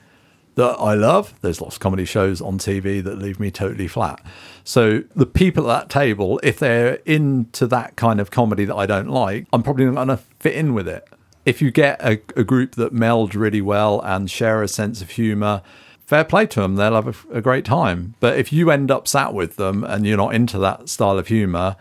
that 0.55 0.77
I 0.79 0.95
love. 0.95 1.35
There's 1.41 1.61
lots 1.61 1.77
of 1.77 1.81
comedy 1.81 2.05
shows 2.05 2.41
on 2.41 2.59
TV 2.59 3.03
that 3.03 3.19
leave 3.19 3.41
me 3.41 3.51
totally 3.51 3.89
flat. 3.89 4.21
So 4.65 5.05
the 5.17 5.27
people 5.27 5.71
at 5.71 5.81
that 5.81 5.91
table, 5.91 6.41
if 6.43 6.59
they're 6.59 6.95
into 7.07 7.67
that 7.69 7.97
kind 7.97 8.21
of 8.21 8.31
comedy 8.31 8.65
that 8.67 8.77
I 8.77 8.85
don't 8.87 9.09
like, 9.09 9.47
I'm 9.53 9.63
probably 9.63 9.87
not 9.87 9.95
going 9.95 10.09
to 10.09 10.19
fit 10.39 10.55
in 10.55 10.75
with 10.75 10.89
it. 10.89 11.09
If 11.49 11.63
you 11.63 11.71
get 11.71 11.99
a, 12.03 12.21
a 12.37 12.45
group 12.45 12.75
that 12.75 12.93
meld 12.93 13.35
really 13.35 13.63
well 13.63 14.03
and 14.03 14.31
share 14.31 14.63
a 14.63 14.69
sense 14.69 15.01
of 15.01 15.13
humour, 15.13 15.63
fair 16.05 16.23
play 16.23 16.45
to 16.45 16.61
them. 16.61 16.77
They'll 16.77 16.95
have 16.95 17.27
a, 17.31 17.39
a 17.39 17.41
great 17.41 17.65
time. 17.65 18.17
But 18.21 18.39
if 18.39 18.53
you 18.53 18.71
end 18.71 18.91
up 18.91 19.09
sat 19.09 19.33
with 19.33 19.57
them 19.57 19.83
and 19.83 20.07
you're 20.07 20.19
not 20.19 20.35
into 20.35 20.59
that 20.59 20.91
style 20.91 21.19
of 21.19 21.29
humour, 21.29 21.77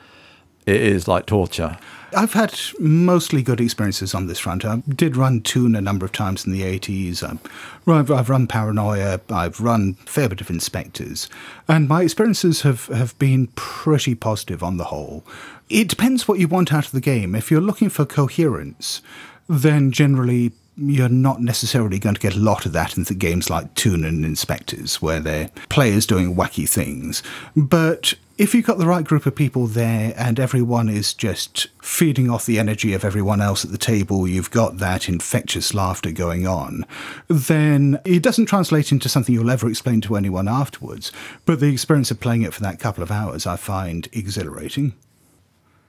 it 0.66 0.80
is 0.80 1.06
like 1.06 1.26
torture. 1.26 1.78
I've 2.16 2.32
had 2.32 2.58
mostly 2.80 3.44
good 3.44 3.60
experiences 3.60 4.16
on 4.16 4.28
this 4.28 4.40
front. 4.40 4.64
I 4.64 4.78
did 4.88 5.18
run 5.18 5.42
Toon 5.42 5.76
a 5.76 5.82
number 5.82 6.06
of 6.06 6.14
times 6.14 6.46
in 6.46 6.54
the 6.54 6.62
80s. 6.62 7.22
Um, 7.22 7.42
I've, 7.86 8.10
I've 8.10 8.30
run 8.30 8.48
Paranoia. 8.48 9.20
I've 9.30 9.60
run 9.60 9.96
fair 10.06 10.30
bit 10.30 10.40
of 10.40 10.50
InSpectres. 10.50 11.28
And 11.68 11.90
my 11.90 12.04
experiences 12.04 12.62
have, 12.62 12.86
have 12.86 13.20
been 13.20 13.48
pretty 13.56 14.16
positive 14.16 14.64
on 14.64 14.78
the 14.78 14.86
whole. 14.86 15.26
It 15.70 15.90
depends 15.90 16.26
what 16.26 16.40
you 16.40 16.48
want 16.48 16.74
out 16.74 16.86
of 16.86 16.94
the 16.94 17.02
game. 17.02 17.36
If 17.36 17.52
you're 17.52 17.60
looking 17.60 17.90
for 17.90 18.06
coherence, 18.06 19.02
then 19.48 19.92
generally 19.92 20.52
you're 20.78 21.10
not 21.10 21.42
necessarily 21.42 21.98
going 21.98 22.14
to 22.14 22.22
get 22.22 22.36
a 22.36 22.40
lot 22.40 22.66
of 22.66 22.72
that 22.74 22.98
in 22.98 23.04
games 23.04 23.50
like 23.50 23.74
Toon 23.74 24.06
and 24.06 24.24
InSpectres, 24.24 25.02
where 25.02 25.20
they're 25.20 25.50
players 25.70 26.06
doing 26.06 26.36
wacky 26.36 26.70
things. 26.70 27.24
But 27.56 28.14
if 28.38 28.54
you've 28.54 28.68
got 28.68 28.78
the 28.78 28.86
right 28.86 29.04
group 29.04 29.26
of 29.26 29.36
people 29.36 29.66
there 29.66 30.14
and 30.16 30.40
everyone 30.40 30.88
is 30.88 31.16
just 31.16 31.68
feeding 31.82 32.30
off 32.30 32.46
the 32.46 32.60
energy 32.60 32.94
of 32.94 33.04
everyone 33.04 33.42
else 33.42 33.66
at 33.66 33.72
the 33.72 33.78
table, 33.80 34.28
you've 34.28 34.52
got 34.52 34.78
that 34.78 35.10
infectious 35.10 35.74
laughter 35.74 36.12
going 36.12 36.46
on, 36.46 36.86
then 37.28 38.00
it 38.06 38.22
doesn't 38.22 38.46
translate 38.46 38.92
into 38.92 39.10
something 39.10 39.34
you'll 39.34 39.50
ever 39.50 39.68
explain 39.68 40.00
to 40.02 40.16
anyone 40.16 40.48
afterwards. 40.48 41.12
But 41.46 41.60
the 41.60 41.72
experience 41.72 42.12
of 42.12 42.20
playing 42.20 42.44
it 42.44 42.54
for 42.54 42.62
that 42.62 42.80
couple 42.80 43.02
of 43.02 43.10
hours 43.10 43.48
I 43.48 43.56
find 43.56 44.08
exhilarating. 44.14 44.94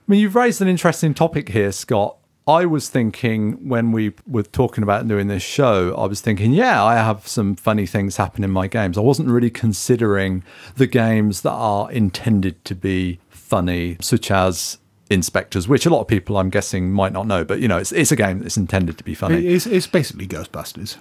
I 0.07 0.11
mean, 0.11 0.21
you've 0.21 0.35
raised 0.35 0.59
an 0.59 0.67
interesting 0.67 1.13
topic 1.13 1.49
here, 1.49 1.71
Scott. 1.71 2.17
I 2.49 2.65
was 2.65 2.89
thinking 2.89 3.69
when 3.69 3.91
we 3.91 4.13
were 4.25 4.41
talking 4.41 4.81
about 4.83 5.07
doing 5.07 5.27
this 5.27 5.43
show, 5.43 5.95
I 5.95 6.07
was 6.07 6.19
thinking, 6.19 6.51
yeah, 6.51 6.83
I 6.83 6.95
have 6.95 7.27
some 7.27 7.55
funny 7.55 7.85
things 7.85 8.17
happen 8.17 8.43
in 8.43 8.49
my 8.49 8.65
games. 8.65 8.97
I 8.97 9.01
wasn't 9.01 9.29
really 9.29 9.51
considering 9.51 10.43
the 10.75 10.87
games 10.87 11.41
that 11.41 11.51
are 11.51 11.91
intended 11.91 12.65
to 12.65 12.73
be 12.73 13.19
funny, 13.29 13.97
such 14.01 14.31
as 14.31 14.79
InSpectres, 15.11 15.67
which 15.67 15.85
a 15.85 15.91
lot 15.91 16.01
of 16.01 16.07
people, 16.07 16.37
I'm 16.37 16.49
guessing, 16.49 16.91
might 16.91 17.13
not 17.13 17.27
know. 17.27 17.43
But, 17.43 17.59
you 17.59 17.67
know, 17.67 17.77
it's, 17.77 17.91
it's 17.91 18.11
a 18.11 18.15
game 18.15 18.39
that's 18.39 18.57
intended 18.57 18.97
to 18.97 19.03
be 19.03 19.13
funny, 19.13 19.45
It's, 19.45 19.67
it's 19.67 19.85
basically 19.85 20.27
Ghostbusters. 20.27 20.97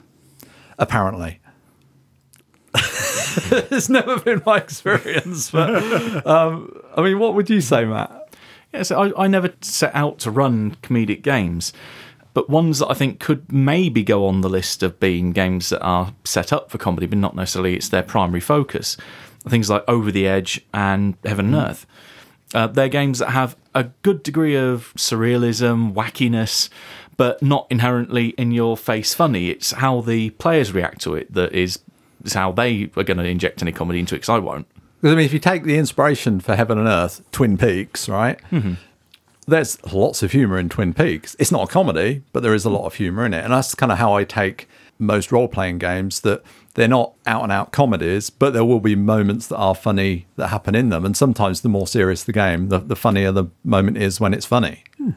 apparently. 0.79 1.41
it's 2.75 3.89
never 3.89 4.21
been 4.21 4.43
my 4.45 4.59
experience. 4.59 5.51
But, 5.51 6.27
um, 6.27 6.79
I 6.95 7.01
mean, 7.01 7.19
what 7.19 7.35
would 7.35 7.49
you 7.49 7.63
say, 7.63 7.87
Matt? 7.87 8.18
Yeah, 8.73 8.83
so 8.83 9.03
I, 9.03 9.25
I 9.25 9.27
never 9.29 9.53
set 9.61 9.95
out 9.95 10.19
to 10.21 10.31
run 10.31 10.77
comedic 10.83 11.23
games, 11.23 11.73
but 12.35 12.51
ones 12.51 12.79
that 12.81 12.91
I 12.91 12.95
think 12.95 13.19
could 13.19 13.51
maybe 13.53 14.03
go 14.03 14.27
on 14.27 14.43
the 14.43 14.49
list 14.49 14.83
of 14.83 15.01
being 15.01 15.33
games 15.33 15.71
that 15.71 15.81
are 15.81 16.15
set 16.25 16.53
up 16.53 16.71
for 16.71 16.79
comedy, 16.79 17.07
but 17.07 17.19
not 17.19 17.35
necessarily 17.35 17.75
it's 17.75 17.89
their 17.89 18.03
primary 18.03 18.41
focus. 18.41 18.97
Things 19.49 19.71
like 19.71 19.85
Over 19.89 20.13
the 20.13 20.27
Edge 20.27 20.65
and 20.75 21.17
Heaven 21.25 21.47
and 21.47 21.55
Earth. 21.55 21.87
Uh, 22.55 22.67
they're 22.67 22.89
games 22.89 23.19
that 23.21 23.31
have 23.31 23.57
a 23.75 23.85
good 24.03 24.23
degree 24.23 24.57
of 24.57 24.93
surrealism, 24.97 25.95
wackiness, 25.95 26.69
but 27.17 27.43
not 27.43 27.67
inherently 27.71 28.29
in 28.31 28.53
your 28.53 28.77
face 28.77 29.15
funny. 29.15 29.49
It's 29.49 29.73
how 29.73 30.01
the 30.03 30.31
players 30.31 30.73
react 30.73 31.01
to 31.03 31.15
it 31.15 31.33
that 31.33 31.53
is, 31.53 31.79
is 32.25 32.35
how 32.35 32.53
they 32.53 32.91
are 32.97 33.05
going 33.05 33.19
to 33.19 33.25
inject 33.25 33.63
any 33.63 33.73
comedy 33.73 33.99
into 33.99 34.15
it, 34.15 34.19
because 34.19 34.29
I 34.29 34.39
won't. 34.39 34.67
Because 35.01 35.13
I 35.13 35.17
mean, 35.17 35.25
if 35.25 35.33
you 35.33 35.39
take 35.39 35.65
the 35.65 35.79
inspiration 35.79 36.41
for 36.41 36.57
Heaven 36.57 36.79
and 36.79 36.89
Earth, 36.89 37.23
Twin 37.31 37.57
Peaks, 37.57 38.09
right? 38.09 38.41
Mm-hmm. 38.51 38.75
There's 39.47 39.83
lots 39.93 40.23
of 40.23 40.33
humor 40.33 40.59
in 40.59 40.69
Twin 40.69 40.93
Peaks. 40.93 41.37
It's 41.39 41.53
not 41.53 41.69
a 41.69 41.73
comedy, 41.73 42.23
but 42.33 42.43
there 42.43 42.53
is 42.53 42.65
a 42.65 42.71
lot 42.71 42.85
of 42.85 42.95
humor 42.95 43.25
in 43.25 43.33
it, 43.33 43.45
and 43.45 43.53
that's 43.53 43.75
kind 43.75 43.93
of 43.93 43.99
how 43.99 44.15
I 44.15 44.25
take 44.25 44.69
most 44.99 45.31
role-playing 45.33 45.79
games. 45.79 46.21
That 46.21 46.43
they're 46.75 46.89
not 46.89 47.15
out-and-out 47.27 47.73
comedies, 47.73 48.29
but 48.29 48.53
there 48.53 48.65
will 48.65 48.81
be 48.81 48.95
moments 48.95 49.47
that 49.47 49.57
are 49.57 49.75
funny 49.75 50.27
that 50.37 50.49
happen 50.49 50.75
in 50.75 50.91
them, 50.91 51.05
and 51.05 51.17
sometimes 51.17 51.61
the 51.61 51.69
more 51.69 51.87
serious 51.87 52.25
the 52.25 52.33
game, 52.33 52.69
the, 52.69 52.79
the 52.79 52.97
funnier 52.97 53.33
the 53.33 53.47
moment 53.65 53.97
is 53.97 54.21
when 54.21 54.35
it's 54.35 54.47
funny. 54.47 54.83
Hmm. 54.99 55.11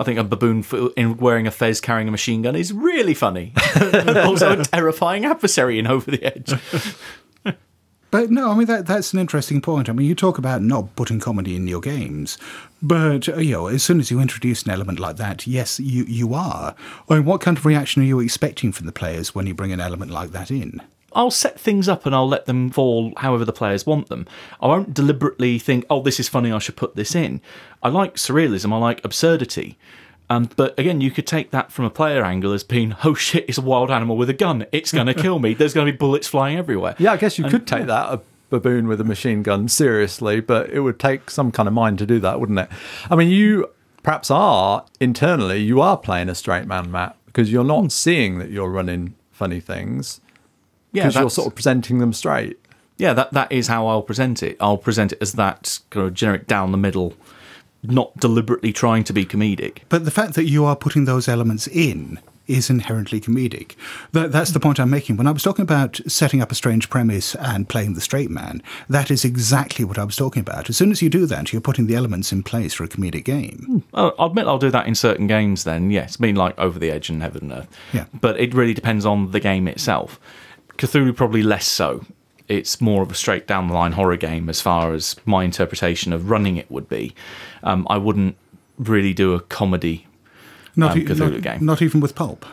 I 0.00 0.02
think 0.02 0.18
a 0.18 0.24
baboon 0.24 0.64
in 0.96 1.18
wearing 1.18 1.46
a 1.46 1.50
fez 1.50 1.78
carrying 1.78 2.08
a 2.08 2.10
machine 2.10 2.40
gun 2.40 2.56
is 2.56 2.72
really 2.72 3.12
funny. 3.12 3.52
also 4.24 4.58
a 4.58 4.64
terrifying 4.64 5.26
adversary 5.26 5.78
in 5.78 5.86
Over 5.86 6.10
the 6.10 6.24
Edge. 6.24 6.54
But 8.10 8.30
no, 8.30 8.50
I 8.50 8.54
mean 8.54 8.66
that 8.66 8.86
that's 8.86 9.12
an 9.12 9.20
interesting 9.20 9.60
point. 9.60 9.88
I 9.88 9.92
mean, 9.92 10.06
you 10.06 10.14
talk 10.14 10.36
about 10.38 10.62
not 10.62 10.94
putting 10.96 11.20
comedy 11.20 11.54
in 11.54 11.68
your 11.68 11.80
games, 11.80 12.38
but 12.82 13.28
uh, 13.28 13.36
you 13.36 13.52
know, 13.52 13.66
as 13.68 13.82
soon 13.82 14.00
as 14.00 14.10
you 14.10 14.20
introduce 14.20 14.64
an 14.64 14.70
element 14.70 14.98
like 14.98 15.16
that, 15.16 15.46
yes, 15.46 15.78
you 15.78 16.04
you 16.04 16.34
are. 16.34 16.74
I 17.08 17.14
mean, 17.14 17.24
what 17.24 17.40
kind 17.40 17.56
of 17.56 17.64
reaction 17.64 18.02
are 18.02 18.06
you 18.06 18.20
expecting 18.20 18.72
from 18.72 18.86
the 18.86 18.92
players 18.92 19.34
when 19.34 19.46
you 19.46 19.54
bring 19.54 19.72
an 19.72 19.80
element 19.80 20.10
like 20.10 20.30
that 20.32 20.50
in? 20.50 20.82
I'll 21.12 21.30
set 21.30 21.58
things 21.58 21.88
up 21.88 22.06
and 22.06 22.14
I'll 22.14 22.28
let 22.28 22.46
them 22.46 22.70
fall 22.70 23.12
however 23.16 23.44
the 23.44 23.52
players 23.52 23.86
want 23.86 24.08
them. 24.08 24.26
I 24.60 24.68
won't 24.68 24.94
deliberately 24.94 25.58
think, 25.58 25.84
oh, 25.90 26.02
this 26.02 26.20
is 26.20 26.28
funny, 26.28 26.52
I 26.52 26.58
should 26.58 26.76
put 26.76 26.94
this 26.94 27.14
in. 27.14 27.40
I 27.82 27.88
like 27.88 28.14
surrealism, 28.14 28.72
I 28.72 28.78
like 28.78 29.04
absurdity. 29.04 29.76
Um, 30.30 30.48
but 30.56 30.78
again, 30.78 31.00
you 31.00 31.10
could 31.10 31.26
take 31.26 31.50
that 31.50 31.72
from 31.72 31.84
a 31.84 31.90
player 31.90 32.24
angle 32.24 32.52
as 32.52 32.62
being, 32.62 32.94
oh 33.04 33.14
shit, 33.14 33.44
it's 33.48 33.58
a 33.58 33.62
wild 33.62 33.90
animal 33.90 34.16
with 34.16 34.30
a 34.30 34.34
gun. 34.34 34.64
It's 34.70 34.92
going 34.92 35.08
to 35.08 35.14
kill 35.14 35.40
me. 35.40 35.54
There's 35.54 35.74
going 35.74 35.86
to 35.86 35.92
be 35.92 35.96
bullets 35.98 36.28
flying 36.28 36.56
everywhere. 36.56 36.94
Yeah, 36.98 37.12
I 37.12 37.16
guess 37.16 37.36
you 37.36 37.44
could 37.44 37.66
take 37.66 37.86
that 37.86 38.12
a 38.14 38.20
baboon 38.48 38.86
with 38.86 39.00
a 39.00 39.04
machine 39.04 39.42
gun 39.42 39.66
seriously, 39.68 40.40
but 40.40 40.70
it 40.70 40.80
would 40.80 40.98
take 41.00 41.30
some 41.30 41.50
kind 41.50 41.66
of 41.66 41.72
mind 41.74 41.98
to 41.98 42.06
do 42.06 42.20
that, 42.20 42.38
wouldn't 42.40 42.60
it? 42.60 42.68
I 43.10 43.16
mean, 43.16 43.28
you 43.28 43.70
perhaps 44.04 44.30
are 44.30 44.86
internally 45.00 45.58
you 45.58 45.80
are 45.80 45.96
playing 45.96 46.28
a 46.28 46.34
straight 46.34 46.66
man, 46.66 46.90
Matt, 46.92 47.16
because 47.26 47.50
you're 47.52 47.64
not 47.64 47.90
seeing 47.92 48.38
that 48.38 48.50
you're 48.50 48.70
running 48.70 49.14
funny 49.32 49.60
things 49.60 50.20
Yeah, 50.92 51.04
because 51.08 51.20
you're 51.20 51.30
sort 51.30 51.48
of 51.48 51.54
presenting 51.54 51.98
them 51.98 52.12
straight. 52.12 52.58
yeah, 52.98 53.12
that 53.14 53.32
that 53.32 53.50
is 53.50 53.66
how 53.66 53.86
I'll 53.88 54.02
present 54.02 54.42
it. 54.44 54.56
I'll 54.60 54.78
present 54.78 55.12
it 55.12 55.18
as 55.20 55.32
that 55.32 55.80
kind 55.90 56.06
of 56.06 56.14
generic 56.14 56.46
down 56.46 56.70
the 56.72 56.78
middle, 56.78 57.14
not 57.82 58.16
deliberately 58.18 58.72
trying 58.72 59.04
to 59.04 59.12
be 59.12 59.24
comedic. 59.24 59.78
But 59.88 60.04
the 60.04 60.10
fact 60.10 60.34
that 60.34 60.44
you 60.44 60.64
are 60.64 60.76
putting 60.76 61.04
those 61.04 61.28
elements 61.28 61.66
in 61.66 62.18
is 62.46 62.68
inherently 62.68 63.20
comedic. 63.20 63.76
That, 64.10 64.32
that's 64.32 64.50
the 64.50 64.58
point 64.60 64.80
I'm 64.80 64.90
making. 64.90 65.16
When 65.16 65.28
I 65.28 65.30
was 65.30 65.42
talking 65.42 65.62
about 65.62 66.00
setting 66.08 66.42
up 66.42 66.50
a 66.50 66.56
strange 66.56 66.90
premise 66.90 67.36
and 67.36 67.68
playing 67.68 67.94
the 67.94 68.00
straight 68.00 68.30
man, 68.30 68.60
that 68.88 69.10
is 69.10 69.24
exactly 69.24 69.84
what 69.84 69.98
I 69.98 70.04
was 70.04 70.16
talking 70.16 70.40
about. 70.40 70.68
As 70.68 70.76
soon 70.76 70.90
as 70.90 71.00
you 71.00 71.08
do 71.08 71.26
that, 71.26 71.52
you're 71.52 71.60
putting 71.60 71.86
the 71.86 71.94
elements 71.94 72.32
in 72.32 72.42
place 72.42 72.74
for 72.74 72.82
a 72.82 72.88
comedic 72.88 73.24
game. 73.24 73.84
I'll 73.94 74.14
I'll 74.18 74.26
admit 74.26 74.48
I'll 74.48 74.58
do 74.58 74.70
that 74.70 74.86
in 74.86 74.96
certain 74.96 75.28
games. 75.28 75.62
Then 75.62 75.90
yes, 75.90 76.16
I 76.18 76.22
mean 76.22 76.34
like 76.34 76.58
Over 76.58 76.78
the 76.78 76.90
Edge 76.90 77.08
and 77.08 77.22
Heaven 77.22 77.42
and 77.44 77.52
Earth. 77.52 77.68
Yeah. 77.92 78.06
but 78.20 78.38
it 78.40 78.52
really 78.52 78.74
depends 78.74 79.06
on 79.06 79.30
the 79.30 79.40
game 79.40 79.68
itself. 79.68 80.18
Cthulhu 80.76 81.14
probably 81.14 81.42
less 81.42 81.66
so. 81.66 82.04
It's 82.48 82.80
more 82.80 83.02
of 83.04 83.12
a 83.12 83.14
straight 83.14 83.46
down 83.46 83.68
the 83.68 83.74
line 83.74 83.92
horror 83.92 84.16
game 84.16 84.48
as 84.48 84.60
far 84.60 84.92
as 84.92 85.14
my 85.24 85.44
interpretation 85.44 86.12
of 86.12 86.30
running 86.30 86.56
it 86.56 86.68
would 86.68 86.88
be. 86.88 87.14
Um, 87.62 87.86
I 87.90 87.96
wouldn't 87.98 88.36
really 88.78 89.12
do 89.14 89.34
a 89.34 89.40
comedy. 89.40 90.06
Not, 90.76 90.92
Um, 90.96 91.00
Cthulhu 91.04 91.32
not, 91.32 91.42
game. 91.42 91.64
not 91.66 91.82
even 91.82 92.00
with 92.00 92.14
pulp. 92.14 92.46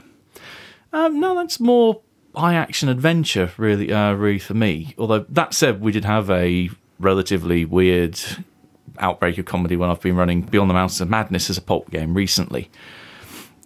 Um, 0.94 1.20
no, 1.20 1.36
that's 1.36 1.60
more 1.60 2.02
high 2.36 2.56
action 2.56 2.90
adventure, 2.90 3.52
really, 3.58 3.92
uh, 3.92 4.14
really 4.14 4.40
for 4.40 4.54
me. 4.54 4.94
Although 4.98 5.26
that 5.30 5.54
said, 5.54 5.82
we 5.82 5.92
did 5.92 6.06
have 6.06 6.30
a 6.30 6.70
relatively 7.00 7.64
weird 7.66 8.20
outbreak 9.00 9.38
of 9.38 9.46
comedy 9.46 9.76
when 9.76 9.90
I've 9.90 10.02
been 10.02 10.16
running 10.16 10.42
Beyond 10.42 10.70
the 10.70 10.74
Mountains 10.74 11.00
of 11.02 11.10
Madness 11.10 11.50
as 11.50 11.58
a 11.58 11.62
pulp 11.62 11.92
game 11.92 12.14
recently. 12.16 12.70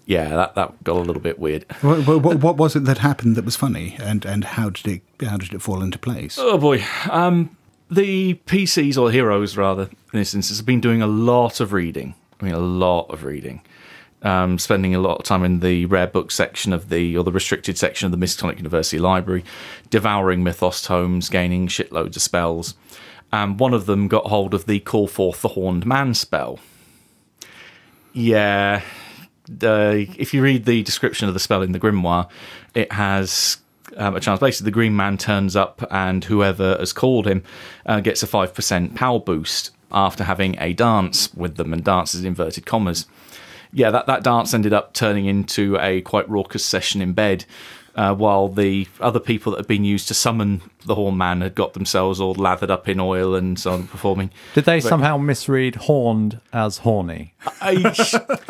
Yeah, 0.05 0.29
that, 0.29 0.55
that 0.55 0.83
got 0.83 0.97
a 0.97 0.99
little 0.99 1.21
bit 1.21 1.39
weird. 1.39 1.65
What, 1.81 2.05
what, 2.05 2.39
what 2.39 2.57
was 2.57 2.75
it 2.75 2.81
that 2.85 2.97
happened 2.97 3.35
that 3.37 3.45
was 3.45 3.55
funny, 3.55 3.95
and, 3.99 4.25
and 4.25 4.43
how 4.43 4.69
did 4.71 4.87
it 4.87 5.01
how 5.25 5.37
did 5.37 5.53
it 5.53 5.61
fall 5.61 5.81
into 5.81 5.97
place? 5.97 6.37
Oh 6.39 6.57
boy. 6.57 6.83
Um, 7.09 7.55
the 7.91 8.35
PCs, 8.45 8.97
or 8.97 9.11
heroes 9.11 9.57
rather, 9.57 9.83
in 9.83 10.19
this 10.19 10.33
instance, 10.33 10.57
have 10.57 10.65
been 10.65 10.79
doing 10.79 11.01
a 11.01 11.07
lot 11.07 11.59
of 11.59 11.73
reading. 11.73 12.15
I 12.39 12.45
mean, 12.45 12.53
a 12.53 12.59
lot 12.59 13.07
of 13.09 13.25
reading. 13.25 13.61
Um, 14.23 14.59
spending 14.59 14.95
a 14.95 14.99
lot 14.99 15.17
of 15.17 15.25
time 15.25 15.43
in 15.43 15.59
the 15.59 15.85
rare 15.87 16.07
book 16.07 16.31
section 16.31 16.73
of 16.73 16.89
the, 16.89 17.17
or 17.17 17.23
the 17.23 17.31
restricted 17.31 17.77
section 17.77 18.05
of 18.05 18.17
the 18.17 18.23
Miskatonic 18.23 18.57
University 18.57 18.97
Library, 18.97 19.43
devouring 19.89 20.43
Mythos 20.43 20.81
tomes, 20.81 21.27
gaining 21.27 21.67
shitloads 21.67 22.15
of 22.15 22.21
spells. 22.21 22.75
And 23.33 23.59
one 23.59 23.73
of 23.73 23.87
them 23.87 24.07
got 24.07 24.27
hold 24.27 24.53
of 24.53 24.65
the 24.65 24.79
Call 24.79 25.07
Forth 25.07 25.41
the 25.41 25.49
Horned 25.49 25.85
Man 25.85 26.13
spell. 26.13 26.59
Yeah. 28.13 28.81
Uh, 29.49 30.05
if 30.17 30.33
you 30.33 30.41
read 30.41 30.65
the 30.65 30.83
description 30.83 31.27
of 31.27 31.33
the 31.33 31.39
spell 31.39 31.61
in 31.61 31.71
the 31.71 31.79
Grimoire, 31.79 32.29
it 32.73 32.91
has 32.93 33.57
um, 33.97 34.15
a 34.15 34.19
chance. 34.19 34.39
Basically, 34.39 34.65
the 34.65 34.71
Green 34.71 34.95
Man 34.95 35.17
turns 35.17 35.55
up, 35.55 35.85
and 35.91 36.23
whoever 36.23 36.75
has 36.77 36.93
called 36.93 37.27
him 37.27 37.43
uh, 37.85 37.99
gets 37.99 38.23
a 38.23 38.27
5% 38.27 38.95
power 38.95 39.19
boost 39.19 39.71
after 39.91 40.23
having 40.23 40.55
a 40.59 40.73
dance 40.73 41.33
with 41.33 41.57
them, 41.57 41.73
and 41.73 41.83
dance 41.83 42.13
is 42.15 42.23
inverted 42.23 42.65
commas. 42.65 43.05
Yeah, 43.73 43.89
that, 43.91 44.05
that 44.07 44.23
dance 44.23 44.53
ended 44.53 44.73
up 44.73 44.93
turning 44.93 45.25
into 45.25 45.77
a 45.79 46.01
quite 46.01 46.29
raucous 46.29 46.65
session 46.65 47.01
in 47.01 47.13
bed. 47.13 47.45
Uh, 47.93 48.15
while 48.15 48.47
the 48.47 48.87
other 49.01 49.19
people 49.19 49.51
that 49.51 49.57
had 49.57 49.67
been 49.67 49.83
used 49.83 50.07
to 50.07 50.13
summon 50.13 50.61
the 50.85 50.95
Horn 50.95 51.17
Man 51.17 51.41
had 51.41 51.55
got 51.55 51.73
themselves 51.73 52.21
all 52.21 52.33
lathered 52.33 52.71
up 52.71 52.87
in 52.87 53.01
oil 53.01 53.35
and 53.35 53.59
so 53.59 53.73
on, 53.73 53.85
performing. 53.87 54.31
Did 54.53 54.63
they 54.63 54.79
somehow 54.79 55.17
misread 55.17 55.75
horned 55.75 56.39
as 56.53 56.77
horny? 56.79 57.33
I, 57.59 57.93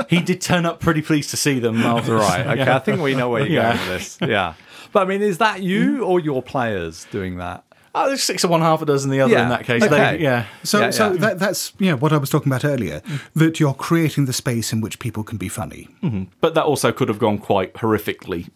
he 0.10 0.22
did 0.22 0.42
turn 0.42 0.68
up 0.68 0.80
pretty 0.80 1.02
pleased 1.02 1.32
to 1.32 1.38
see 1.38 1.58
them 1.58 1.78
after 1.78 2.14
Right. 2.18 2.46
Okay. 2.46 2.72
I 2.72 2.78
think 2.78 3.02
we 3.02 3.16
know 3.16 3.32
where 3.32 3.42
you're 3.42 3.64
Yeah. 3.64 3.76
going 3.78 3.90
with 3.90 3.98
this. 4.20 4.30
Yeah. 4.30 4.54
But 4.92 5.04
I 5.04 5.06
mean, 5.06 5.22
is 5.22 5.38
that 5.40 5.62
you 5.64 5.94
mm-hmm. 5.94 6.04
or 6.04 6.20
your 6.20 6.42
players 6.42 7.06
doing 7.12 7.38
that? 7.38 7.64
Oh, 7.94 8.08
there's 8.08 8.24
six 8.24 8.44
of 8.46 8.50
one, 8.50 8.62
half 8.62 8.82
a 8.82 8.86
dozen 8.86 9.12
the 9.12 9.20
other 9.20 9.34
Yeah. 9.34 9.44
in 9.44 9.50
that 9.50 9.66
case. 9.66 9.84
Okay. 9.84 10.18
They, 10.18 10.24
yeah. 10.24 10.46
So, 10.64 10.80
Yeah, 10.80 10.92
so 10.92 11.12
yeah. 11.12 11.18
That, 11.18 11.40
that's 11.40 11.74
yeah 11.78 11.94
what 11.94 12.14
I 12.14 12.18
was 12.18 12.30
talking 12.30 12.52
about 12.52 12.64
earlier. 12.64 13.02
Mm-hmm. 13.02 13.40
That 13.40 13.60
you're 13.60 13.74
creating 13.74 14.26
the 14.26 14.34
space 14.34 14.72
in 14.72 14.80
which 14.82 15.00
people 15.00 15.24
can 15.24 15.38
be 15.38 15.50
funny. 15.50 15.90
Mm-hmm. 16.02 16.24
But 16.40 16.54
that 16.54 16.64
also 16.64 16.92
could 16.94 17.10
have 17.10 17.20
gone 17.20 17.38
quite 17.38 17.74
horrifically 17.76 18.50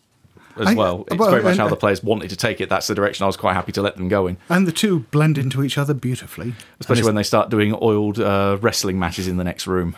as 0.58 0.68
I- 0.68 0.74
well. 0.74 1.04
It's 1.12 1.18
well, 1.20 1.30
very 1.32 1.44
much 1.44 1.52
and- 1.52 1.60
how 1.60 1.68
the 1.68 1.76
players 1.76 2.02
wanted 2.02 2.30
to 2.30 2.38
take 2.38 2.62
it. 2.62 2.70
That's 2.70 2.88
the 2.88 2.96
direction 2.96 3.24
I 3.26 3.28
was 3.28 3.36
quite 3.36 3.56
happy 3.56 3.74
to 3.74 3.82
let 3.82 3.98
them 3.98 4.08
go 4.08 4.26
in, 4.28 4.38
And 4.48 4.66
the 4.66 4.72
two 4.72 5.00
blend 5.12 5.38
into 5.38 5.64
each 5.64 5.78
other 5.78 5.94
beautifully. 5.94 6.56
especially 6.80 7.04
when 7.04 7.16
they 7.16 7.24
start 7.24 7.50
doing 7.50 7.78
oiled 7.82 8.20
uh, 8.22 8.58
wrestling 8.62 8.98
matches 8.98 9.28
in 9.28 9.36
the 9.36 9.44
next 9.44 9.68
room. 9.68 9.96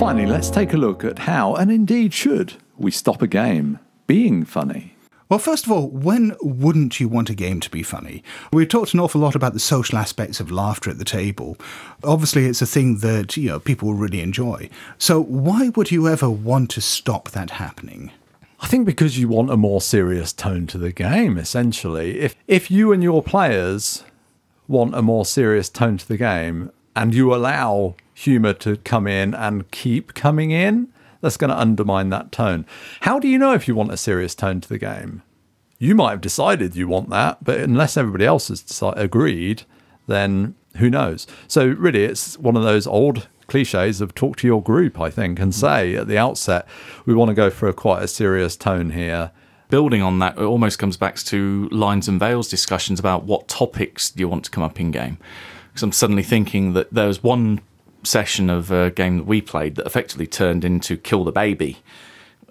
Finally, 0.00 0.24
let's 0.24 0.48
take 0.48 0.72
a 0.72 0.78
look 0.78 1.04
at 1.04 1.18
how, 1.18 1.54
and 1.54 1.70
indeed 1.70 2.14
should, 2.14 2.54
we 2.78 2.90
stop 2.90 3.20
a 3.20 3.26
game 3.26 3.78
being 4.06 4.46
funny. 4.46 4.94
Well, 5.28 5.38
first 5.38 5.66
of 5.66 5.72
all, 5.72 5.90
when 5.90 6.34
wouldn't 6.40 7.00
you 7.00 7.06
want 7.06 7.28
a 7.28 7.34
game 7.34 7.60
to 7.60 7.68
be 7.68 7.82
funny? 7.82 8.24
We've 8.50 8.66
talked 8.66 8.94
an 8.94 9.00
awful 9.00 9.20
lot 9.20 9.34
about 9.34 9.52
the 9.52 9.60
social 9.60 9.98
aspects 9.98 10.40
of 10.40 10.50
laughter 10.50 10.88
at 10.88 10.96
the 10.96 11.04
table. 11.04 11.58
Obviously, 12.02 12.46
it's 12.46 12.62
a 12.62 12.66
thing 12.66 13.00
that 13.00 13.36
you 13.36 13.50
know 13.50 13.60
people 13.60 13.92
really 13.92 14.22
enjoy. 14.22 14.70
So, 14.96 15.20
why 15.20 15.68
would 15.76 15.90
you 15.90 16.08
ever 16.08 16.30
want 16.30 16.70
to 16.70 16.80
stop 16.80 17.32
that 17.32 17.50
happening? 17.50 18.10
I 18.60 18.68
think 18.68 18.86
because 18.86 19.18
you 19.18 19.28
want 19.28 19.50
a 19.50 19.58
more 19.58 19.82
serious 19.82 20.32
tone 20.32 20.66
to 20.68 20.78
the 20.78 20.92
game, 20.92 21.36
essentially. 21.36 22.20
If 22.20 22.34
if 22.48 22.70
you 22.70 22.90
and 22.90 23.02
your 23.02 23.22
players 23.22 24.02
want 24.66 24.94
a 24.94 25.02
more 25.02 25.26
serious 25.26 25.68
tone 25.68 25.98
to 25.98 26.08
the 26.08 26.16
game 26.16 26.70
and 26.94 27.14
you 27.14 27.34
allow 27.34 27.94
humor 28.14 28.52
to 28.54 28.76
come 28.78 29.06
in 29.06 29.34
and 29.34 29.70
keep 29.70 30.14
coming 30.14 30.50
in, 30.50 30.88
that's 31.20 31.36
going 31.36 31.50
to 31.50 31.58
undermine 31.58 32.10
that 32.10 32.32
tone. 32.32 32.66
How 33.00 33.18
do 33.18 33.28
you 33.28 33.38
know 33.38 33.52
if 33.52 33.68
you 33.68 33.74
want 33.74 33.92
a 33.92 33.96
serious 33.96 34.34
tone 34.34 34.60
to 34.60 34.68
the 34.68 34.78
game? 34.78 35.22
You 35.78 35.94
might 35.94 36.10
have 36.10 36.20
decided 36.20 36.76
you 36.76 36.88
want 36.88 37.10
that, 37.10 37.42
but 37.42 37.60
unless 37.60 37.96
everybody 37.96 38.26
else 38.26 38.48
has 38.48 38.82
agreed, 38.96 39.62
then 40.06 40.54
who 40.76 40.90
knows? 40.90 41.26
So 41.48 41.66
really, 41.66 42.04
it's 42.04 42.38
one 42.38 42.56
of 42.56 42.62
those 42.62 42.86
old 42.86 43.28
cliches 43.46 44.00
of 44.00 44.14
talk 44.14 44.36
to 44.36 44.46
your 44.46 44.62
group, 44.62 45.00
I 45.00 45.10
think, 45.10 45.40
and 45.40 45.52
mm. 45.52 45.56
say 45.56 45.94
at 45.94 46.06
the 46.06 46.18
outset, 46.18 46.66
we 47.06 47.14
want 47.14 47.30
to 47.30 47.34
go 47.34 47.50
for 47.50 47.68
a 47.68 47.72
quite 47.72 48.02
a 48.02 48.08
serious 48.08 48.56
tone 48.56 48.90
here. 48.90 49.32
building 49.70 50.02
on 50.02 50.18
that, 50.18 50.36
it 50.36 50.42
almost 50.42 50.78
comes 50.78 50.96
back 50.96 51.16
to 51.16 51.68
lines 51.70 52.08
and 52.08 52.20
veils 52.20 52.48
discussions 52.48 53.00
about 53.00 53.24
what 53.24 53.48
topics 53.48 54.10
do 54.10 54.20
you 54.20 54.28
want 54.28 54.44
to 54.44 54.50
come 54.50 54.62
up 54.62 54.78
in 54.78 54.90
game. 54.90 55.18
Because 55.70 55.82
I'm 55.82 55.92
suddenly 55.92 56.22
thinking 56.22 56.72
that 56.74 56.92
there 56.92 57.06
was 57.06 57.22
one 57.22 57.60
session 58.02 58.50
of 58.50 58.70
a 58.70 58.90
game 58.90 59.18
that 59.18 59.26
we 59.26 59.40
played 59.40 59.76
that 59.76 59.86
effectively 59.86 60.26
turned 60.26 60.64
into 60.64 60.96
Kill 60.96 61.24
the 61.24 61.32
Baby. 61.32 61.78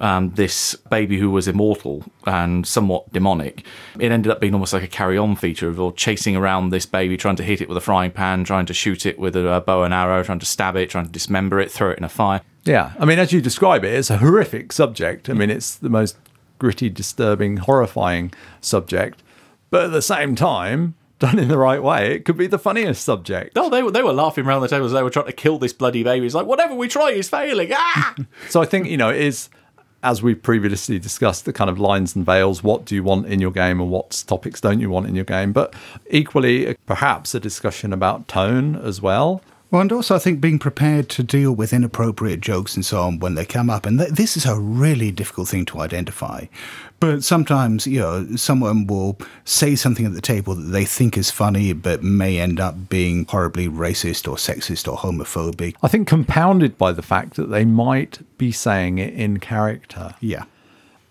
Um, 0.01 0.29
this 0.29 0.75
baby 0.89 1.19
who 1.19 1.29
was 1.29 1.45
immortal 1.45 2.05
and 2.25 2.65
somewhat 2.65 3.11
demonic. 3.11 3.65
It 3.99 4.13
ended 4.13 4.31
up 4.31 4.39
being 4.39 4.53
almost 4.53 4.71
like 4.71 4.83
a 4.83 4.87
carry 4.87 5.17
on 5.17 5.35
feature 5.35 5.67
of 5.67 5.95
chasing 5.97 6.37
around 6.37 6.69
this 6.69 6.85
baby, 6.85 7.17
trying 7.17 7.35
to 7.35 7.43
hit 7.43 7.59
it 7.59 7.67
with 7.67 7.77
a 7.77 7.81
frying 7.81 8.11
pan, 8.11 8.45
trying 8.45 8.65
to 8.67 8.73
shoot 8.73 9.05
it 9.05 9.19
with 9.19 9.35
a 9.35 9.61
bow 9.65 9.83
and 9.83 9.93
arrow, 9.93 10.23
trying 10.23 10.39
to 10.39 10.45
stab 10.45 10.77
it, 10.77 10.89
trying 10.89 11.03
to 11.03 11.11
dismember 11.11 11.59
it, 11.59 11.69
throw 11.69 11.89
it 11.89 11.97
in 11.97 12.05
a 12.05 12.09
fire. 12.09 12.39
Yeah, 12.63 12.93
I 12.97 13.03
mean, 13.03 13.19
as 13.19 13.33
you 13.33 13.41
describe 13.41 13.83
it, 13.83 13.93
it's 13.93 14.09
a 14.09 14.19
horrific 14.19 14.71
subject. 14.71 15.29
I 15.29 15.33
mean, 15.33 15.49
it's 15.49 15.75
the 15.75 15.89
most 15.89 16.15
gritty, 16.59 16.89
disturbing, 16.89 17.57
horrifying 17.57 18.31
subject. 18.61 19.21
But 19.69 19.85
at 19.85 19.91
the 19.91 20.01
same 20.01 20.33
time, 20.33 20.95
done 21.19 21.37
in 21.37 21.49
the 21.49 21.57
right 21.57 21.83
way, 21.83 22.15
it 22.15 22.25
could 22.25 22.37
be 22.37 22.47
the 22.47 22.57
funniest 22.57 23.03
subject. 23.03 23.55
No, 23.55 23.69
they 23.69 23.83
were 23.83 23.91
they 23.91 24.01
were 24.01 24.13
laughing 24.13 24.45
around 24.45 24.61
the 24.61 24.67
table 24.67 24.85
as 24.85 24.93
they 24.93 25.03
were 25.03 25.09
trying 25.09 25.27
to 25.27 25.33
kill 25.33 25.59
this 25.59 25.73
bloody 25.73 26.03
baby. 26.03 26.25
It's 26.25 26.35
like 26.35 26.47
whatever 26.47 26.73
we 26.73 26.87
try 26.87 27.11
is 27.11 27.29
failing. 27.29 27.69
Ah! 27.73 28.15
So 28.49 28.61
I 28.61 28.65
think, 28.65 28.87
you 28.87 28.97
know, 28.97 29.09
it 29.09 29.21
is, 29.21 29.49
as 30.01 30.23
we've 30.23 30.41
previously 30.41 30.97
discussed, 30.97 31.45
the 31.45 31.53
kind 31.53 31.69
of 31.69 31.77
lines 31.79 32.15
and 32.15 32.25
veils. 32.25 32.63
What 32.63 32.85
do 32.85 32.95
you 32.95 33.03
want 33.03 33.27
in 33.27 33.39
your 33.39 33.51
game 33.51 33.79
and 33.79 33.91
what 33.91 34.23
topics 34.27 34.61
don't 34.61 34.79
you 34.79 34.89
want 34.89 35.07
in 35.07 35.15
your 35.15 35.25
game? 35.25 35.51
But 35.51 35.73
equally, 36.09 36.75
perhaps 36.85 37.35
a 37.35 37.39
discussion 37.39 37.91
about 37.93 38.27
tone 38.27 38.75
as 38.75 39.01
well. 39.01 39.41
Well, 39.71 39.81
and 39.83 39.91
also 39.91 40.15
I 40.15 40.19
think 40.19 40.41
being 40.41 40.57
prepared 40.57 41.09
to 41.09 41.21
deal 41.21 41.51
with 41.51 41.73
inappropriate 41.73 42.41
jokes 42.41 42.75
and 42.75 42.83
so 42.83 43.01
on 43.03 43.19
when 43.19 43.35
they 43.35 43.45
come 43.45 43.69
up, 43.69 43.85
and 43.85 43.99
th- 43.99 44.11
this 44.11 44.35
is 44.35 44.45
a 44.47 44.59
really 44.59 45.11
difficult 45.11 45.47
thing 45.49 45.63
to 45.65 45.79
identify. 45.81 46.45
But 46.99 47.23
sometimes, 47.23 47.85
you 47.85 47.99
know, 47.99 48.35
someone 48.35 48.87
will 48.87 49.19
say 49.45 49.75
something 49.75 50.07
at 50.07 50.13
the 50.15 50.21
table 50.21 50.55
that 50.55 50.71
they 50.71 50.85
think 50.85 51.17
is 51.17 51.29
funny, 51.29 51.71
but 51.73 52.01
may 52.03 52.39
end 52.39 52.59
up 52.59 52.89
being 52.89 53.25
horribly 53.25 53.69
racist 53.69 54.27
or 54.27 54.37
sexist 54.37 54.91
or 54.91 54.97
homophobic. 54.97 55.75
I 55.83 55.87
think 55.87 56.07
compounded 56.07 56.75
by 56.79 56.91
the 56.91 57.03
fact 57.03 57.35
that 57.35 57.51
they 57.51 57.63
might 57.63 58.19
be 58.39 58.51
saying 58.51 58.97
it 58.97 59.13
in 59.13 59.39
character, 59.39 60.15
Yeah. 60.19 60.45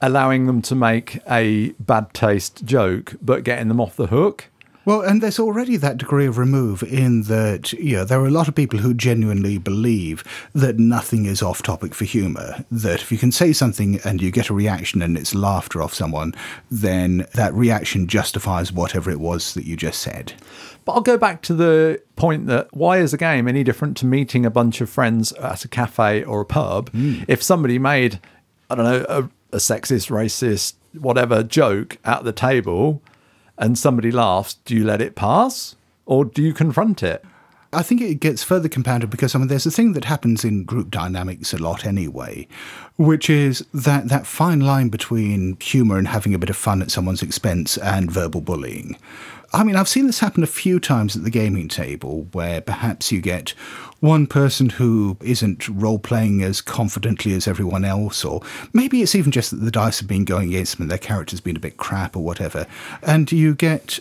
allowing 0.00 0.46
them 0.46 0.62
to 0.62 0.74
make 0.74 1.20
a 1.30 1.70
bad 1.78 2.12
taste 2.12 2.64
joke, 2.64 3.14
but 3.22 3.44
getting 3.44 3.68
them 3.68 3.80
off 3.80 3.94
the 3.94 4.08
hook. 4.08 4.46
Well, 4.88 5.02
and 5.02 5.22
there's 5.22 5.38
already 5.38 5.76
that 5.76 5.98
degree 5.98 6.24
of 6.24 6.38
remove 6.38 6.82
in 6.82 7.24
that, 7.24 7.74
you 7.74 7.96
know, 7.96 8.04
there 8.04 8.18
are 8.22 8.26
a 8.26 8.30
lot 8.30 8.48
of 8.48 8.54
people 8.54 8.78
who 8.78 8.94
genuinely 8.94 9.58
believe 9.58 10.24
that 10.54 10.78
nothing 10.78 11.26
is 11.26 11.42
off 11.42 11.62
topic 11.62 11.94
for 11.94 12.06
humour. 12.06 12.64
That 12.70 13.02
if 13.02 13.12
you 13.12 13.18
can 13.18 13.30
say 13.30 13.52
something 13.52 14.00
and 14.02 14.22
you 14.22 14.30
get 14.30 14.48
a 14.48 14.54
reaction 14.54 15.02
and 15.02 15.18
it's 15.18 15.34
laughter 15.34 15.82
off 15.82 15.92
someone, 15.92 16.34
then 16.70 17.26
that 17.34 17.52
reaction 17.52 18.06
justifies 18.06 18.72
whatever 18.72 19.10
it 19.10 19.20
was 19.20 19.52
that 19.52 19.66
you 19.66 19.76
just 19.76 20.00
said. 20.00 20.32
But 20.86 20.92
I'll 20.92 21.02
go 21.02 21.18
back 21.18 21.42
to 21.42 21.54
the 21.54 22.00
point 22.16 22.46
that 22.46 22.74
why 22.74 22.96
is 22.96 23.12
a 23.12 23.18
game 23.18 23.46
any 23.46 23.62
different 23.62 23.94
to 23.98 24.06
meeting 24.06 24.46
a 24.46 24.50
bunch 24.50 24.80
of 24.80 24.88
friends 24.88 25.32
at 25.32 25.66
a 25.66 25.68
cafe 25.68 26.24
or 26.24 26.40
a 26.40 26.46
pub? 26.46 26.88
Hmm. 26.92 27.24
If 27.28 27.42
somebody 27.42 27.78
made, 27.78 28.20
I 28.70 28.74
don't 28.74 28.86
know, 28.86 29.04
a, 29.06 29.18
a 29.52 29.58
sexist, 29.58 30.08
racist, 30.08 30.76
whatever 30.98 31.42
joke 31.42 31.98
at 32.06 32.24
the 32.24 32.32
table 32.32 33.02
and 33.58 33.78
somebody 33.78 34.10
laughs, 34.10 34.54
do 34.64 34.74
you 34.74 34.84
let 34.84 35.02
it 35.02 35.14
pass 35.14 35.76
or 36.06 36.24
do 36.24 36.42
you 36.42 36.54
confront 36.54 37.02
it? 37.02 37.24
I 37.70 37.82
think 37.82 38.00
it 38.00 38.14
gets 38.14 38.42
further 38.42 38.68
compounded 38.68 39.10
because 39.10 39.34
I 39.34 39.38
mean, 39.38 39.48
there's 39.48 39.66
a 39.66 39.70
thing 39.70 39.92
that 39.92 40.06
happens 40.06 40.42
in 40.42 40.64
group 40.64 40.90
dynamics 40.90 41.52
a 41.52 41.58
lot 41.58 41.84
anyway, 41.84 42.48
which 42.96 43.28
is 43.28 43.62
that, 43.74 44.08
that 44.08 44.26
fine 44.26 44.60
line 44.60 44.88
between 44.88 45.58
humour 45.60 45.98
and 45.98 46.08
having 46.08 46.32
a 46.32 46.38
bit 46.38 46.48
of 46.48 46.56
fun 46.56 46.80
at 46.80 46.90
someone's 46.90 47.22
expense 47.22 47.76
and 47.76 48.10
verbal 48.10 48.40
bullying. 48.40 48.96
I 49.52 49.64
mean, 49.64 49.76
I've 49.76 49.88
seen 49.88 50.06
this 50.06 50.20
happen 50.20 50.42
a 50.42 50.46
few 50.46 50.78
times 50.78 51.16
at 51.16 51.24
the 51.24 51.30
gaming 51.30 51.68
table 51.68 52.28
where 52.32 52.60
perhaps 52.60 53.10
you 53.10 53.22
get 53.22 53.50
one 54.00 54.26
person 54.26 54.68
who 54.68 55.16
isn't 55.22 55.68
role 55.68 55.98
playing 55.98 56.42
as 56.42 56.60
confidently 56.60 57.32
as 57.32 57.48
everyone 57.48 57.84
else, 57.84 58.24
or 58.24 58.42
maybe 58.74 59.00
it's 59.00 59.14
even 59.14 59.32
just 59.32 59.50
that 59.50 59.56
the 59.56 59.70
dice 59.70 60.00
have 60.00 60.08
been 60.08 60.26
going 60.26 60.50
against 60.50 60.76
them 60.76 60.82
and 60.82 60.90
their 60.90 60.98
character's 60.98 61.40
been 61.40 61.56
a 61.56 61.60
bit 61.60 61.78
crap 61.78 62.14
or 62.14 62.22
whatever. 62.22 62.66
And 63.02 63.32
you 63.32 63.54
get 63.54 64.00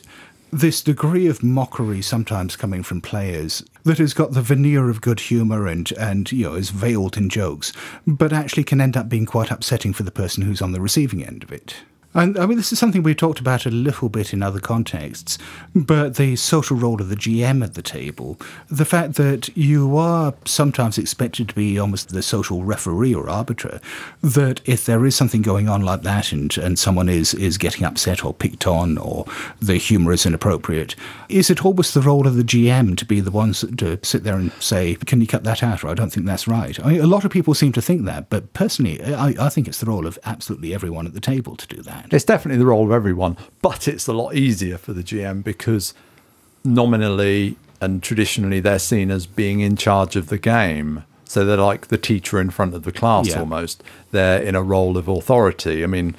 this 0.52 0.82
degree 0.82 1.28
of 1.28 1.44
mockery 1.44 2.02
sometimes 2.02 2.56
coming 2.56 2.84
from 2.84 3.02
players 3.02 3.64
that 3.84 3.98
has 3.98 4.14
got 4.14 4.32
the 4.32 4.42
veneer 4.42 4.90
of 4.90 5.02
good 5.02 5.20
humour 5.20 5.68
and, 5.68 5.92
and 5.94 6.32
you 6.32 6.44
know 6.44 6.56
is 6.56 6.72
veiled 6.72 7.16
in 7.16 7.30
jokes, 7.30 7.72
but 8.06 8.34
actually 8.34 8.64
can 8.66 8.82
end 8.82 8.98
up 8.98 9.08
being 9.08 9.26
quite 9.26 9.52
upsetting 9.52 9.94
for 9.94 10.04
the 10.04 10.12
person 10.12 10.44
who's 10.44 10.62
on 10.62 10.74
the 10.74 10.82
receiving 10.82 11.24
end 11.24 11.44
of 11.44 11.54
it. 11.54 11.78
And 12.18 12.36
I 12.40 12.48
mean, 12.48 12.58
this 12.58 12.74
is 12.74 12.80
something 12.80 13.04
we've 13.04 13.16
talked 13.16 13.40
about 13.40 13.68
a 13.68 13.70
little 13.70 14.10
bit 14.10 14.34
in 14.34 14.42
other 14.42 14.60
contexts, 14.60 15.38
but 15.76 16.16
the 16.16 16.36
social 16.36 16.76
role 16.76 17.00
of 17.00 17.10
the 17.10 17.16
GM 17.16 17.64
at 17.64 17.76
the 17.76 17.84
table, 17.84 18.40
the 18.70 18.86
fact 18.86 19.14
that 19.18 19.56
you 19.56 19.96
are 19.98 20.34
sometimes 20.44 20.98
expected 20.98 21.50
to 21.50 21.54
be 21.54 21.78
almost 21.78 22.10
the 22.10 22.24
social 22.24 22.64
referee 22.64 23.14
or 23.14 23.30
arbiter, 23.30 23.80
that 24.24 24.62
if 24.66 24.84
there 24.88 25.06
is 25.06 25.16
something 25.16 25.44
going 25.44 25.70
on 25.70 25.84
like 25.84 26.02
that 26.02 26.32
and, 26.32 26.58
and 26.58 26.80
someone 26.80 27.08
is, 27.08 27.36
is 27.36 27.60
getting 27.60 27.86
upset 27.86 28.26
or 28.26 28.34
picked 28.34 28.66
on 28.66 28.98
or 28.98 29.26
the 29.62 29.78
humour 29.78 30.12
is 30.12 30.26
inappropriate, 30.26 30.96
is 31.30 31.52
it 31.52 31.64
always 31.64 31.94
the 31.94 32.02
role 32.02 32.26
of 32.26 32.36
the 32.36 32.44
GM 32.44 32.98
to 32.98 33.06
be 33.06 33.20
the 33.20 33.30
ones 33.30 33.64
to 33.78 34.00
sit 34.02 34.24
there 34.24 34.38
and 34.38 34.52
say, 34.54 34.96
can 34.96 35.22
you 35.22 35.28
cut 35.28 35.44
that 35.44 35.62
out 35.62 35.84
or 35.84 35.90
I 35.90 35.94
don't 35.94 36.10
think 36.10 36.26
that's 36.26 36.48
right? 36.48 36.84
I 36.84 36.94
mean, 36.94 37.02
a 37.02 37.06
lot 37.06 37.26
of 37.26 37.32
people 37.32 37.54
seem 37.54 37.74
to 37.74 37.82
think 37.82 38.06
that, 38.06 38.32
but 38.32 38.54
personally, 38.54 39.04
I, 39.04 39.36
I 39.40 39.50
think 39.50 39.68
it's 39.68 39.82
the 39.82 39.86
role 39.86 40.08
of 40.08 40.18
absolutely 40.26 40.74
everyone 40.74 41.06
at 41.06 41.14
the 41.14 41.20
table 41.20 41.56
to 41.56 41.68
do 41.68 41.84
that. 41.84 42.07
It's 42.12 42.26
definitely 42.26 42.60
the 42.60 42.66
role 42.66 42.86
of 42.86 42.92
everyone, 42.92 43.38
but 43.62 43.88
it's 43.88 44.08
a 44.08 44.14
lot 44.14 44.36
easier 44.36 44.78
for 44.78 44.94
the 44.94 45.04
GM 45.04 45.44
because 45.44 45.94
nominally 46.64 47.56
and 47.80 48.02
traditionally 48.02 48.60
they're 48.60 48.80
seen 48.80 49.12
as 49.12 49.26
being 49.28 49.60
in 49.60 49.76
charge 49.76 50.16
of 50.16 50.28
the 50.28 50.38
game. 50.38 51.04
So 51.26 51.46
they're 51.46 51.58
like 51.58 51.88
the 51.88 51.98
teacher 51.98 52.40
in 52.40 52.50
front 52.50 52.74
of 52.74 52.84
the 52.84 52.92
class 52.92 53.28
Yeah. 53.28 53.40
almost. 53.40 53.84
They're 54.12 54.42
in 54.42 54.56
a 54.56 54.64
role 54.64 54.98
of 54.98 55.08
authority. 55.08 55.84
I 55.84 55.88
mean, 55.88 56.16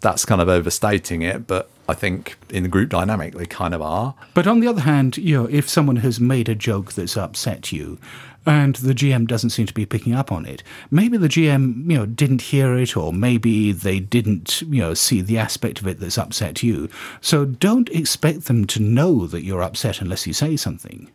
that's 0.00 0.24
kind 0.24 0.40
of 0.40 0.48
overstating 0.48 1.22
it, 1.22 1.46
but 1.46 1.68
I 1.88 1.94
think 1.94 2.36
in 2.50 2.62
the 2.62 2.68
group 2.68 2.90
dynamic 2.90 3.34
they 3.34 3.46
kind 3.46 3.74
of 3.74 3.82
are. 3.82 4.14
But 4.34 4.46
on 4.46 4.60
the 4.60 4.68
other 4.68 4.82
hand, 4.82 5.16
you 5.16 5.34
know, 5.36 5.46
if 5.50 5.68
someone 5.68 5.96
has 5.96 6.20
made 6.20 6.48
a 6.48 6.54
joke 6.54 6.92
that's 6.92 7.16
upset 7.16 7.72
you, 7.72 7.98
and 8.46 8.76
the 8.76 8.94
GM 8.94 9.26
doesn't 9.26 9.50
seem 9.50 9.66
to 9.66 9.74
be 9.74 9.86
picking 9.86 10.14
up 10.14 10.32
on 10.32 10.46
it, 10.46 10.62
maybe 10.90 11.16
the 11.16 11.28
GM, 11.28 11.90
you 11.90 11.98
know, 11.98 12.06
didn't 12.06 12.42
hear 12.42 12.76
it, 12.76 12.96
or 12.96 13.12
maybe 13.12 13.72
they 13.72 14.00
didn't, 14.00 14.62
you 14.62 14.80
know, 14.80 14.94
see 14.94 15.20
the 15.20 15.38
aspect 15.38 15.80
of 15.80 15.86
it 15.86 16.00
that's 16.00 16.18
upset 16.18 16.62
you. 16.62 16.88
So 17.20 17.44
don't 17.44 17.88
expect 17.90 18.46
them 18.46 18.66
to 18.66 18.80
know 18.80 19.26
that 19.26 19.42
you're 19.42 19.62
upset 19.62 20.00
unless 20.00 20.26
you 20.26 20.32
say 20.32 20.56
something. 20.56 21.10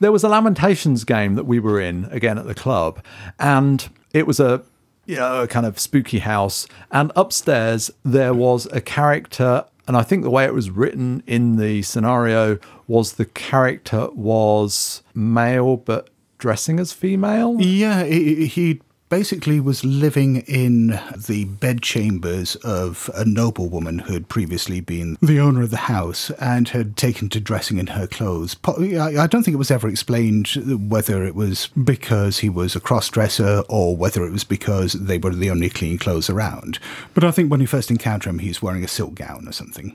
There 0.00 0.12
was 0.12 0.24
a 0.24 0.28
Lamentations 0.28 1.04
game 1.04 1.36
that 1.36 1.46
we 1.46 1.60
were 1.60 1.80
in 1.80 2.06
again 2.06 2.36
at 2.36 2.46
the 2.46 2.56
club, 2.56 3.04
and 3.38 3.88
it 4.12 4.26
was 4.26 4.40
a 4.40 4.62
you 5.06 5.16
know 5.16 5.42
a 5.42 5.46
kind 5.46 5.64
of 5.64 5.78
spooky 5.78 6.18
house. 6.18 6.66
And 6.90 7.12
upstairs 7.14 7.88
there 8.04 8.34
was 8.34 8.66
a 8.72 8.80
character, 8.80 9.64
and 9.86 9.96
I 9.96 10.02
think 10.02 10.24
the 10.24 10.30
way 10.30 10.44
it 10.44 10.54
was 10.54 10.70
written 10.70 11.22
in 11.28 11.54
the 11.54 11.82
scenario 11.82 12.58
was 12.88 13.12
the 13.12 13.26
character 13.26 14.08
was 14.10 15.02
male 15.14 15.76
but 15.76 16.08
dressing 16.42 16.80
as 16.80 16.92
female. 16.92 17.56
Yeah, 17.60 18.02
he, 18.04 18.46
he 18.46 18.80
basically 19.08 19.60
was 19.60 19.84
living 19.84 20.38
in 20.48 20.98
the 21.28 21.44
bedchambers 21.60 22.56
of 22.64 23.08
a 23.14 23.24
noblewoman 23.24 24.00
who 24.00 24.14
had 24.14 24.26
previously 24.28 24.80
been 24.80 25.16
the 25.22 25.38
owner 25.38 25.62
of 25.62 25.70
the 25.70 25.76
house 25.94 26.30
and 26.40 26.70
had 26.70 26.96
taken 26.96 27.28
to 27.28 27.38
dressing 27.38 27.78
in 27.78 27.88
her 27.88 28.06
clothes. 28.06 28.56
I 28.66 29.16
I 29.18 29.26
don't 29.28 29.42
think 29.44 29.54
it 29.54 29.58
was 29.66 29.70
ever 29.70 29.86
explained 29.88 30.48
whether 30.90 31.22
it 31.24 31.34
was 31.36 31.68
because 31.68 32.38
he 32.38 32.48
was 32.48 32.74
a 32.74 32.80
cross 32.80 33.08
dresser 33.08 33.62
or 33.68 33.94
whether 33.96 34.24
it 34.26 34.32
was 34.32 34.44
because 34.44 34.94
they 34.94 35.18
were 35.18 35.30
the 35.34 35.50
only 35.50 35.68
clean 35.70 35.96
clothes 35.98 36.28
around. 36.30 36.78
But 37.14 37.22
I 37.22 37.30
think 37.30 37.50
when 37.50 37.60
you 37.60 37.66
first 37.68 37.90
encounter 37.90 38.30
him, 38.30 38.40
he's 38.40 38.62
wearing 38.62 38.82
a 38.82 38.88
silk 38.88 39.14
gown 39.14 39.46
or 39.46 39.52
something. 39.52 39.94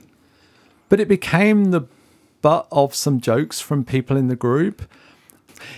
but 0.88 1.00
it 1.00 1.08
became 1.08 1.70
the 1.72 1.82
butt 2.40 2.66
of 2.70 2.94
some 2.94 3.20
jokes 3.20 3.60
from 3.60 3.84
people 3.84 4.16
in 4.16 4.28
the 4.28 4.36
group. 4.36 4.82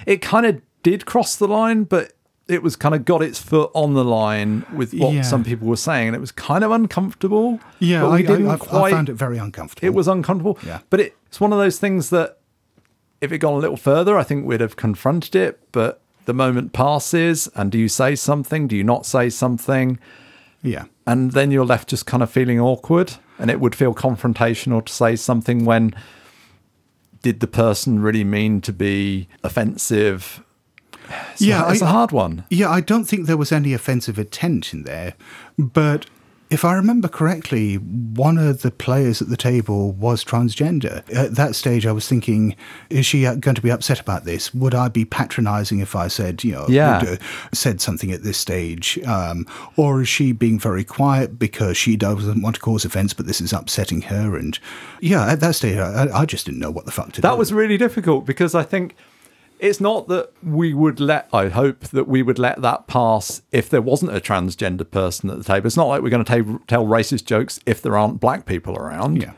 It 0.07 0.22
kind 0.22 0.47
of 0.47 0.61
did 0.83 1.07
cross 1.07 1.37
the 1.37 1.49
line, 1.49 1.85
but 1.85 2.12
it 2.49 2.62
was 2.62 2.74
kind 2.74 2.95
of 2.95 3.05
got 3.05 3.22
its 3.22 3.39
foot 3.39 3.70
on 3.74 3.95
the 3.95 4.05
line 4.05 4.64
with 4.74 4.93
what 4.95 5.12
Yeah. 5.14 5.22
some 5.22 5.45
people 5.45 5.68
were 5.68 5.76
saying, 5.76 6.09
and 6.09 6.16
it 6.16 6.20
was 6.20 6.33
kind 6.33 6.64
of 6.64 6.70
uncomfortable. 6.70 7.61
Yeah, 7.78 8.07
I, 8.07 8.18
I, 8.22 8.53
I, 8.53 8.57
quite. 8.57 8.93
I 8.93 8.97
found 8.97 9.09
it 9.09 9.14
very 9.14 9.39
uncomfortable. 9.39 9.87
it 9.87 9.95
was 9.95 10.09
uncomfortable. 10.09 10.59
Yeah. 10.66 10.81
but 10.91 11.01
it, 11.01 11.16
it's 11.28 11.41
one 11.41 11.53
of 11.53 11.59
those 11.59 11.78
things 11.78 12.11
that 12.11 12.39
if 13.20 13.31
it 13.31 13.39
gone 13.39 13.55
a 13.55 13.59
little 13.59 13.76
further, 13.76 14.18
I 14.18 14.22
think 14.24 14.47
we'd 14.47 14.61
have 14.62 14.74
confronted 14.76 15.37
it. 15.37 15.61
But 15.72 16.01
the 16.24 16.33
moment 16.35 16.72
passes, 16.72 17.49
and 17.55 17.70
do 17.70 17.78
you 17.78 17.89
say 17.89 18.14
something? 18.16 18.66
Do 18.66 18.76
you 18.76 18.85
not 18.85 19.07
say 19.07 19.31
something? 19.31 19.99
yeah. 20.62 20.85
and 21.07 21.31
then 21.33 21.51
you're 21.51 21.64
left 21.64 21.89
just 21.89 22.05
kind 22.05 22.22
of 22.22 22.31
feeling 22.31 22.61
awkward 22.61 23.14
and 23.39 23.51
it 23.51 23.59
would 23.61 23.74
feel 23.74 23.95
confrontational 23.95 24.85
to 24.85 24.93
say 24.93 25.16
something 25.16 25.64
when 25.64 25.95
did 27.22 27.40
the 27.40 27.46
person 27.46 28.00
really 28.00 28.24
mean 28.24 28.60
to 28.62 28.72
be 28.72 29.28
offensive? 29.42 30.42
It's 31.32 31.42
Yeah, 31.42 31.66
a, 31.68 31.72
it's 31.72 31.82
a 31.82 31.86
hard 31.86 32.12
one. 32.12 32.44
Yeah, 32.50 32.70
I 32.70 32.80
don't 32.80 33.04
think 33.04 33.26
there 33.26 33.36
was 33.36 33.52
any 33.52 33.72
offensive 33.74 34.18
intent 34.18 34.72
in 34.72 34.84
there, 34.84 35.14
but 35.58 36.06
If 36.51 36.64
I 36.64 36.74
remember 36.74 37.07
correctly, 37.07 37.76
one 37.76 38.36
of 38.36 38.62
the 38.62 38.72
players 38.72 39.22
at 39.22 39.28
the 39.28 39.36
table 39.36 39.92
was 39.92 40.24
transgender. 40.24 41.09
At 41.14 41.36
that 41.36 41.55
stage, 41.55 41.86
I 41.86 41.92
was 41.92 42.09
thinking, 42.09 42.57
is 42.90 43.07
she 43.07 43.22
going 43.22 43.55
to 43.55 43.62
be 43.62 43.70
upset 43.70 44.01
about 44.01 44.24
this? 44.24 44.53
Would 44.53 44.74
I 44.74 44.88
be 44.88 45.05
patronising 45.05 45.78
if 45.78 45.94
I 45.94 46.09
said, 46.09 46.42
you 46.42 46.51
know, 46.53 46.66
Yeah. 46.68 46.98
uh, 47.07 47.16
said 47.53 47.80
something 47.80 48.11
at 48.11 48.24
this 48.24 48.36
stage? 48.36 48.98
Um, 49.07 49.46
or 49.76 50.03
is 50.03 50.09
she 50.09 50.32
being 50.32 50.59
very 50.59 50.82
quiet 50.82 51.38
because 51.38 51.76
she 51.76 51.96
doesn't 51.96 52.42
want 52.42 52.57
to 52.57 52.61
cause 52.61 52.84
offence, 52.84 53.14
but 53.14 53.26
this 53.28 53.40
is 53.40 53.53
upsetting 53.53 54.03
her? 54.03 54.36
And 54.36 54.59
yeah, 55.01 55.30
at 55.30 55.38
that 55.38 55.55
stage, 55.55 55.78
I, 55.78 56.09
I 56.12 56.26
just 56.26 56.46
didn't 56.46 56.59
know 56.61 56.72
what 56.72 56.84
the 56.84 56.90
fuck 56.92 57.12
to 57.12 57.20
do. 57.20 57.22
That 57.22 57.38
was 57.38 57.53
really 57.53 57.76
difficult 57.76 58.26
because 58.26 58.57
I 58.57 58.64
think 58.64 58.96
it's 59.61 59.80
not 59.80 60.08
that 60.08 60.32
we 60.42 60.72
would 60.72 61.00
let, 61.00 61.28
I 61.32 61.48
hope 61.48 61.80
that 61.88 62.08
we 62.08 62.22
would 62.22 62.38
let 62.38 62.62
that 62.62 62.86
pass 62.86 63.42
if 63.52 63.68
there 63.68 63.82
wasn't 63.82 64.16
a 64.16 64.20
transgender 64.20 64.90
person 64.90 65.30
at 65.30 65.38
the 65.38 65.44
table. 65.44 65.66
It's 65.66 65.76
not 65.76 65.86
like 65.86 66.02
we're 66.02 66.11
going 66.11 66.24
to 66.24 66.42
ta- 66.42 66.58
tell 66.66 66.86
racist 66.86 67.26
jokes 67.26 67.61
if 67.66 67.82
there 67.82 67.96
aren't 67.96 68.20
black 68.20 68.46
people 68.46 68.76
around. 68.76 69.20
yeah. 69.20 69.32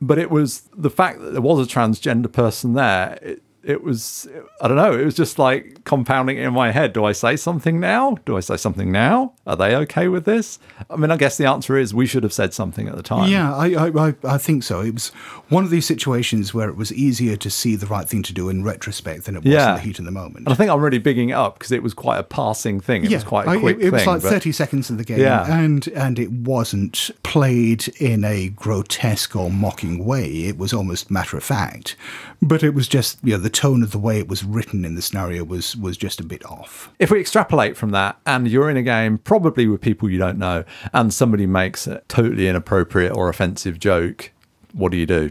But 0.00 0.18
it 0.18 0.30
was 0.30 0.68
the 0.76 0.90
fact 0.90 1.20
that 1.20 1.32
there 1.32 1.40
was 1.40 1.66
a 1.66 1.68
transgender 1.68 2.30
person 2.30 2.74
there. 2.74 3.18
It, 3.22 3.42
it 3.68 3.84
was, 3.84 4.26
I 4.62 4.66
don't 4.68 4.78
know, 4.78 4.92
it 4.98 5.04
was 5.04 5.14
just 5.14 5.38
like 5.38 5.84
compounding 5.84 6.38
in 6.38 6.52
my 6.54 6.70
head. 6.72 6.94
Do 6.94 7.04
I 7.04 7.12
say 7.12 7.36
something 7.36 7.78
now? 7.78 8.16
Do 8.24 8.36
I 8.36 8.40
say 8.40 8.56
something 8.56 8.90
now? 8.90 9.34
Are 9.46 9.56
they 9.56 9.76
okay 9.76 10.08
with 10.08 10.24
this? 10.24 10.58
I 10.88 10.96
mean, 10.96 11.10
I 11.10 11.18
guess 11.18 11.36
the 11.36 11.44
answer 11.44 11.76
is 11.76 11.92
we 11.92 12.06
should 12.06 12.22
have 12.22 12.32
said 12.32 12.54
something 12.54 12.88
at 12.88 12.96
the 12.96 13.02
time. 13.02 13.30
Yeah, 13.30 13.54
I, 13.54 13.66
I, 13.74 14.08
I, 14.08 14.14
I 14.24 14.38
think 14.38 14.62
so. 14.62 14.80
It 14.80 14.94
was 14.94 15.08
one 15.50 15.64
of 15.64 15.70
these 15.70 15.84
situations 15.84 16.54
where 16.54 16.70
it 16.70 16.76
was 16.76 16.92
easier 16.94 17.36
to 17.36 17.50
see 17.50 17.76
the 17.76 17.86
right 17.86 18.08
thing 18.08 18.22
to 18.22 18.32
do 18.32 18.48
in 18.48 18.64
retrospect 18.64 19.24
than 19.26 19.36
it 19.36 19.44
was 19.44 19.52
in 19.52 19.74
the 19.74 19.78
heat 19.80 19.98
of 19.98 20.06
the 20.06 20.10
moment. 20.12 20.46
And 20.46 20.48
I 20.48 20.54
think 20.54 20.70
I'm 20.70 20.80
really 20.80 20.98
bigging 20.98 21.28
it 21.28 21.34
up 21.34 21.58
because 21.58 21.70
it 21.72 21.82
was 21.82 21.92
quite 21.92 22.18
a 22.18 22.22
passing 22.24 22.80
thing. 22.80 23.04
It 23.04 23.12
was 23.12 23.22
quite 23.24 23.46
a 23.46 23.50
I- 23.50 23.58
quick 23.58 23.76
it, 23.78 23.84
it 23.86 23.92
was 23.92 24.02
thing. 24.02 24.12
like 24.14 24.22
but- 24.22 24.30
30 24.30 24.52
seconds 24.52 24.88
of 24.88 24.96
the 24.96 25.04
game, 25.04 25.20
Yeah. 25.20 25.44
and 25.46 25.86
and 25.88 26.18
it 26.18 26.32
wasn't 26.32 27.10
played 27.22 27.88
in 28.00 28.24
a 28.24 28.48
grotesque 28.48 29.36
or 29.36 29.50
mocking 29.50 30.06
way. 30.06 30.44
It 30.44 30.56
was 30.56 30.72
almost 30.72 31.10
matter 31.10 31.36
of 31.36 31.44
fact, 31.44 31.96
but 32.40 32.62
it 32.62 32.70
was 32.74 32.88
just 32.88 33.18
you 33.22 33.32
know 33.32 33.38
the 33.38 33.50
tone 33.58 33.82
of 33.82 33.90
the 33.90 33.98
way 33.98 34.20
it 34.20 34.28
was 34.28 34.44
written 34.44 34.84
in 34.84 34.94
the 34.94 35.02
scenario 35.02 35.42
was 35.42 35.76
was 35.76 35.96
just 35.96 36.20
a 36.20 36.22
bit 36.22 36.44
off. 36.46 36.90
if 37.00 37.10
we 37.10 37.18
extrapolate 37.18 37.76
from 37.76 37.90
that 37.90 38.16
and 38.24 38.46
you're 38.46 38.70
in 38.70 38.76
a 38.76 38.82
game 38.84 39.18
probably 39.18 39.66
with 39.66 39.80
people 39.80 40.08
you 40.08 40.16
don't 40.16 40.38
know 40.38 40.62
and 40.92 41.12
somebody 41.12 41.44
makes 41.44 41.88
a 41.88 42.00
totally 42.06 42.46
inappropriate 42.46 43.12
or 43.16 43.28
offensive 43.28 43.80
joke 43.80 44.30
what 44.74 44.92
do 44.92 44.96
you 44.96 45.06
do 45.06 45.28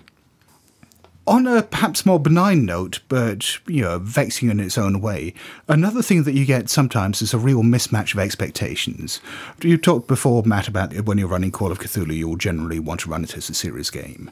On 1.28 1.46
a 1.46 1.62
perhaps 1.62 2.06
more 2.06 2.22
benign 2.22 2.66
note, 2.66 3.02
but 3.10 3.60
you 3.68 3.82
know, 3.82 4.00
vexing 4.00 4.50
in 4.50 4.62
its 4.62 4.78
own 4.78 5.02
way, 5.02 5.34
another 5.68 6.02
thing 6.02 6.24
that 6.24 6.34
you 6.34 6.46
get 6.46 6.70
sometimes 6.70 7.22
is 7.22 7.34
a 7.34 7.38
real 7.38 7.64
mismatch 7.64 8.14
of 8.14 8.20
expectations. 8.20 9.20
You 9.62 9.78
talked 9.78 10.08
before, 10.08 10.44
Matt, 10.44 10.70
about 10.70 10.94
when 11.02 11.18
you're 11.18 11.28
running 11.28 11.52
Call 11.52 11.70
of 11.70 11.80
Cthulhu, 11.80 12.16
you'll 12.16 12.38
generally 12.38 12.80
want 12.80 13.02
to 13.02 13.10
run 13.10 13.26
it 13.26 13.36
as 13.36 13.50
a 13.50 13.54
serious 13.54 13.92
game. 13.92 14.32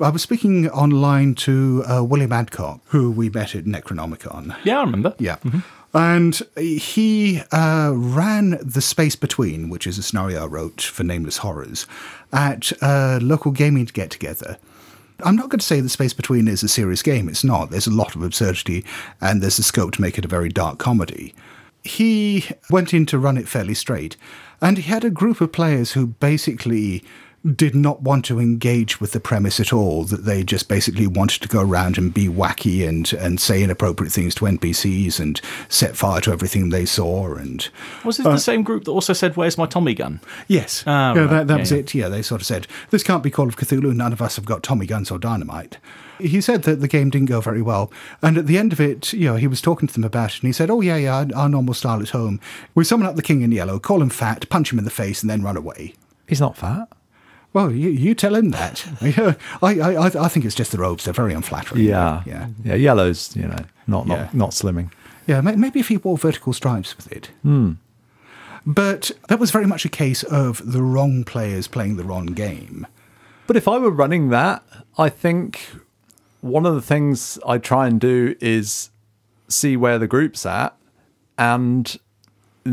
I 0.00 0.10
was 0.10 0.22
speaking 0.22 0.70
online 0.70 1.34
to 1.36 1.82
uh, 1.88 2.04
William 2.04 2.30
Adcock, 2.32 2.82
who 2.86 3.10
we 3.10 3.30
met 3.30 3.56
at 3.56 3.64
Necronomicon. 3.64 4.56
Yeah, 4.62 4.78
I 4.78 4.82
remember. 4.82 5.14
Yeah. 5.18 5.38
And 5.92 6.40
he 6.56 7.40
uh, 7.50 7.92
ran 7.94 8.58
The 8.62 8.80
Space 8.82 9.16
Between, 9.16 9.70
which 9.70 9.86
is 9.86 9.98
a 9.98 10.02
scenario 10.02 10.44
I 10.44 10.46
wrote 10.46 10.82
for 10.82 11.02
Nameless 11.02 11.38
Horrors, 11.38 11.86
at 12.32 12.70
a 12.80 13.18
local 13.20 13.50
gaming 13.50 13.86
get 13.86 14.10
together. 14.10 14.58
I'm 15.24 15.34
not 15.34 15.48
going 15.48 15.58
to 15.58 15.66
say 15.66 15.80
The 15.80 15.88
Space 15.88 16.12
Between 16.12 16.46
is 16.46 16.62
a 16.62 16.68
serious 16.68 17.02
game. 17.02 17.28
It's 17.28 17.42
not. 17.42 17.70
There's 17.70 17.88
a 17.88 17.92
lot 17.92 18.14
of 18.14 18.22
absurdity, 18.22 18.84
and 19.20 19.42
there's 19.42 19.58
a 19.58 19.64
scope 19.64 19.92
to 19.94 20.00
make 20.00 20.16
it 20.16 20.24
a 20.24 20.28
very 20.28 20.48
dark 20.48 20.78
comedy. 20.78 21.34
He 21.82 22.44
went 22.70 22.94
in 22.94 23.04
to 23.06 23.18
run 23.18 23.36
it 23.36 23.48
fairly 23.48 23.74
straight, 23.74 24.16
and 24.60 24.76
he 24.76 24.84
had 24.84 25.04
a 25.04 25.10
group 25.10 25.40
of 25.40 25.50
players 25.50 25.92
who 25.92 26.06
basically 26.06 27.02
did 27.56 27.74
not 27.74 28.02
want 28.02 28.24
to 28.26 28.38
engage 28.38 29.00
with 29.00 29.12
the 29.12 29.20
premise 29.20 29.58
at 29.60 29.72
all, 29.72 30.04
that 30.04 30.24
they 30.24 30.42
just 30.44 30.68
basically 30.68 31.06
wanted 31.06 31.40
to 31.42 31.48
go 31.48 31.60
around 31.60 31.98
and 31.98 32.12
be 32.14 32.28
wacky 32.28 32.86
and, 32.88 33.12
and 33.14 33.40
say 33.40 33.62
inappropriate 33.62 34.12
things 34.12 34.34
to 34.36 34.44
NPCs 34.44 35.18
and 35.20 35.40
set 35.68 35.96
fire 35.96 36.20
to 36.22 36.32
everything 36.32 36.68
they 36.70 36.84
saw. 36.84 37.34
And 37.34 37.68
Was 38.04 38.20
it 38.20 38.24
the 38.24 38.38
same 38.38 38.62
group 38.62 38.84
that 38.84 38.90
also 38.90 39.12
said, 39.12 39.36
Where's 39.36 39.56
my 39.58 39.66
Tommy 39.66 39.94
gun? 39.94 40.20
yes, 40.46 40.84
Ah, 40.86 41.14
yeah, 41.14 41.20
right. 41.22 41.30
that, 41.30 41.46
that 41.48 41.54
Yeah, 41.54 41.60
was 41.60 41.72
yeah. 41.72 41.78
it. 41.78 41.94
Yeah, 41.94 42.08
they 42.08 42.22
sort 42.22 42.40
of 42.40 42.46
said, 42.46 42.66
this 42.90 43.02
can't 43.02 43.22
be 43.22 43.30
Call 43.30 43.48
of 43.48 43.56
Cthulhu. 43.56 43.94
None 43.94 44.12
of 44.12 44.22
us 44.22 44.36
have 44.36 44.44
got 44.44 44.62
Tommy 44.62 44.86
guns 44.86 45.10
or 45.10 45.18
dynamite. 45.18 45.78
He 46.20 46.40
said 46.40 46.64
that 46.64 46.80
the 46.80 46.88
game 46.88 47.10
didn't 47.10 47.28
go 47.28 47.40
very 47.40 47.62
well. 47.62 47.92
And 48.22 48.36
at 48.36 48.46
the 48.46 48.58
end 48.58 48.72
of 48.72 48.80
it, 48.80 49.12
you 49.12 49.26
know, 49.28 49.36
he 49.36 49.46
was 49.46 49.60
talking 49.60 49.86
to 49.86 49.94
them 49.94 50.02
about 50.04 50.34
it 50.34 50.42
and 50.42 50.48
he 50.48 50.52
said, 50.52 50.68
oh, 50.70 50.80
yeah, 50.80 50.96
yeah, 50.96 51.14
our, 51.18 51.26
our 51.36 51.48
normal 51.48 51.74
style 51.74 52.02
at 52.02 52.10
home. 52.10 52.40
We 52.74 52.82
summon 52.84 53.06
up 53.06 53.14
the 53.16 53.22
king 53.22 53.42
in 53.42 53.52
yellow, 53.52 53.78
call 53.78 54.02
him 54.02 54.10
fat, 54.10 54.48
punch 54.50 54.72
him 54.72 54.78
in 54.78 54.84
the 54.84 54.90
face, 54.90 55.22
and 55.22 55.30
then 55.30 55.42
run 55.42 55.56
away. 55.56 55.94
he's 56.26 56.40
not 56.40 56.56
fat 56.56 56.88
Well, 57.52 57.72
you, 57.72 57.88
you 57.90 58.14
tell 58.14 58.34
him 58.34 58.50
that. 58.50 58.84
I, 59.62 59.80
I, 59.80 59.94
I- 59.94 60.24
I 60.24 60.28
think 60.28 60.44
it's 60.44 60.54
just 60.54 60.70
the 60.72 60.78
robes. 60.78 61.04
They're 61.04 61.14
very 61.14 61.34
unflattering. 61.34 61.82
yeah 61.84 62.22
Yeah. 62.26 62.48
yeah 62.64 62.74
yellow's 62.74 63.34
you 63.36 63.48
know 63.48 63.64
not 63.86 64.06
not, 64.06 64.18
Yeah. 64.18 64.28
not 64.32 64.50
slimming 64.50 64.90
Yeah, 65.26 65.40
maybe 65.40 65.80
if 65.80 65.88
he 65.88 65.96
wore 65.96 66.18
vertical 66.18 66.52
stripes 66.52 66.96
with 66.96 67.10
it. 67.12 67.30
Hmm. 67.42 67.72
But 68.66 69.10
that 69.28 69.38
was 69.38 69.50
very 69.50 69.66
much 69.66 69.84
a 69.84 69.88
case 69.88 70.22
of 70.24 70.60
the 70.72 70.82
wrong 70.82 71.24
players 71.24 71.68
playing 71.68 71.96
the 71.96 72.04
wrong 72.04 72.26
game. 72.26 72.86
But 73.46 73.56
if 73.56 73.66
I 73.66 73.78
were 73.78 73.90
running 73.90 74.28
that, 74.28 74.62
I 74.98 75.08
think 75.08 75.60
one 76.42 76.66
of 76.66 76.74
the 76.74 76.82
things 76.82 77.38
I 77.46 77.58
try 77.58 77.86
and 77.86 77.98
do 77.98 78.34
is 78.40 78.90
see 79.48 79.76
where 79.76 79.98
the 79.98 80.06
group's 80.06 80.44
at. 80.44 80.76
And 81.38 81.96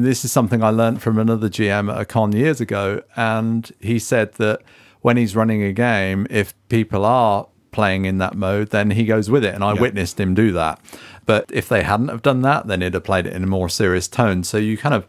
this 0.04 0.26
is 0.26 0.32
something 0.32 0.64
I 0.64 0.70
learned 0.70 1.02
from 1.02 1.18
another 1.18 1.50
GM 1.50 1.94
at 1.94 2.00
a 2.02 2.06
con 2.06 2.32
years 2.32 2.60
ago. 2.60 3.02
And 3.16 3.72
he 3.80 4.00
said 4.00 4.34
that 4.34 4.62
when 5.02 5.18
he's 5.18 5.36
running 5.36 5.62
a 5.64 5.72
game, 5.74 6.26
if 6.30 6.54
people 6.70 7.06
are 7.06 7.48
playing 7.72 8.06
in 8.06 8.18
that 8.20 8.36
mode, 8.36 8.70
then 8.70 8.92
he 8.92 9.06
goes 9.06 9.30
with 9.30 9.44
it. 9.44 9.54
And 9.54 9.64
I 9.64 9.74
Yeah. 9.74 9.82
witnessed 9.82 10.20
him 10.20 10.34
do 10.34 10.52
that. 10.54 10.80
But 11.26 11.46
if 11.52 11.68
they 11.68 11.84
hadn't 11.84 12.08
have 12.10 12.22
done 12.22 12.42
that, 12.44 12.68
then 12.68 12.82
he'd 12.82 12.94
have 12.94 13.04
played 13.04 13.26
it 13.26 13.34
in 13.34 13.44
a 13.44 13.48
more 13.48 13.70
serious 13.70 14.08
tone. 14.08 14.44
So 14.44 14.58
you 14.58 14.78
kind 14.78 14.96
of 14.96 15.06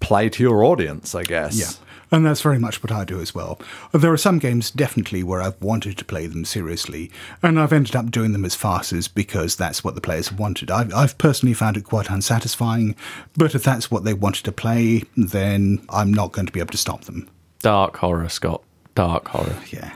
play 0.00 0.28
to 0.28 0.42
your 0.42 0.64
audience, 0.64 1.14
I 1.14 1.22
guess. 1.22 1.56
Yeah. 1.58 1.81
And 2.12 2.26
that's 2.26 2.42
very 2.42 2.58
much 2.58 2.82
what 2.82 2.92
I 2.92 3.04
do 3.06 3.20
as 3.20 3.34
well. 3.34 3.58
There 3.92 4.12
are 4.12 4.18
some 4.18 4.38
games 4.38 4.70
definitely 4.70 5.22
where 5.22 5.40
I've 5.40 5.60
wanted 5.62 5.96
to 5.96 6.04
play 6.04 6.26
them 6.26 6.44
seriously, 6.44 7.10
and 7.42 7.58
I've 7.58 7.72
ended 7.72 7.96
up 7.96 8.10
doing 8.10 8.32
them 8.32 8.44
as 8.44 8.54
farces 8.54 9.08
because 9.08 9.56
that's 9.56 9.82
what 9.82 9.94
the 9.94 10.00
players 10.02 10.28
have 10.28 10.38
wanted. 10.38 10.70
I've, 10.70 10.92
I've 10.92 11.16
personally 11.16 11.54
found 11.54 11.78
it 11.78 11.84
quite 11.84 12.10
unsatisfying, 12.10 12.94
but 13.36 13.54
if 13.54 13.64
that's 13.64 13.90
what 13.90 14.04
they 14.04 14.12
wanted 14.12 14.44
to 14.44 14.52
play, 14.52 15.04
then 15.16 15.84
I'm 15.88 16.12
not 16.12 16.32
going 16.32 16.46
to 16.46 16.52
be 16.52 16.60
able 16.60 16.72
to 16.72 16.76
stop 16.78 17.04
them. 17.04 17.30
Dark 17.60 17.96
horror, 17.96 18.28
Scott. 18.28 18.62
Dark 18.94 19.28
horror. 19.28 19.56
Yeah. 19.70 19.92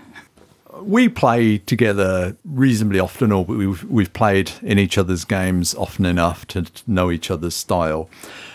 we 0.81 1.09
play 1.09 1.59
together 1.59 2.35
reasonably 2.45 2.99
often, 3.01 3.31
or 3.31 3.45
we've 3.45 3.85
we've 3.85 4.13
played 4.15 4.53
in 4.63 4.79
each 4.79 4.97
other's 4.97 5.25
games 5.27 5.75
often 5.75 6.07
enough 6.07 6.47
to 6.49 6.65
know 6.87 7.11
each 7.11 7.31
other's 7.31 7.55
style. 7.55 8.09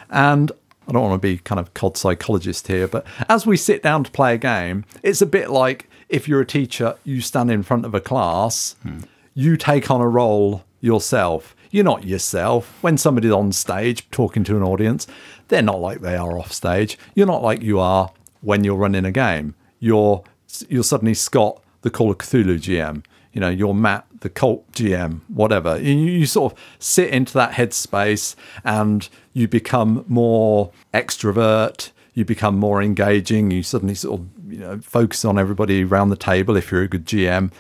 And 0.10 0.52
I 0.88 0.92
don't 0.92 1.04
want 1.04 1.22
to 1.22 1.28
be 1.28 1.38
kind 1.38 1.60
of 1.60 1.74
cod 1.74 1.98
psychologist 1.98 2.68
here, 2.68 2.88
but 2.88 3.06
as 3.30 3.46
we 3.46 3.56
sit 3.56 3.84
down 3.84 4.04
to 4.04 4.12
play 4.12 4.36
a 4.36 4.38
game, 4.38 4.86
it's 5.04 5.22
a 5.22 5.26
bit 5.26 5.50
like 5.50 5.88
if 6.10 6.28
you're 6.28 6.42
a 6.42 6.46
teacher, 6.46 6.96
you 7.04 7.22
stand 7.22 7.50
in 7.50 7.64
front 7.64 7.86
of 7.86 7.94
a 7.94 8.02
class, 8.02 8.76
hmm. 8.84 9.00
you 9.34 9.58
take 9.58 9.90
on 9.90 10.02
a 10.02 10.08
role 10.08 10.64
yourself. 10.82 11.56
You're 11.70 11.86
not 11.86 12.04
yourself. 12.04 12.78
When 12.82 12.98
somebody's 12.98 13.32
on 13.32 13.54
stage 13.54 14.10
talking 14.12 14.44
to 14.44 14.58
an 14.58 14.64
audience, 14.64 15.08
they're 15.48 15.62
not 15.62 15.80
like 15.80 16.02
they 16.02 16.18
are 16.18 16.38
off 16.38 16.52
stage. 16.52 16.98
You're 17.16 17.28
not 17.28 17.42
like 17.42 17.62
you 17.62 17.80
are 17.80 18.12
when 18.42 18.64
you're 18.64 18.76
running 18.76 19.06
a 19.06 19.12
game. 19.12 19.56
You're 19.80 20.24
you're 20.68 20.84
suddenly 20.84 21.14
Scott, 21.14 21.64
the 21.82 21.90
Call 21.90 22.12
of 22.12 22.18
Cthulhu 22.18 22.58
GM. 22.58 23.06
You 23.32 23.40
know, 23.40 23.50
you're 23.50 23.74
Matt, 23.74 24.06
the 24.22 24.30
cult 24.30 24.72
GM, 24.72 25.22
whatever. 25.28 25.80
You, 25.80 25.94
you 25.94 26.26
sort 26.26 26.54
of 26.54 26.60
sit 26.80 27.10
into 27.10 27.34
that 27.34 27.52
headspace 27.52 28.36
and 28.64 29.08
you 29.34 29.48
become 29.48 30.06
more 30.08 30.72
extrovert. 30.94 31.92
You 32.14 32.26
become 32.26 32.58
more 32.58 32.82
engaging. 32.82 33.52
You 33.52 33.64
suddenly 33.64 33.96
sort 33.96 34.22
of 34.22 34.28
you 34.52 34.60
know 34.60 34.80
focus 34.80 35.26
on 35.26 35.38
everybody 35.38 35.84
around 35.84 36.10
the 36.10 36.16
table 36.16 36.56
if 36.56 36.72
you're 36.72 36.84
a 36.84 36.88
good 36.88 37.06
GM. 37.06 37.52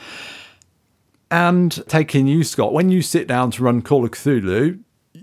And 1.29 1.83
taking 1.87 2.27
you, 2.27 2.43
Scott, 2.43 2.73
when 2.73 2.89
you 2.89 3.01
sit 3.01 3.27
down 3.27 3.51
to 3.51 3.63
run 3.63 3.81
Call 3.81 4.03
of 4.03 4.11
Cthulhu, 4.11 4.79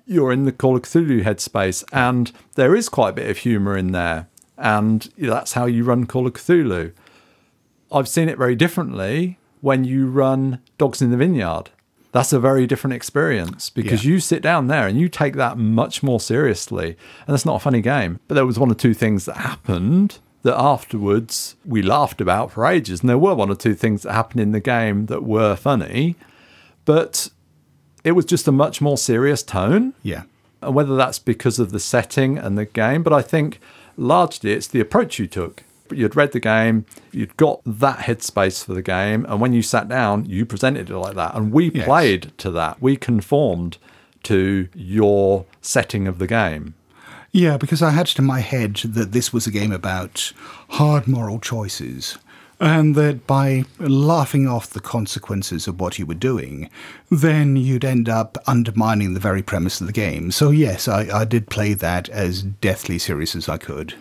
you're 0.06 0.32
in 0.32 0.44
the 0.44 0.52
Call 0.52 0.76
of 0.76 0.82
Cthulhu 0.82 1.22
headspace, 1.22 1.84
and 1.92 2.32
there 2.54 2.74
is 2.74 2.88
quite 2.88 3.10
a 3.10 3.12
bit 3.12 3.30
of 3.30 3.38
humor 3.38 3.76
in 3.76 3.92
there, 3.92 4.26
and 4.56 5.10
that's 5.18 5.52
how 5.52 5.66
you 5.66 5.84
run 5.84 6.06
Call 6.06 6.26
of 6.26 6.32
Cthulhu. 6.32 6.92
I've 7.92 8.08
seen 8.08 8.30
it 8.30 8.38
very 8.38 8.56
differently 8.56 9.38
when 9.60 9.84
you 9.84 10.06
run 10.08 10.60
Dogs 10.78 11.02
in 11.02 11.10
the 11.10 11.16
Vineyard. 11.16 11.70
That's 12.12 12.32
a 12.32 12.40
very 12.40 12.66
different 12.66 12.94
experience 12.94 13.68
because 13.70 14.04
Yeah. 14.04 14.12
you 14.12 14.20
sit 14.20 14.42
down 14.42 14.66
there 14.68 14.86
and 14.86 14.98
you 14.98 15.08
take 15.08 15.34
that 15.36 15.58
much 15.58 16.02
more 16.02 16.20
seriously. 16.20 16.96
And 17.26 17.34
that's 17.34 17.44
not 17.44 17.56
a 17.56 17.60
funny 17.60 17.82
game. 17.82 18.18
But 18.28 18.34
there 18.36 18.46
was 18.46 18.58
one 18.58 18.70
or 18.70 18.74
two 18.74 18.94
things 18.94 19.26
that 19.26 19.36
happened 19.36 20.18
that 20.42 20.56
afterwards 20.58 21.56
we 21.66 21.82
laughed 21.82 22.20
about 22.20 22.50
for 22.52 22.64
ages. 22.64 23.00
And 23.00 23.08
there 23.10 23.18
were 23.18 23.34
one 23.34 23.50
or 23.50 23.54
two 23.56 23.74
things 23.74 24.02
that 24.02 24.12
happened 24.12 24.40
in 24.40 24.52
the 24.52 24.60
game 24.60 25.06
that 25.06 25.22
were 25.22 25.54
funny. 25.54 26.16
But 26.84 27.28
it 28.04 28.12
was 28.12 28.24
just 28.24 28.48
a 28.48 28.52
much 28.52 28.80
more 28.80 28.96
serious 28.96 29.42
tone 29.42 29.92
Yeah. 30.02 30.22
and 30.62 30.74
whether 30.74 30.96
that's 30.96 31.18
because 31.18 31.58
of 31.58 31.72
the 31.72 31.80
setting 31.80 32.38
and 32.38 32.56
the 32.56 32.64
game. 32.64 33.02
But 33.02 33.12
I 33.12 33.20
think 33.20 33.60
largely 33.98 34.52
it's 34.52 34.66
the 34.68 34.80
approach 34.80 35.18
you 35.18 35.26
took. 35.26 35.64
You'd 35.92 36.16
read 36.16 36.32
the 36.32 36.40
game, 36.40 36.84
you'd 37.12 37.36
got 37.36 37.60
that 37.66 37.98
headspace 38.00 38.64
for 38.64 38.74
the 38.74 38.82
game, 38.82 39.24
and 39.28 39.40
when 39.40 39.52
you 39.52 39.62
sat 39.62 39.88
down, 39.88 40.26
you 40.26 40.44
presented 40.46 40.90
it 40.90 40.96
like 40.96 41.14
that. 41.16 41.34
And 41.34 41.52
we 41.52 41.70
Yes. 41.70 41.84
played 41.86 42.32
to 42.38 42.50
that. 42.52 42.80
We 42.82 42.96
conformed 42.96 43.78
to 44.24 44.68
your 44.74 45.44
setting 45.60 46.06
of 46.08 46.18
the 46.18 46.26
game. 46.26 46.74
Yeah, 47.32 47.56
because 47.56 47.82
I 47.82 47.90
had 47.90 48.08
it 48.08 48.18
in 48.18 48.24
my 48.24 48.40
head 48.40 48.76
that 48.84 49.12
this 49.12 49.32
was 49.32 49.46
a 49.46 49.50
game 49.50 49.72
about 49.72 50.32
hard 50.70 51.06
moral 51.06 51.38
choices. 51.38 52.18
And 52.60 52.96
that 52.96 53.24
by 53.24 53.66
laughing 53.78 54.48
off 54.48 54.70
the 54.70 54.80
consequences 54.80 55.68
of 55.68 55.78
what 55.80 55.96
you 56.00 56.06
were 56.06 56.14
doing, 56.14 56.68
then 57.08 57.54
you'd 57.54 57.84
end 57.84 58.08
up 58.08 58.36
undermining 58.48 59.14
the 59.14 59.20
very 59.20 59.42
premise 59.44 59.80
of 59.80 59.86
the 59.86 59.92
game. 59.92 60.32
So, 60.32 60.50
yes, 60.50 60.88
I, 60.88 61.20
I 61.20 61.24
did 61.24 61.50
play 61.50 61.74
that 61.74 62.08
as 62.08 62.42
deathly 62.42 62.98
serious 62.98 63.36
as 63.36 63.48
I 63.48 63.58
could. 63.58 63.94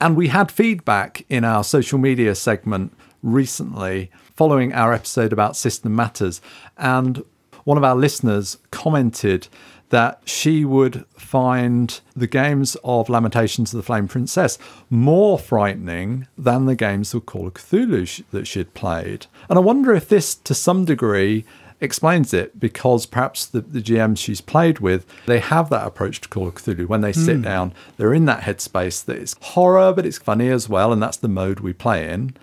And 0.00 0.16
we 0.16 0.28
had 0.28 0.52
feedback 0.52 1.24
in 1.28 1.44
our 1.44 1.64
social 1.64 1.98
media 1.98 2.34
segment 2.34 2.92
recently 3.22 4.10
following 4.36 4.72
our 4.72 4.92
episode 4.92 5.32
about 5.32 5.56
System 5.56 5.96
Matters. 5.96 6.40
And 6.76 7.24
one 7.64 7.76
of 7.76 7.84
our 7.84 7.96
listeners 7.96 8.58
commented 8.70 9.48
that 9.90 10.20
she 10.24 10.64
would 10.64 11.04
find 11.16 12.00
the 12.14 12.26
games 12.26 12.76
of 12.84 13.08
Lamentations 13.08 13.72
of 13.72 13.78
the 13.78 13.82
Flame 13.82 14.06
Princess 14.06 14.58
more 14.90 15.38
frightening 15.38 16.28
than 16.36 16.66
the 16.66 16.76
games 16.76 17.14
of 17.14 17.26
Call 17.26 17.46
of 17.46 17.54
Cthulhu 17.54 18.22
that 18.30 18.46
she'd 18.46 18.74
played. 18.74 19.26
And 19.48 19.58
I 19.58 19.62
wonder 19.62 19.94
if 19.94 20.08
this, 20.08 20.34
to 20.34 20.54
some 20.54 20.84
degree, 20.84 21.44
explains 21.80 22.34
it 22.34 22.58
because 22.58 23.06
perhaps 23.06 23.46
the, 23.46 23.60
the 23.60 23.80
GMs 23.80 24.18
she's 24.18 24.40
played 24.40 24.80
with, 24.80 25.06
they 25.26 25.38
have 25.38 25.70
that 25.70 25.86
approach 25.86 26.20
to 26.22 26.28
Call 26.28 26.48
of 26.48 26.54
Cthulhu. 26.56 26.86
When 26.86 27.00
they 27.00 27.12
sit 27.12 27.42
down, 27.42 27.72
they're 27.96 28.14
in 28.14 28.24
that 28.24 28.42
headspace 28.42 29.04
that 29.04 29.16
it's 29.16 29.36
horror, 29.40 29.92
but 29.92 30.04
it's 30.04 30.18
funny 30.18 30.48
as 30.48 30.68
well, 30.68 30.92
and 30.92 31.02
that's 31.02 31.16
the 31.16 31.28
mode 31.28 31.60
we 31.60 31.72
play 31.72 32.08
in. 32.10 32.34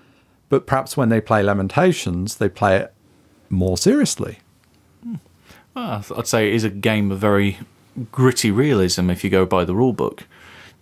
But 0.48 0.66
perhaps 0.66 0.96
when 0.96 1.10
they 1.10 1.20
play 1.20 1.44
Lamentations, 1.44 2.38
they 2.38 2.50
play 2.50 2.78
it 2.78 2.94
more 3.50 3.78
seriously. 3.78 4.40
Well, 5.74 6.06
I'd 6.16 6.28
say 6.28 6.48
it 6.48 6.54
is 6.54 6.64
a 6.64 6.70
game 6.70 7.12
of 7.12 7.20
very 7.20 7.60
gritty 8.12 8.52
realism 8.52 9.10
if 9.10 9.24
you 9.24 9.30
go 9.30 9.46
by 9.46 9.66
the 9.66 9.76
rule 9.76 9.94
book, 9.94 10.26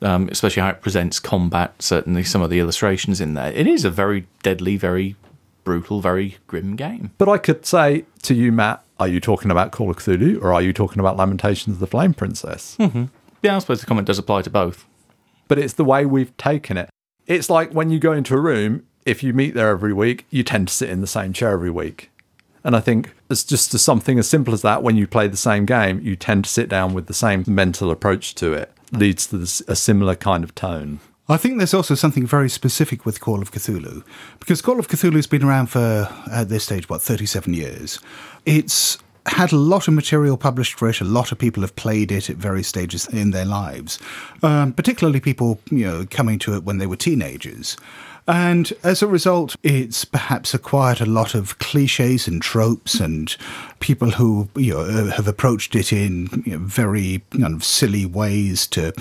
um, 0.01 0.29
especially 0.29 0.61
how 0.61 0.69
it 0.69 0.81
presents 0.81 1.19
combat. 1.19 1.73
Certainly, 1.81 2.25
some 2.25 2.41
of 2.43 2.49
the 2.51 2.59
illustrations 2.59 3.19
in 3.19 3.33
there. 3.33 3.51
It 3.51 3.65
is 3.65 3.85
a 3.85 3.89
very 3.89 4.27
deadly, 4.43 4.77
very 4.77 5.15
brutal, 5.63 6.01
very 6.01 6.37
grim 6.47 6.75
game. 6.75 7.11
But 7.17 7.29
I 7.29 7.37
could 7.37 7.65
say 7.65 8.05
to 8.23 8.33
you, 8.33 8.51
Matt, 8.51 8.83
are 8.99 9.07
you 9.07 9.19
talking 9.19 9.51
about 9.51 9.71
Call 9.71 9.89
of 9.89 9.97
Cthulhu 9.97 10.41
or 10.41 10.53
are 10.53 10.61
you 10.61 10.73
talking 10.73 10.99
about 10.99 11.17
Lamentations 11.17 11.75
of 11.75 11.79
the 11.79 11.87
Flame 11.87 12.13
Princess? 12.13 12.77
Mm-hmm. 12.79 13.05
Yeah, 13.41 13.55
I 13.55 13.59
suppose 13.59 13.81
the 13.81 13.87
comment 13.87 14.07
does 14.07 14.19
apply 14.19 14.43
to 14.43 14.49
both. 14.49 14.85
but 15.47 15.59
it's 15.59 15.73
the 15.73 15.83
way 15.83 16.05
we've 16.05 16.35
taken 16.37 16.77
it. 16.77 16.89
It's 17.27 17.49
like 17.49 17.71
when 17.71 17.89
you 17.89 17.99
go 17.99 18.11
into 18.13 18.33
a 18.33 18.39
room, 18.39 18.85
if 19.05 19.21
you 19.23 19.33
meet 19.33 19.53
there 19.53 19.69
every 19.69 19.93
week, 19.93 20.25
you 20.29 20.43
tend 20.43 20.67
to 20.69 20.73
sit 20.73 20.89
in 20.89 21.01
the 21.01 21.07
same 21.07 21.33
chair 21.33 21.51
every 21.51 21.69
week. 21.69 22.09
And 22.63 22.75
I 22.75 22.79
think 22.79 23.13
it's 23.29 23.43
just 23.43 23.77
something 23.77 24.17
as 24.17 24.29
simple 24.29 24.53
as 24.53 24.61
that. 24.61 24.83
When 24.83 24.95
you 24.95 25.05
play 25.05 25.27
the 25.27 25.35
same 25.37 25.65
game, 25.65 25.99
you 26.01 26.15
tend 26.15 26.45
to 26.45 26.49
sit 26.49 26.69
down 26.69 26.93
with 26.93 27.07
the 27.07 27.13
same 27.13 27.43
mental 27.45 27.91
approach 27.91 28.35
to 28.35 28.53
it, 28.53 28.71
leads 28.93 29.27
to 29.27 29.37
this, 29.37 29.61
a 29.67 29.75
similar 29.75 30.15
kind 30.15 30.43
of 30.45 30.55
tone. 30.55 30.99
I 31.29 31.37
think 31.37 31.57
there's 31.57 31.73
also 31.73 31.95
something 31.95 32.27
very 32.27 32.49
specific 32.49 33.05
with 33.05 33.21
Call 33.21 33.41
of 33.41 33.51
Cthulhu, 33.51 34.03
because 34.39 34.61
Call 34.61 34.77
of 34.77 34.89
Cthulhu 34.89 35.15
has 35.15 35.27
been 35.27 35.43
around 35.43 35.67
for, 35.67 36.09
at 36.29 36.49
this 36.49 36.65
stage, 36.65 36.89
what, 36.89 37.01
37 37.01 37.53
years. 37.53 37.99
It's 38.45 38.97
had 39.25 39.53
a 39.53 39.57
lot 39.57 39.87
of 39.87 39.93
material 39.93 40.35
published 40.35 40.73
for 40.73 40.89
it. 40.89 40.99
A 40.99 41.05
lot 41.05 41.31
of 41.31 41.39
people 41.39 41.61
have 41.61 41.75
played 41.77 42.11
it 42.11 42.29
at 42.29 42.35
various 42.35 42.67
stages 42.67 43.07
in 43.07 43.31
their 43.31 43.45
lives, 43.45 43.99
um, 44.41 44.73
particularly 44.73 45.21
people, 45.21 45.59
you 45.71 45.85
know, 45.85 46.05
coming 46.09 46.39
to 46.39 46.55
it 46.55 46.65
when 46.65 46.77
they 46.77 46.87
were 46.87 46.97
teenagers. 46.97 47.77
And 48.27 48.71
as 48.83 49.01
a 49.01 49.07
result, 49.07 49.55
it's 49.63 50.05
perhaps 50.05 50.53
acquired 50.53 51.01
a 51.01 51.05
lot 51.05 51.35
of 51.35 51.59
cliches 51.59 52.27
and 52.27 52.41
tropes, 52.41 52.95
and 52.99 53.35
people 53.79 54.11
who 54.11 54.49
you 54.55 54.73
know, 54.73 55.05
have 55.07 55.27
approached 55.27 55.75
it 55.75 55.91
in 55.91 56.43
you 56.45 56.53
know, 56.53 56.65
very 56.65 57.21
kind 57.31 57.53
of 57.53 57.63
silly 57.63 58.05
ways 58.05 58.65
to 58.67 58.93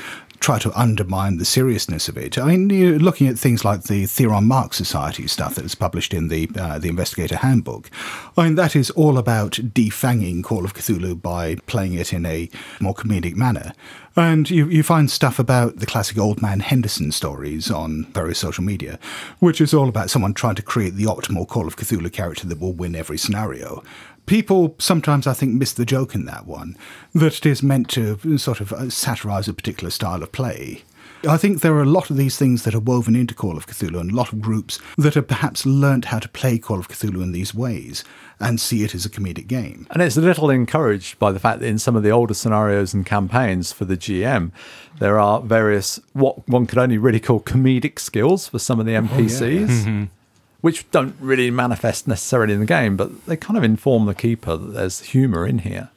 try 0.43 0.59
to 0.59 0.79
undermine 0.79 1.39
the 1.39 1.45
seriousness 1.45 2.09
of 2.09 2.17
it. 2.19 2.37
I 2.37 2.45
mean, 2.45 2.69
you're 2.69 2.99
looking 2.99 3.29
at 3.29 3.39
things 3.39 3.65
like 3.65 3.85
the 3.85 4.07
Theron 4.07 4.49
Marks 4.49 4.77
Society 4.77 5.29
stuff 5.29 5.55
that's 5.55 5.77
published 5.77 6.13
in 6.13 6.29
the 6.29 6.51
uh, 6.59 6.79
the 6.79 6.89
Investigator 6.89 7.37
Handbook. 7.37 7.89
I 8.37 8.45
mean, 8.45 8.57
that 8.57 8.75
is 8.75 8.91
all 8.91 9.19
about 9.19 9.53
defanging 9.53 10.43
Call 10.43 10.65
of 10.65 10.75
Cthulhu 10.75 11.23
by 11.23 11.55
playing 11.67 11.95
it 11.95 12.13
in 12.13 12.27
a 12.27 12.51
more 12.81 12.95
comedic 12.95 13.37
manner. 13.37 13.73
And 14.15 14.51
you, 14.51 14.69
you 14.69 14.83
find 14.83 15.11
stuff 15.11 15.39
about 15.39 15.77
the 15.77 15.87
classic 15.87 16.19
Old 16.19 16.43
Man 16.43 16.61
Henderson 16.61 17.13
stories 17.13 17.71
on 17.71 18.05
various 18.13 18.39
social 18.39 18.63
media, 18.63 18.99
which 19.39 19.61
is 19.61 19.73
all 19.73 19.89
about 19.89 20.11
someone 20.11 20.35
trying 20.35 20.57
to 20.57 20.63
create 20.63 20.97
the 20.97 21.05
optimal 21.05 21.49
Call 21.49 21.67
of 21.67 21.77
Cthulhu 21.77 22.13
character 22.13 22.47
that 22.47 22.61
will 22.61 22.75
win 22.75 22.95
every 22.95 23.17
scenario. 23.17 23.83
People 24.27 24.77
sometimes, 24.79 25.27
I 25.27 25.35
think, 25.35 25.55
miss 25.55 25.73
the 25.73 25.85
joke 25.85 26.15
in 26.15 26.25
that 26.27 26.47
one, 26.47 26.77
that 27.15 27.39
it 27.39 27.47
is 27.47 27.63
meant 27.63 27.89
to 27.91 28.39
sort 28.39 28.61
of 28.61 28.73
uh, 28.73 28.89
satirize 28.89 29.49
a 29.49 29.55
particular 29.55 29.91
style 29.91 30.23
of 30.23 30.33
play. 30.33 30.83
I 31.29 31.37
think 31.37 31.61
there 31.61 31.75
are 31.75 31.83
a 31.83 31.87
lot 31.87 32.11
of 32.11 32.17
these 32.17 32.37
things 32.37 32.65
that 32.65 32.75
are 32.75 32.81
woven 32.81 33.15
into 33.15 33.35
Call 33.35 33.57
of 33.57 33.67
Cthulhu 33.67 34.01
and 34.01 34.11
a 34.11 34.15
lot 34.15 34.33
of 34.33 34.41
groups 34.41 34.81
that 34.99 35.15
have 35.15 35.29
perhaps 35.29 35.65
learnt 35.65 36.07
how 36.07 36.19
to 36.19 36.29
play 36.29 36.59
Call 36.59 36.81
of 36.81 36.89
Cthulhu 36.89 37.23
in 37.23 37.31
these 37.31 37.55
ways 37.55 38.03
and 38.41 38.61
see 38.61 38.83
it 38.83 38.93
as 38.93 39.07
a 39.07 39.11
comedic 39.11 39.47
game. 39.47 39.87
And 39.91 40.03
it's 40.03 40.17
a 40.17 40.21
little 40.21 40.51
encouraged 40.51 41.21
by 41.21 41.31
the 41.31 41.39
fact 41.39 41.61
that 41.61 41.69
in 41.69 41.79
some 41.79 41.95
of 41.95 42.03
the 42.03 42.11
older 42.11 42.35
scenarios 42.35 42.93
and 42.93 43.07
campaigns 43.07 43.71
for 43.73 43.85
the 43.85 43.97
GM, 43.97 44.51
there 44.99 45.19
are 45.21 45.41
various, 45.41 46.01
what 46.13 46.47
one 46.49 46.67
could 46.67 46.79
only 46.79 46.99
really 46.99 47.21
call 47.21 47.41
comedic 47.41 48.01
skills 48.01 48.49
for 48.49 48.59
some 48.59 48.81
of 48.81 48.87
the 48.87 48.93
NPCs, 48.95 50.09
which 50.63 50.91
don't 50.91 51.15
really 51.21 51.51
manifest 51.51 52.09
necessarily 52.09 52.55
in 52.55 52.61
the 52.61 52.67
game, 52.67 52.97
but 52.97 53.27
they 53.27 53.37
kind 53.37 53.59
of 53.59 53.65
inform 53.65 54.07
the 54.07 54.15
keeper 54.15 54.57
that 54.57 54.73
there's 54.73 55.01
humour 55.01 55.47
in 55.47 55.59
here. 55.59 55.91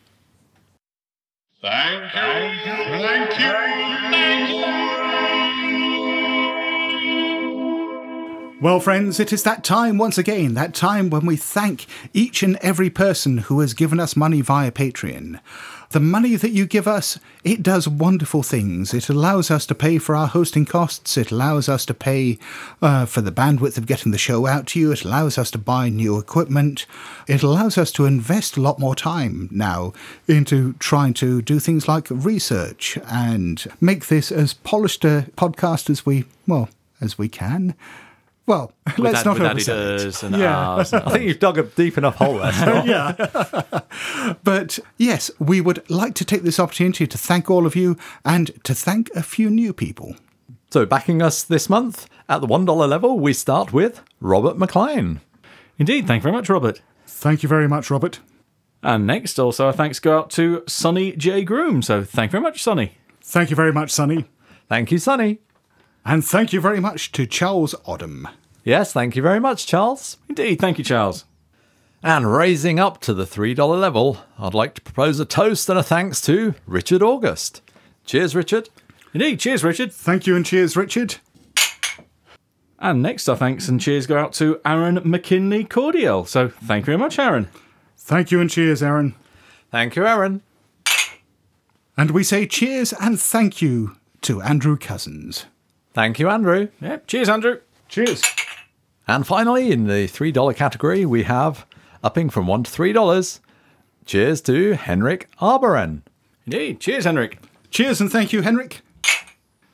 Thank 1.62 2.04
you. 2.04 2.20
Thank 3.00 3.40
you. 3.40 3.54
Thank 4.12 4.50
you. 4.50 4.86
Well, 8.62 8.80
friends, 8.80 9.20
it 9.20 9.32
is 9.32 9.44
that 9.44 9.64
time 9.64 9.98
once 10.00 10.18
again, 10.18 10.56
that 10.56 10.74
time 10.74 11.10
when 11.12 11.26
we 11.26 11.36
thank 11.36 11.86
each 12.14 12.42
and 12.42 12.56
every 12.62 12.90
person 12.90 13.38
who 13.38 13.60
has 13.60 13.76
given 13.76 14.00
us 14.00 14.16
money 14.16 14.42
via 14.42 14.72
Patreon. 14.72 15.40
The 15.96 16.02
money 16.02 16.36
that 16.36 16.52
you 16.52 16.66
give 16.66 16.90
us, 16.90 17.20
it 17.46 17.64
does 17.64 17.88
wonderful 17.88 18.44
things. 18.44 18.94
It 18.94 19.08
allows 19.08 19.50
us 19.50 19.66
to 19.68 19.74
pay 19.74 19.98
for 19.98 20.14
our 20.14 20.28
hosting 20.28 20.66
costs. 20.66 21.16
It 21.16 21.32
allows 21.32 21.70
us 21.70 21.86
to 21.86 21.94
pay 21.94 22.38
uh, 22.82 23.06
for 23.06 23.22
the 23.22 23.32
bandwidth 23.32 23.78
of 23.78 23.88
getting 23.88 24.12
the 24.12 24.18
show 24.18 24.46
out 24.46 24.68
to 24.68 24.80
you. 24.82 24.92
It 24.92 25.06
allows 25.06 25.38
us 25.38 25.50
to 25.52 25.58
buy 25.58 25.88
new 25.88 26.20
equipment. 26.20 26.86
It 27.30 27.44
allows 27.44 27.78
us 27.78 27.94
to 27.94 28.04
invest 28.04 28.58
a 28.58 28.62
lot 28.62 28.78
more 28.78 28.94
time 28.94 29.48
now 29.54 29.94
into 30.28 30.74
trying 30.80 31.14
to 31.14 31.42
do 31.42 31.60
things 31.60 31.88
like 31.88 32.08
research 32.10 32.98
and 33.10 33.66
make 33.80 34.08
this 34.08 34.34
as 34.34 34.54
polished 34.54 35.06
a 35.06 35.28
podcast 35.38 35.90
as 35.90 36.06
we, 36.06 36.26
well, 36.46 36.68
as 37.00 37.18
we 37.18 37.30
can. 37.30 37.74
Well, 38.48 38.72
let's 38.98 39.26
With 39.26 39.26
not 39.26 39.42
add- 39.42 39.56
with 39.56 39.66
oversell 39.68 40.06
it. 40.08 40.24
and 40.24 40.36
Yeah. 40.38 40.80
Rs 40.80 40.94
and 40.94 41.04
I 41.06 41.12
think 41.12 41.26
you've 41.26 41.40
dug 41.40 41.58
a 41.58 41.64
deep 41.64 41.98
enough 41.98 42.16
hole 42.16 42.38
there. 42.38 42.52
Scott. 42.54 43.88
But 44.44 44.80
yes, 44.98 45.32
we 45.40 45.62
would 45.62 45.88
like 45.90 46.14
to 46.16 46.26
take 46.26 46.44
this 46.44 46.60
opportunity 46.60 47.08
to 47.08 47.18
thank 47.18 47.50
all 47.50 47.66
of 47.66 47.76
you 47.76 47.98
and 48.24 48.52
to 48.64 48.76
thank 48.76 49.10
a 49.16 49.24
few 49.24 49.50
new 49.50 49.74
people. 49.74 50.16
So, 50.72 50.86
backing 50.86 51.22
us 51.22 51.44
this 51.44 51.70
month 51.70 52.08
at 52.28 52.42
the 52.42 52.48
$1 52.48 52.90
level, 52.90 53.20
we 53.20 53.34
start 53.34 53.72
with 53.72 54.02
Robert 54.20 54.58
McLean. 54.58 55.22
Indeed, 55.78 56.06
thank 56.08 56.20
you 56.22 56.24
very 56.24 56.36
much, 56.36 56.50
Robert. 56.50 56.82
Thank 57.08 57.44
you 57.44 57.50
very 57.50 57.68
much, 57.68 57.90
Robert. 57.90 58.20
And 58.84 59.08
next, 59.08 59.40
also, 59.40 59.68
our 59.68 59.74
thanks 59.74 60.00
go 60.00 60.18
out 60.18 60.30
to 60.32 60.64
Sonny 60.68 61.14
J. 61.14 61.44
Groom. 61.44 61.82
So 61.82 62.04
thank 62.04 62.30
you 62.30 62.40
very 62.40 62.44
much, 62.44 62.62
Sonny. 62.62 62.98
Thank 63.22 63.50
you 63.50 63.56
very 63.56 63.72
much, 63.74 63.92
Sonny. 63.92 64.26
Thank 64.70 64.92
you, 64.92 64.98
Sonny. 64.98 65.40
And 66.06 66.24
thank 66.24 66.54
you 66.54 66.62
very 66.62 66.80
much 66.80 67.12
to 67.14 67.26
Charles 67.26 67.74
Odom. 67.88 68.32
Yes, 68.64 68.94
thank 68.94 69.16
you 69.16 69.24
very 69.24 69.40
much, 69.40 69.66
Charles. 69.66 70.18
Indeed, 70.30 70.60
thank 70.60 70.78
you, 70.78 70.84
Charles. 70.84 71.26
And 72.04 72.32
raising 72.32 72.80
up 72.80 73.02
to 73.02 73.14
the 73.16 73.26
$3 73.26 73.58
level, 73.80 74.20
I'd 74.38 74.54
like 74.54 74.76
to 74.76 74.82
propose 74.82 75.20
a 75.20 75.26
toast 75.26 75.68
and 75.68 75.80
a 75.80 75.84
thanks 75.84 76.22
to 76.22 76.54
Richard 76.68 77.02
August. 77.02 77.64
Cheers, 78.06 78.36
Richard. 78.36 78.70
Indeed, 79.16 79.40
cheers, 79.40 79.64
Richard. 79.64 79.92
Thank 79.92 80.28
you 80.28 80.36
and 80.36 80.46
cheers, 80.46 80.78
Richard. 80.78 81.16
And 82.78 83.02
next, 83.02 83.28
our 83.28 83.36
thanks 83.36 83.68
and 83.68 83.82
cheers 83.82 84.06
go 84.06 84.20
out 84.20 84.34
to 84.34 84.62
Aaron 84.64 85.02
McKinley 85.04 85.64
Cordial. 85.64 86.26
So 86.26 86.50
thank 86.50 86.84
you 86.84 86.86
very 86.86 86.98
much, 86.98 87.18
Aaron. 87.18 87.48
Thank 87.98 88.30
you 88.30 88.40
and 88.40 88.50
cheers, 88.50 88.84
Aaron. 88.84 89.16
Thank 89.72 89.96
you, 89.96 90.06
Aaron. 90.06 90.44
And 91.98 92.12
we 92.12 92.24
say 92.24 92.46
cheers 92.46 92.94
and 92.94 93.20
thank 93.20 93.62
you 93.62 93.96
to 94.22 94.42
Andrew 94.44 94.78
Cousins. 94.78 95.46
Thank 95.96 96.20
you, 96.20 96.28
Andrew. 96.28 96.68
Yeah, 96.82 96.98
cheers, 97.08 97.30
Andrew. 97.30 97.62
Cheers. 97.88 98.22
And 99.08 99.26
finally, 99.26 99.72
in 99.72 99.88
the 99.88 100.10
$3 100.10 100.54
category, 100.54 101.06
we 101.06 101.24
have 101.24 101.66
upping 102.04 102.30
from 102.30 102.48
$1 102.48 102.66
to 102.66 102.72
$3. 102.72 103.40
Cheers 104.06 104.42
to 104.42 104.74
Henrik 104.74 105.30
Arberen. 105.40 106.02
Indeed, 106.46 106.82
cheers, 106.82 107.06
Henrik. 107.06 107.40
Cheers 107.72 108.02
and 108.02 108.12
thank 108.12 108.34
you, 108.34 108.42
Henrik. 108.42 108.82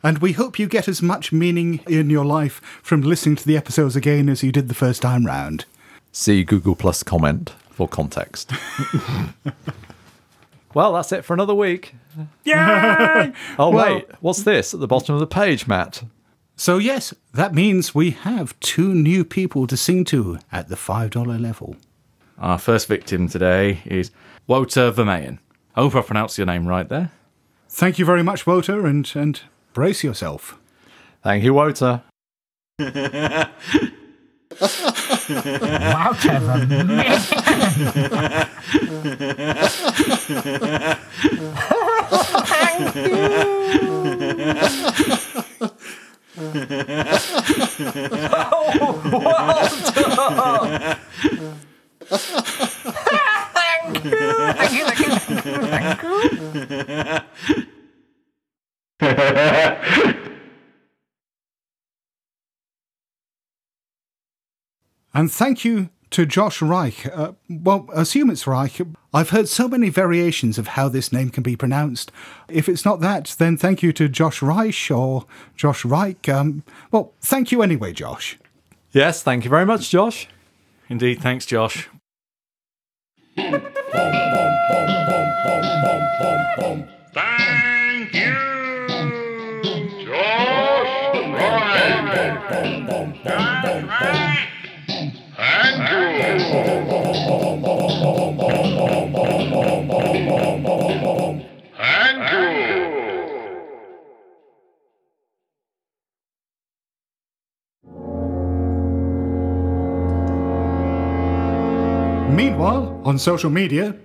And 0.03 0.19
we 0.19 0.33
hope 0.33 0.59
you 0.59 0.67
get 0.67 0.87
as 0.87 1.01
much 1.01 1.31
meaning 1.31 1.79
in 1.87 2.11
your 2.11 2.25
life 2.25 2.61
from 2.83 3.01
listening 3.01 3.35
to 3.37 3.45
the 3.47 3.57
episodes 3.57 3.95
again 3.95 4.29
as 4.29 4.43
you 4.43 4.51
did 4.51 4.67
the 4.67 4.75
first 4.75 5.01
time 5.01 5.25
round. 5.25 5.65
See 6.11 6.43
Google 6.43 6.75
Plus 6.75 7.01
comment 7.01 7.55
for 7.71 7.87
context. 7.87 8.51
well, 10.75 10.93
that's 10.93 11.11
it 11.11 11.25
for 11.25 11.33
another 11.33 11.55
week. 11.55 11.95
Yay! 12.43 13.31
Oh, 13.59 13.69
Well- 13.69 13.95
wait, 13.95 14.05
what's 14.19 14.43
this 14.43 14.73
at 14.73 14.79
the 14.79 14.87
bottom 14.87 15.15
of 15.15 15.19
the 15.19 15.27
page, 15.27 15.67
Matt? 15.67 16.03
So, 16.55 16.77
yes, 16.77 17.13
that 17.33 17.55
means 17.55 17.95
we 17.95 18.11
have 18.11 18.59
two 18.59 18.93
new 18.93 19.23
people 19.25 19.65
to 19.67 19.75
sing 19.77 20.03
to 20.05 20.37
at 20.51 20.67
the 20.67 20.75
$5 20.75 21.41
level. 21.41 21.75
Our 22.37 22.59
first 22.59 22.87
victim 22.87 23.27
today 23.27 23.81
is 23.85 24.11
Wouter 24.47 24.91
Vermeyen. 24.91 25.39
I 25.75 25.81
hope 25.81 25.95
I 25.95 26.01
pronounced 26.01 26.37
your 26.37 26.47
name 26.47 26.67
right 26.67 26.87
there. 26.87 27.11
Thank 27.69 27.97
you 27.97 28.05
very 28.05 28.23
much, 28.23 28.45
Wouter, 28.45 28.85
and, 28.85 29.09
and 29.15 29.41
brace 29.73 30.03
yourself. 30.03 30.59
Thank 31.23 31.43
you, 31.43 31.53
Wouter. 31.53 32.01
Wow, 32.79 33.47
Trevor. 36.19 36.67
Thank 42.11 42.95
you. 42.95 43.21
Thank 53.53 54.03
you. 54.03 54.15
Thank 54.53 54.71
you. 54.71 54.85
Thank 55.67 56.03
you. 56.03 56.31
And 65.13 65.31
thank 65.31 65.65
you 65.65 65.89
to 66.11 66.25
Josh 66.25 66.61
Reich. 66.61 67.07
Uh, 67.07 67.31
well, 67.49 67.87
assume 67.93 68.29
it's 68.29 68.45
Reich. 68.45 68.81
I've 69.13 69.31
heard 69.31 69.47
so 69.47 69.67
many 69.67 69.89
variations 69.89 70.57
of 70.57 70.67
how 70.67 70.87
this 70.89 71.11
name 71.11 71.29
can 71.29 71.43
be 71.43 71.55
pronounced. 71.55 72.11
If 72.47 72.69
it's 72.69 72.85
not 72.85 72.99
that, 72.99 73.35
then 73.39 73.57
thank 73.57 73.81
you 73.81 73.91
to 73.93 74.07
Josh 74.07 74.41
Reich 74.41 74.91
or 74.91 75.25
Josh 75.55 75.83
Reich. 75.83 76.29
Um, 76.29 76.63
well, 76.91 77.13
thank 77.21 77.51
you 77.51 77.61
anyway, 77.61 77.93
Josh. 77.93 78.37
Yes, 78.91 79.23
thank 79.23 79.43
you 79.45 79.49
very 79.49 79.65
much, 79.65 79.89
Josh. 79.89 80.27
Indeed, 80.89 81.21
thanks, 81.21 81.45
Josh. 81.45 81.89
Thank 83.35 83.63
you, 88.13 88.33
Josh 90.05 91.25
Ryan. 91.29 91.71
Andrew. 93.23 94.50
Andrew. 101.77 102.47
Meanwhile, 112.33 113.01
on 113.03 113.17
social 113.17 113.49
media, 113.49 113.97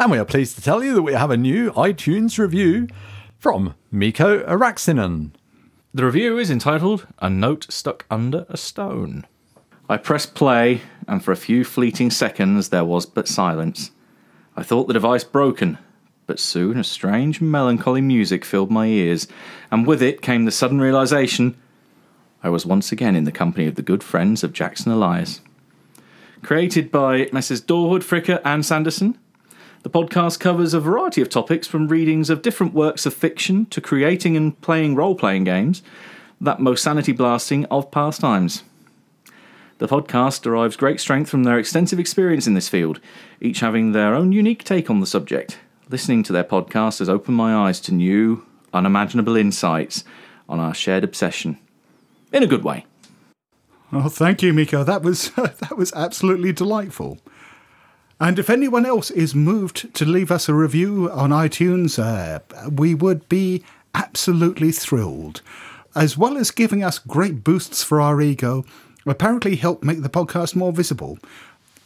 And 0.00 0.10
we 0.10 0.16
are 0.16 0.24
pleased 0.24 0.56
to 0.56 0.62
tell 0.62 0.82
you 0.82 0.94
that 0.94 1.02
we 1.02 1.12
have 1.12 1.30
a 1.30 1.36
new 1.36 1.70
iTunes 1.72 2.38
review 2.38 2.88
from 3.38 3.74
Miko 3.90 4.42
Araxinen. 4.44 5.32
The 5.92 6.06
review 6.06 6.38
is 6.38 6.50
entitled 6.50 7.06
A 7.18 7.28
Note 7.28 7.66
Stuck 7.68 8.06
Under 8.10 8.46
a 8.48 8.56
Stone. 8.56 9.26
I 9.88 9.96
pressed 9.96 10.34
play, 10.34 10.82
and 11.06 11.24
for 11.24 11.32
a 11.32 11.36
few 11.36 11.64
fleeting 11.64 12.10
seconds 12.10 12.68
there 12.68 12.84
was 12.84 13.06
but 13.06 13.26
silence. 13.26 13.90
I 14.56 14.62
thought 14.62 14.86
the 14.86 14.92
device 14.92 15.24
broken, 15.24 15.78
but 16.26 16.38
soon 16.38 16.78
a 16.78 16.84
strange 16.84 17.40
melancholy 17.40 18.02
music 18.02 18.44
filled 18.44 18.70
my 18.70 18.86
ears, 18.86 19.28
and 19.70 19.86
with 19.86 20.02
it 20.02 20.20
came 20.20 20.44
the 20.44 20.50
sudden 20.50 20.80
realization 20.80 21.56
I 22.42 22.50
was 22.50 22.64
once 22.64 22.92
again 22.92 23.16
in 23.16 23.24
the 23.24 23.32
company 23.32 23.66
of 23.66 23.74
the 23.74 23.82
good 23.82 24.04
friends 24.04 24.44
of 24.44 24.52
Jackson 24.52 24.92
Elias. 24.92 25.40
Created 26.42 26.92
by 26.92 27.28
Messrs. 27.32 27.60
Dorward, 27.60 28.02
Fricker, 28.04 28.40
and 28.44 28.64
Sanderson, 28.64 29.18
the 29.82 29.90
podcast 29.90 30.38
covers 30.38 30.72
a 30.72 30.80
variety 30.80 31.20
of 31.20 31.28
topics 31.28 31.66
from 31.66 31.88
readings 31.88 32.30
of 32.30 32.42
different 32.42 32.74
works 32.74 33.06
of 33.06 33.14
fiction 33.14 33.66
to 33.66 33.80
creating 33.80 34.36
and 34.36 34.60
playing 34.60 34.94
role 34.94 35.16
playing 35.16 35.44
games, 35.44 35.82
that 36.40 36.60
most 36.60 36.84
sanity 36.84 37.12
blasting 37.12 37.64
of 37.66 37.90
pastimes. 37.90 38.62
The 39.78 39.86
podcast 39.86 40.42
derives 40.42 40.74
great 40.76 40.98
strength 40.98 41.30
from 41.30 41.44
their 41.44 41.56
extensive 41.56 42.00
experience 42.00 42.48
in 42.48 42.54
this 42.54 42.68
field, 42.68 43.00
each 43.40 43.60
having 43.60 43.92
their 43.92 44.12
own 44.12 44.32
unique 44.32 44.64
take 44.64 44.90
on 44.90 44.98
the 44.98 45.06
subject. 45.06 45.58
Listening 45.88 46.24
to 46.24 46.32
their 46.32 46.44
podcast 46.44 46.98
has 46.98 47.08
opened 47.08 47.36
my 47.36 47.54
eyes 47.54 47.78
to 47.82 47.94
new, 47.94 48.44
unimaginable 48.74 49.36
insights 49.36 50.02
on 50.48 50.58
our 50.58 50.74
shared 50.74 51.04
obsession. 51.04 51.58
In 52.32 52.42
a 52.42 52.48
good 52.48 52.64
way. 52.64 52.86
Oh, 53.92 54.08
thank 54.08 54.42
you, 54.42 54.52
Miko. 54.52 54.82
That 54.82 55.02
was 55.02 55.30
that 55.36 55.76
was 55.76 55.92
absolutely 55.92 56.52
delightful. 56.52 57.18
And 58.20 58.38
if 58.40 58.50
anyone 58.50 58.84
else 58.84 59.12
is 59.12 59.32
moved 59.32 59.94
to 59.94 60.04
leave 60.04 60.32
us 60.32 60.48
a 60.48 60.54
review 60.54 61.08
on 61.12 61.30
iTunes, 61.30 62.00
uh, 62.00 62.40
we 62.68 62.94
would 62.94 63.28
be 63.28 63.62
absolutely 63.94 64.72
thrilled. 64.72 65.40
As 65.94 66.18
well 66.18 66.36
as 66.36 66.50
giving 66.50 66.82
us 66.82 66.98
great 66.98 67.44
boosts 67.44 67.84
for 67.84 68.00
our 68.00 68.20
ego, 68.20 68.64
apparently 69.10 69.56
help 69.56 69.82
make 69.82 70.02
the 70.02 70.08
podcast 70.08 70.54
more 70.56 70.72
visible. 70.72 71.18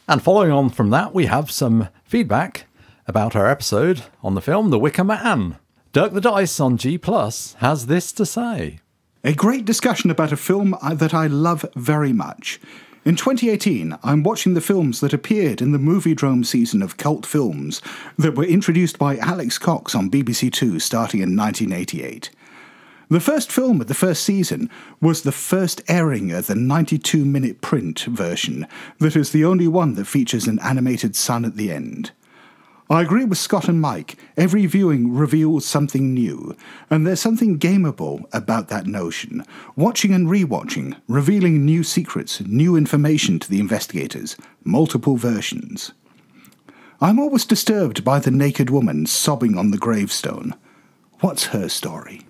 And 0.07 0.21
following 0.21 0.51
on 0.51 0.69
from 0.69 0.89
that, 0.89 1.13
we 1.13 1.27
have 1.27 1.49
some 1.51 1.89
feedback 2.03 2.65
about 3.07 3.35
our 3.35 3.49
episode 3.49 4.03
on 4.21 4.35
the 4.35 4.41
film 4.41 4.69
The 4.69 4.79
Wicker 4.79 5.03
Man. 5.03 5.57
Dirk 5.91 6.13
the 6.13 6.21
Dice 6.21 6.59
on 6.59 6.77
G 6.77 6.97
Plus 6.97 7.53
has 7.59 7.85
this 7.85 8.11
to 8.13 8.25
say. 8.25 8.79
A 9.23 9.33
great 9.33 9.63
discussion 9.63 10.09
about 10.09 10.31
a 10.31 10.37
film 10.37 10.75
that 10.91 11.13
I 11.13 11.27
love 11.27 11.65
very 11.75 12.11
much. 12.11 12.59
In 13.05 13.15
2018, 13.15 13.97
I'm 14.01 14.23
watching 14.23 14.53
the 14.53 14.61
films 14.61 15.01
that 15.01 15.13
appeared 15.13 15.61
in 15.61 15.73
the 15.73 15.77
Moviedrome 15.77 16.45
season 16.45 16.81
of 16.81 16.97
cult 16.97 17.25
films 17.25 17.81
that 18.17 18.35
were 18.35 18.45
introduced 18.45 18.97
by 18.97 19.17
Alex 19.17 19.57
Cox 19.57 19.93
on 19.93 20.09
BBC 20.09 20.51
Two 20.51 20.79
starting 20.79 21.19
in 21.19 21.35
1988. 21.35 22.29
The 23.13 23.19
first 23.19 23.51
film 23.51 23.79
of 23.79 23.85
the 23.85 23.93
first 23.93 24.23
season 24.23 24.71
was 24.99 25.21
the 25.21 25.31
first 25.31 25.83
airing 25.87 26.31
of 26.31 26.47
the 26.47 26.55
92 26.55 27.23
minute 27.23 27.61
print 27.61 27.99
version, 28.05 28.65
that 28.97 29.15
is 29.15 29.29
the 29.29 29.45
only 29.45 29.67
one 29.67 29.93
that 29.93 30.05
features 30.05 30.47
an 30.47 30.57
animated 30.63 31.15
sun 31.15 31.45
at 31.45 31.55
the 31.55 31.71
end. 31.71 32.09
I 32.89 33.03
agree 33.03 33.23
with 33.23 33.37
Scott 33.37 33.67
and 33.67 33.79
Mike. 33.79 34.17
Every 34.35 34.65
viewing 34.65 35.13
reveals 35.13 35.63
something 35.63 36.11
new, 36.11 36.57
and 36.89 37.05
there's 37.05 37.19
something 37.19 37.59
gameable 37.59 38.25
about 38.33 38.69
that 38.69 38.87
notion. 38.87 39.45
Watching 39.75 40.11
and 40.11 40.27
rewatching, 40.27 40.99
revealing 41.07 41.63
new 41.63 41.83
secrets, 41.83 42.41
new 42.41 42.75
information 42.75 43.37
to 43.37 43.47
the 43.47 43.59
investigators, 43.59 44.35
multiple 44.63 45.17
versions. 45.17 45.93
I'm 46.99 47.19
always 47.19 47.45
disturbed 47.45 48.03
by 48.03 48.17
the 48.17 48.31
naked 48.31 48.71
woman 48.71 49.05
sobbing 49.05 49.55
on 49.55 49.69
the 49.69 49.77
gravestone. 49.77 50.55
What's 51.19 51.45
her 51.53 51.69
story? 51.69 52.25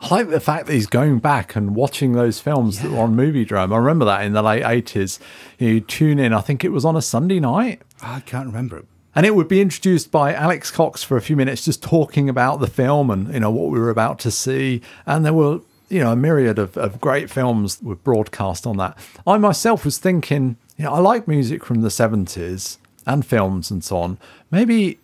I 0.00 0.08
like 0.14 0.28
the 0.28 0.40
fact 0.40 0.66
that 0.66 0.74
he's 0.74 0.86
going 0.86 1.18
back 1.18 1.56
and 1.56 1.74
watching 1.74 2.12
those 2.12 2.38
films 2.38 2.80
that 2.80 2.92
were 2.92 3.00
on 3.00 3.16
Moviedrome. 3.16 3.72
I 3.72 3.78
remember 3.78 4.04
that 4.04 4.24
in 4.24 4.32
the 4.32 4.42
late 4.42 4.62
80s. 4.62 5.18
You 5.58 5.80
tune 5.80 6.20
in, 6.20 6.32
I 6.32 6.40
think 6.40 6.64
it 6.64 6.68
was 6.70 6.84
on 6.84 6.96
a 6.96 7.02
Sunday 7.02 7.40
night, 7.40 7.82
I 8.00 8.20
can't 8.20 8.46
remember. 8.46 8.84
and 9.16 9.26
it 9.26 9.34
would 9.34 9.48
be 9.48 9.60
introduced 9.60 10.12
by 10.12 10.32
Alex 10.32 10.70
Cox 10.70 11.02
for 11.02 11.16
a 11.16 11.20
few 11.20 11.34
minutes, 11.34 11.64
just 11.64 11.82
talking 11.82 12.28
about 12.28 12.60
the 12.60 12.68
film 12.68 13.10
and 13.10 13.32
you 13.34 13.40
know 13.40 13.50
what 13.50 13.70
we 13.70 13.78
were 13.80 13.90
about 13.90 14.20
to 14.20 14.30
see. 14.30 14.80
And 15.04 15.24
there 15.24 15.34
were 15.34 15.60
you 15.88 15.98
know 16.00 16.12
a 16.12 16.16
myriad 16.16 16.60
of, 16.60 16.76
of 16.76 17.00
great 17.00 17.28
films 17.28 17.82
were 17.82 17.96
broadcast 17.96 18.68
on 18.68 18.76
that. 18.76 18.96
I 19.26 19.36
myself 19.38 19.84
was 19.84 19.98
thinking, 19.98 20.56
you 20.76 20.84
know, 20.84 20.92
I 20.92 21.00
like 21.00 21.26
music 21.26 21.64
from 21.64 21.80
the 21.80 21.88
70s 21.88 22.78
and 23.04 23.26
films 23.26 23.68
and 23.72 23.82
so 23.82 23.96
on. 23.98 24.18
Maybe 24.52 25.00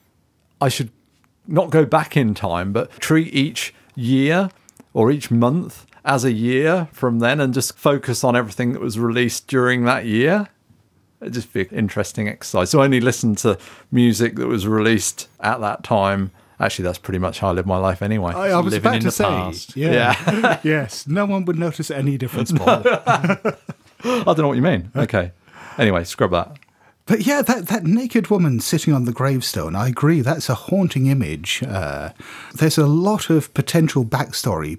I 0.61 0.69
should 0.69 0.91
not 1.49 1.71
go 1.71 1.85
back 1.85 2.17
in 2.17 2.35
time, 2.35 2.73
but 2.73 2.91
treat 3.01 3.35
each 3.35 3.75
year 3.97 4.51
or 4.95 5.11
each 5.11 5.31
month 5.31 5.85
as 6.07 6.25
a 6.25 6.33
year 6.33 6.89
from 6.93 7.19
then 7.19 7.41
and 7.41 7.53
just 7.53 7.77
focus 7.77 8.25
on 8.25 8.35
everything 8.37 8.73
that 8.73 8.81
was 8.81 8.99
released 8.99 9.47
during 9.47 9.85
that 9.85 10.07
year. 10.07 10.49
It'd 11.21 11.35
just 11.35 11.53
be 11.53 11.63
an 11.63 11.69
interesting 11.71 12.29
exercise. 12.29 12.71
So 12.71 12.83
only 12.83 13.01
listen 13.01 13.35
to 13.37 13.59
music 13.91 14.37
that 14.37 14.47
was 14.47 14.67
released 14.67 15.29
at 15.41 15.61
that 15.61 15.83
time. 15.85 16.31
Actually, 16.61 16.85
that's 16.85 16.99
pretty 16.99 17.19
much 17.19 17.41
how 17.41 17.49
I 17.49 17.53
live 17.53 17.67
my 17.67 17.79
life 17.79 18.01
anyway. 18.03 18.33
I, 18.33 18.51
I 18.51 18.61
was 18.61 18.73
Living 18.75 18.79
about 18.87 18.95
in 18.97 19.03
to 19.03 19.11
say, 19.11 19.25
past. 19.25 19.77
yeah, 19.77 20.61
yes, 20.63 21.07
no 21.07 21.27
one 21.27 21.45
would 21.47 21.59
notice 21.59 21.91
any 21.91 22.17
difference, 22.17 22.53
Paul. 22.53 22.83
I 22.87 23.55
don't 24.05 24.39
know 24.39 24.49
what 24.49 24.57
you 24.57 24.63
mean. 24.63 24.91
Okay. 24.97 25.33
Anyway, 25.79 26.05
scrub 26.05 26.31
that. 26.31 26.57
But 27.07 27.27
yeah, 27.27 27.43
that, 27.43 27.67
that 27.67 27.85
naked 27.85 28.29
woman 28.31 28.61
sitting 28.61 28.95
on 28.95 29.05
the 29.05 29.13
gravestone, 29.13 29.77
I 29.77 29.89
agree, 29.89 30.23
that's 30.23 30.49
a 30.49 30.55
haunting 30.55 31.07
image. 31.07 31.63
Uh, 31.63 32.11
there's 32.55 32.79
a 32.79 32.87
lot 32.87 33.29
of 33.29 33.53
potential 33.53 34.05
backstory 34.07 34.79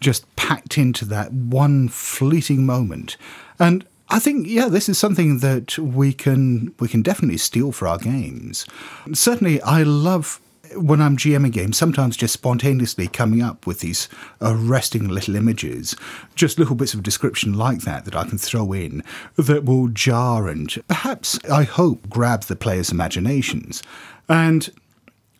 just 0.00 0.24
packed 0.36 0.78
into 0.78 1.04
that 1.06 1.32
one 1.32 1.88
fleeting 1.88 2.64
moment. 2.64 3.18
And 3.58 3.84
I 4.08 4.20
think, 4.20 4.46
yeah, 4.46 4.68
this 4.68 4.88
is 4.88 4.98
something 4.98 5.38
that 5.40 5.78
we 5.78 6.12
can 6.12 6.74
we 6.78 6.88
can 6.88 7.02
definitely 7.02 7.38
steal 7.38 7.72
for 7.72 7.88
our 7.88 7.98
games. 7.98 8.64
Certainly, 9.12 9.60
I 9.62 9.82
love 9.82 10.40
when 10.74 11.00
I'm 11.00 11.16
GMing 11.16 11.52
games, 11.52 11.76
sometimes 11.76 12.16
just 12.16 12.34
spontaneously 12.34 13.08
coming 13.08 13.42
up 13.42 13.66
with 13.66 13.80
these 13.80 14.08
arresting 14.40 15.08
little 15.08 15.36
images, 15.36 15.96
just 16.34 16.58
little 16.58 16.74
bits 16.74 16.94
of 16.94 17.02
description 17.02 17.54
like 17.54 17.80
that 17.80 18.04
that 18.04 18.16
I 18.16 18.24
can 18.24 18.38
throw 18.38 18.72
in 18.72 19.02
that 19.36 19.64
will 19.64 19.88
jar 19.88 20.48
and 20.48 20.72
perhaps, 20.88 21.38
I 21.50 21.64
hope, 21.64 22.08
grab 22.08 22.44
the 22.44 22.56
player's 22.56 22.90
imaginations. 22.90 23.82
And 24.28 24.70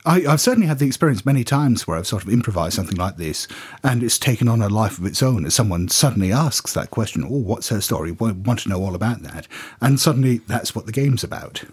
I, 0.04 0.24
I've 0.26 0.40
certainly 0.40 0.68
had 0.68 0.78
the 0.78 0.86
experience 0.86 1.26
many 1.26 1.42
times 1.42 1.86
where 1.86 1.96
I've 1.96 2.06
sort 2.06 2.22
of 2.22 2.32
improvised 2.32 2.76
something 2.76 2.96
like 2.96 3.16
this 3.16 3.48
and 3.82 4.02
it's 4.02 4.18
taken 4.18 4.46
on 4.46 4.62
a 4.62 4.68
life 4.68 4.98
of 4.98 5.04
its 5.04 5.22
own 5.22 5.44
as 5.44 5.54
someone 5.54 5.88
suddenly 5.88 6.32
asks 6.32 6.72
that 6.74 6.90
question, 6.90 7.24
oh, 7.24 7.38
what's 7.38 7.70
her 7.70 7.80
story? 7.80 8.12
Want 8.12 8.60
to 8.60 8.68
know 8.68 8.82
all 8.82 8.94
about 8.94 9.22
that. 9.22 9.48
And 9.80 9.98
suddenly 9.98 10.38
that's 10.38 10.74
what 10.74 10.86
the 10.86 10.92
game's 10.92 11.24
about. 11.24 11.64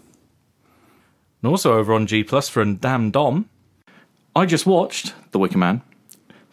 And 1.44 1.50
also 1.50 1.74
over 1.74 1.92
on 1.92 2.06
G 2.06 2.24
Plus 2.24 2.48
from 2.48 2.76
Damn 2.76 3.10
Dom, 3.10 3.50
I 4.34 4.46
just 4.46 4.64
watched 4.64 5.12
The 5.32 5.38
Wicker 5.38 5.58
Man 5.58 5.82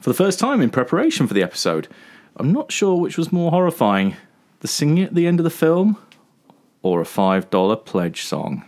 for 0.02 0.10
the 0.10 0.14
first 0.14 0.38
time 0.38 0.60
in 0.60 0.70
preparation 0.70 1.28
for 1.28 1.34
the 1.34 1.42
episode. 1.42 1.88
I'm 2.36 2.52
not 2.52 2.74
sure 2.74 3.00
which 3.00 3.18
was 3.18 3.32
more 3.32 3.52
horrifying 3.52 4.18
the 4.60 4.68
singing 4.68 5.02
at 5.06 5.16
the 5.16 5.28
end 5.28 5.40
of 5.40 5.46
the 5.46 5.50
film 5.50 5.96
or 6.82 7.00
a 7.00 7.06
$5 7.06 7.86
pledge 7.86 8.24
song. 8.24 8.66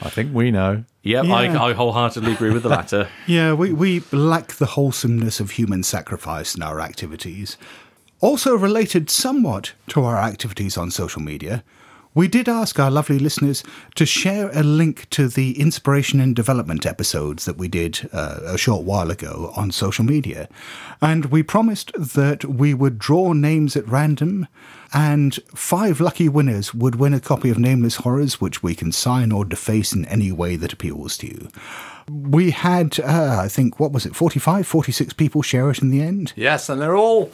I 0.00 0.08
think 0.08 0.34
we 0.34 0.50
know. 0.50 0.84
Yep, 1.02 1.24
Yeah. 1.26 1.34
I, 1.34 1.68
I 1.68 1.72
wholeheartedly 1.74 2.32
agree 2.32 2.54
with 2.54 2.62
the 2.62 2.70
latter. 2.70 3.10
Yeah, 3.26 3.52
we, 3.52 3.74
we 3.74 4.00
lack 4.12 4.54
the 4.54 4.64
wholesomeness 4.64 5.40
of 5.40 5.50
human 5.50 5.82
sacrifice 5.82 6.54
in 6.54 6.62
our 6.62 6.80
activities. 6.80 7.58
Also, 8.22 8.56
related 8.56 9.10
somewhat 9.10 9.74
to 9.88 10.04
our 10.04 10.16
activities 10.16 10.78
on 10.78 10.90
social 10.90 11.20
media, 11.20 11.62
we 12.16 12.28
did 12.28 12.48
ask 12.48 12.80
our 12.80 12.90
lovely 12.90 13.18
listeners 13.18 13.62
to 13.94 14.06
share 14.06 14.50
a 14.54 14.62
link 14.62 15.08
to 15.10 15.28
the 15.28 15.60
inspiration 15.60 16.18
and 16.18 16.34
development 16.34 16.86
episodes 16.86 17.44
that 17.44 17.58
we 17.58 17.68
did 17.68 18.08
uh, 18.10 18.38
a 18.42 18.56
short 18.56 18.84
while 18.84 19.10
ago 19.10 19.52
on 19.54 19.70
social 19.70 20.02
media. 20.02 20.48
And 21.02 21.26
we 21.26 21.42
promised 21.42 21.92
that 21.92 22.42
we 22.46 22.72
would 22.72 22.98
draw 22.98 23.34
names 23.34 23.76
at 23.76 23.86
random, 23.86 24.48
and 24.94 25.34
five 25.54 26.00
lucky 26.00 26.26
winners 26.26 26.72
would 26.72 26.94
win 26.94 27.12
a 27.12 27.20
copy 27.20 27.50
of 27.50 27.58
Nameless 27.58 27.96
Horrors, 27.96 28.40
which 28.40 28.62
we 28.62 28.74
can 28.74 28.92
sign 28.92 29.30
or 29.30 29.44
deface 29.44 29.92
in 29.92 30.06
any 30.06 30.32
way 30.32 30.56
that 30.56 30.72
appeals 30.72 31.18
to 31.18 31.26
you. 31.26 31.48
We 32.08 32.52
had, 32.52 32.98
uh, 32.98 33.40
I 33.42 33.48
think, 33.48 33.78
what 33.78 33.92
was 33.92 34.06
it, 34.06 34.16
45, 34.16 34.66
46 34.66 35.12
people 35.12 35.42
share 35.42 35.68
it 35.68 35.82
in 35.82 35.90
the 35.90 36.00
end? 36.00 36.32
Yes, 36.34 36.70
and 36.70 36.80
they're 36.80 36.96
all 36.96 37.30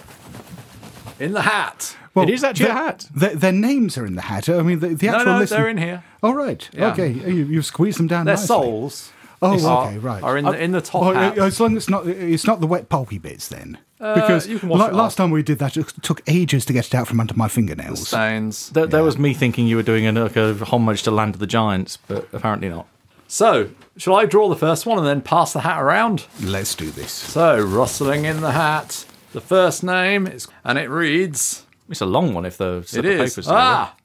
in 1.23 1.33
the 1.33 1.43
hat. 1.43 1.97
Well, 2.15 2.29
It 2.29 2.35
is 2.35 2.45
actually 2.45 2.67
a 2.67 2.75
their- 2.75 2.77
hat. 2.85 3.09
Their, 3.15 3.35
their 3.35 3.53
names 3.53 3.97
are 3.97 4.05
in 4.05 4.15
the 4.17 4.23
hat. 4.23 4.49
I 4.49 4.61
mean, 4.63 4.81
the, 4.81 4.89
the 4.89 5.07
No, 5.07 5.15
actual 5.17 5.33
no, 5.33 5.39
listen- 5.39 5.57
they're 5.57 5.69
in 5.71 5.79
here. 5.79 6.05
Oh, 6.23 6.33
right. 6.35 6.69
Yeah. 6.73 6.93
Okay. 6.93 7.09
You, 7.11 7.45
you've 7.47 7.67
squeezed 7.67 7.99
them 7.99 8.07
down 8.09 8.27
Their 8.27 8.35
nicely. 8.35 8.47
souls 8.49 9.11
Oh, 9.45 9.67
are, 9.67 9.87
okay, 9.89 9.99
right. 9.99 10.23
are 10.23 10.37
in 10.37 10.45
the, 10.45 10.53
in 10.63 10.71
the 10.71 10.81
top 10.81 11.03
Well, 11.03 11.15
hat. 11.15 11.37
as 11.37 11.59
long 11.59 11.73
as 11.77 11.83
it's 11.85 11.91
not, 11.91 12.07
it's 12.07 12.47
not 12.47 12.61
the 12.61 12.67
wet 12.69 12.89
pulpy 12.89 13.19
bits 13.19 13.49
then. 13.49 13.77
because 13.99 14.47
Uh, 14.47 14.51
you 14.53 14.59
can 14.61 14.69
wash 14.69 14.93
last 14.93 15.17
time 15.17 15.31
we 15.33 15.43
did 15.43 15.59
that, 15.59 15.77
it 15.77 15.89
took 16.03 16.21
ages 16.29 16.65
to 16.67 16.73
get 16.73 16.87
it 16.87 16.95
out 16.95 17.09
from 17.09 17.19
under 17.19 17.35
my 17.35 17.49
fingernails. 17.49 18.07
Stains. 18.07 18.71
That, 18.71 18.91
that 18.93 19.01
was 19.03 19.19
me 19.19 19.35
thinking 19.35 19.67
you 19.67 19.75
were 19.77 19.83
doing 19.83 20.07
a, 20.07 20.13
like 20.13 20.37
a 20.37 20.55
homage 20.67 21.03
to 21.05 21.11
Land 21.11 21.35
of 21.35 21.41
the 21.41 21.49
Giants, 21.49 21.99
but 22.07 22.29
apparently 22.33 22.69
not. 22.69 22.87
So, 23.27 23.71
shall 23.97 24.15
I 24.15 24.27
draw 24.27 24.49
the 24.49 24.55
first 24.57 24.87
one 24.87 24.99
and 24.99 25.07
then 25.07 25.23
pass 25.23 25.53
the 25.55 25.61
hat 25.63 25.81
around? 25.83 26.27
Let's 26.41 26.75
do 26.77 26.91
this. 26.91 27.11
So, 27.11 27.59
rustling 27.59 28.27
in 28.27 28.43
the 28.43 28.53
hat. 28.53 29.07
The 29.33 29.41
first 29.41 29.83
name 29.83 30.27
is, 30.27 30.47
and 30.65 30.79
it 30.79 30.91
reads. 30.91 31.65
It's 31.89 32.01
a 32.01 32.07
long 32.07 32.35
one 32.35 32.45
if 32.45 32.59
the 32.59 32.83
slip 32.83 33.05
It 33.05 33.15
of 33.15 33.21
is 33.21 33.35
paper's 33.35 33.49
ah. 33.49 33.97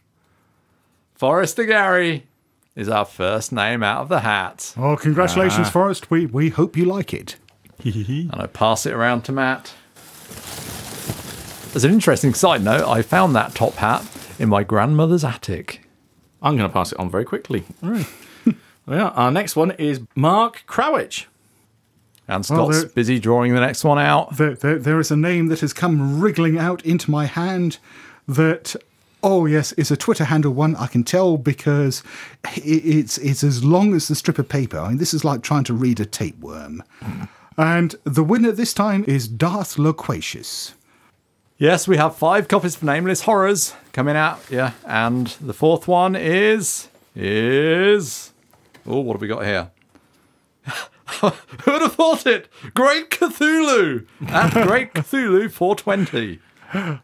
Forrester 1.16 1.66
Gary 1.66 2.28
is 2.76 2.88
our 2.88 3.06
first 3.06 3.52
name 3.52 3.82
out 3.82 4.02
of 4.02 4.10
the 4.10 4.20
hat, 4.20 4.74
Oh, 4.78 4.96
congratulations, 4.96 5.70
Forrest. 5.70 6.12
We, 6.12 6.28
we 6.28 6.50
hope 6.50 6.78
you 6.78 6.86
like 6.86 7.14
it. 7.14 7.36
and 7.84 8.32
I 8.34 8.48
pass 8.48 8.86
it 8.86 8.94
around 8.94 9.24
to 9.24 9.32
Matt. 9.32 9.74
As 11.76 11.84
an 11.84 11.92
interesting 11.92 12.34
side 12.34 12.64
note, 12.64 12.88
I 12.88 13.02
found 13.02 13.36
that 13.36 13.56
top 13.56 13.74
hat 13.74 14.08
in 14.40 14.48
my 14.50 14.64
grandmother's 14.64 15.24
attic. 15.24 15.88
I'm 16.42 16.56
going 16.56 16.70
to 16.70 16.74
pass 16.74 16.92
it 16.92 17.00
on 17.00 17.10
very 17.10 17.26
quickly. 17.26 17.66
yeah, 18.88 19.10
our 19.10 19.32
next 19.32 19.56
one 19.56 19.72
is 19.72 20.02
Mark 20.16 20.64
Crowich. 20.68 21.26
And 22.28 22.46
Scott's 22.46 22.82
there- 22.82 22.90
busy 22.90 23.20
drawing 23.20 23.54
the 23.54 23.62
next 23.62 23.84
one 23.84 24.00
out. 24.00 24.36
There, 24.38 24.54
there, 24.56 24.78
there 24.80 25.00
is 25.00 25.12
a 25.12 25.16
name 25.18 25.48
that 25.48 25.62
has 25.62 25.74
come 25.74 26.20
wriggling 26.20 26.58
out 26.58 26.86
into 26.86 27.10
my 27.10 27.26
hand 27.26 27.78
that, 28.28 28.76
oh 29.24 29.46
yes, 29.46 29.72
is 29.74 29.92
a 29.92 29.98
Twitter 29.98 30.26
handle 30.26 30.52
one. 30.54 30.76
I 30.76 30.88
can 30.88 31.04
tell 31.06 31.38
because 31.38 32.04
it's 32.56 33.18
it's 33.20 33.44
as 33.44 33.64
long 33.64 33.96
as 33.96 34.08
the 34.10 34.16
strip 34.16 34.40
of 34.40 34.50
paper. 34.50 34.78
I 34.78 34.90
mean, 34.90 34.98
this 34.98 35.14
is 35.14 35.24
like 35.24 35.42
trying 35.42 35.64
to 35.66 35.74
read 35.74 36.00
a 36.02 36.06
tapeworm. 36.06 36.84
And 37.58 37.96
the 38.04 38.24
winner 38.24 38.52
this 38.52 38.74
time 38.74 39.04
is 39.08 39.28
Darth 39.28 39.80
Loquacious. 39.80 40.74
Yes, 41.58 41.88
we 41.88 41.98
have 41.98 42.16
five 42.16 42.48
copies 42.48 42.76
of 42.76 42.84
Nameless 42.84 43.22
Horrors 43.22 43.74
coming 43.94 44.16
out. 44.16 44.40
Yeah, 44.52 44.74
and 44.86 45.28
the 45.42 45.54
fourth 45.54 45.88
one 45.88 46.16
is 46.16 46.90
is 47.16 48.32
oh, 48.86 49.00
what 49.00 49.14
have 49.14 49.22
we 49.22 49.28
got 49.28 49.46
here? 49.46 49.72
Who 51.22 51.72
would 51.72 51.82
have 51.82 51.94
thought 51.94 52.26
it? 52.28 52.50
Great 52.74 53.10
Cthulhu 53.10 54.06
at 54.28 54.54
Great 54.68 54.94
Cthulhu 54.94 55.50
420. 55.52 56.40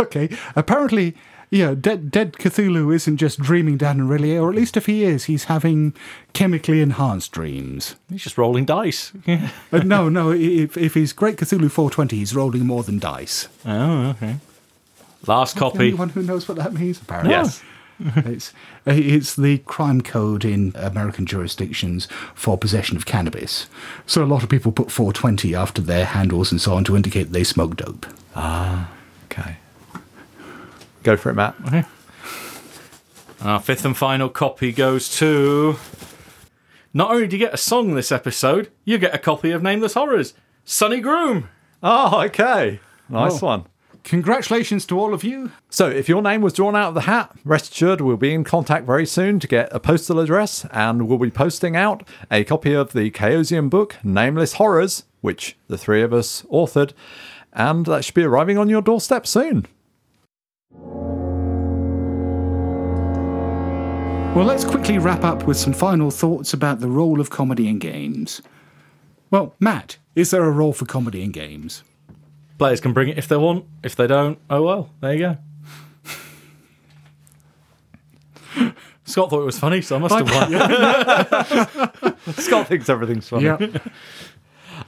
Okay, 0.00 0.28
apparently, 0.54 1.16
yeah, 1.50 1.74
dead, 1.74 2.10
dead 2.10 2.34
Cthulhu 2.34 2.94
isn't 2.94 3.16
just 3.16 3.40
dreaming 3.40 3.76
down 3.76 3.98
in 3.98 4.08
R'lyeh, 4.08 4.40
or 4.40 4.50
at 4.50 4.54
least 4.54 4.76
if 4.76 4.86
he 4.86 5.02
is, 5.04 5.24
he's 5.24 5.44
having 5.44 5.94
chemically 6.32 6.80
enhanced 6.80 7.32
dreams. 7.32 7.96
He's 8.10 8.22
just 8.22 8.38
rolling 8.38 8.64
dice. 8.64 9.12
Uh, 9.72 9.78
no, 9.78 10.08
no, 10.08 10.30
if, 10.30 10.76
if 10.76 10.94
he's 10.94 11.12
Great 11.12 11.36
Cthulhu 11.36 11.70
420, 11.70 12.16
he's 12.18 12.34
rolling 12.36 12.66
more 12.66 12.82
than 12.82 12.98
dice. 12.98 13.48
oh, 13.66 14.10
okay. 14.10 14.36
Last 15.26 15.56
copy. 15.56 15.88
Anyone 15.88 16.10
who 16.10 16.22
knows 16.22 16.46
what 16.48 16.58
that 16.58 16.72
means? 16.74 17.00
Apparently, 17.00 17.30
Yes. 17.32 17.62
it's 18.16 18.52
it's 18.86 19.36
the 19.36 19.58
crime 19.58 20.00
code 20.00 20.44
in 20.44 20.72
American 20.74 21.24
jurisdictions 21.26 22.08
for 22.34 22.58
possession 22.58 22.96
of 22.96 23.06
cannabis. 23.06 23.66
So 24.06 24.22
a 24.22 24.26
lot 24.26 24.42
of 24.42 24.48
people 24.48 24.72
put 24.72 24.90
420 24.90 25.54
after 25.54 25.80
their 25.80 26.04
handles 26.06 26.50
and 26.50 26.60
so 26.60 26.74
on 26.74 26.84
to 26.84 26.96
indicate 26.96 27.32
they 27.32 27.44
smoke 27.44 27.76
dope. 27.76 28.06
Ah, 28.34 28.90
okay. 29.26 29.56
Go 31.02 31.16
for 31.16 31.30
it, 31.30 31.34
Matt. 31.34 31.54
Our 33.40 33.60
fifth 33.60 33.84
and 33.84 33.96
final 33.96 34.28
copy 34.28 34.72
goes 34.72 35.08
to. 35.18 35.76
Not 36.94 37.10
only 37.10 37.26
do 37.26 37.36
you 37.36 37.44
get 37.44 37.54
a 37.54 37.58
song 37.58 37.94
this 37.94 38.12
episode, 38.12 38.70
you 38.84 38.98
get 38.98 39.14
a 39.14 39.18
copy 39.18 39.50
of 39.50 39.62
Nameless 39.62 39.94
Horrors. 39.94 40.34
Sonny 40.64 41.00
Groom. 41.00 41.48
Oh, 41.82 42.22
okay. 42.26 42.78
Nice 43.08 43.42
Oh. 43.42 43.46
one. 43.46 43.64
Congratulations 44.04 44.84
to 44.86 44.98
all 44.98 45.14
of 45.14 45.22
you. 45.22 45.52
So, 45.70 45.88
if 45.88 46.08
your 46.08 46.22
name 46.22 46.42
was 46.42 46.52
drawn 46.52 46.74
out 46.74 46.88
of 46.88 46.94
the 46.94 47.02
hat, 47.02 47.36
rest 47.44 47.72
assured 47.72 48.00
we'll 48.00 48.16
be 48.16 48.34
in 48.34 48.42
contact 48.42 48.84
very 48.84 49.06
soon 49.06 49.38
to 49.40 49.46
get 49.46 49.68
a 49.72 49.78
postal 49.78 50.18
address, 50.18 50.66
and 50.72 51.06
we'll 51.06 51.18
be 51.18 51.30
posting 51.30 51.76
out 51.76 52.06
a 52.30 52.42
copy 52.44 52.72
of 52.74 52.92
the 52.92 53.10
Chaosium 53.10 53.70
book, 53.70 53.96
Nameless 54.02 54.54
Horrors, 54.54 55.04
which 55.20 55.56
the 55.68 55.78
three 55.78 56.02
of 56.02 56.12
us 56.12 56.42
authored, 56.50 56.92
and 57.52 57.86
that 57.86 58.04
should 58.04 58.14
be 58.14 58.24
arriving 58.24 58.58
on 58.58 58.68
your 58.68 58.82
doorstep 58.82 59.26
soon. 59.26 59.66
Well, 64.34 64.46
let's 64.46 64.64
quickly 64.64 64.98
wrap 64.98 65.24
up 65.24 65.46
with 65.46 65.58
some 65.58 65.74
final 65.74 66.10
thoughts 66.10 66.54
about 66.54 66.80
the 66.80 66.88
role 66.88 67.20
of 67.20 67.30
comedy 67.30 67.68
in 67.68 67.78
games. 67.78 68.42
Well, 69.30 69.54
Matt, 69.60 69.98
is 70.16 70.30
there 70.30 70.44
a 70.44 70.50
role 70.50 70.72
for 70.72 70.86
comedy 70.86 71.22
in 71.22 71.32
games? 71.32 71.84
Players 72.58 72.80
can 72.80 72.92
bring 72.92 73.08
it 73.08 73.18
if 73.18 73.28
they 73.28 73.36
want. 73.36 73.64
If 73.82 73.96
they 73.96 74.06
don't, 74.06 74.38
oh 74.50 74.62
well. 74.62 74.90
There 75.00 75.12
you 75.14 75.18
go. 75.18 75.36
Scott 79.04 79.30
thought 79.30 79.42
it 79.42 79.46
was 79.46 79.58
funny, 79.58 79.82
so 79.82 79.96
I 79.96 79.98
must 79.98 80.14
have 80.14 80.30
won. 80.30 82.14
Scott 82.34 82.68
thinks 82.68 82.88
everything's 82.88 83.28
funny. 83.28 83.46
Yeah. 83.46 83.58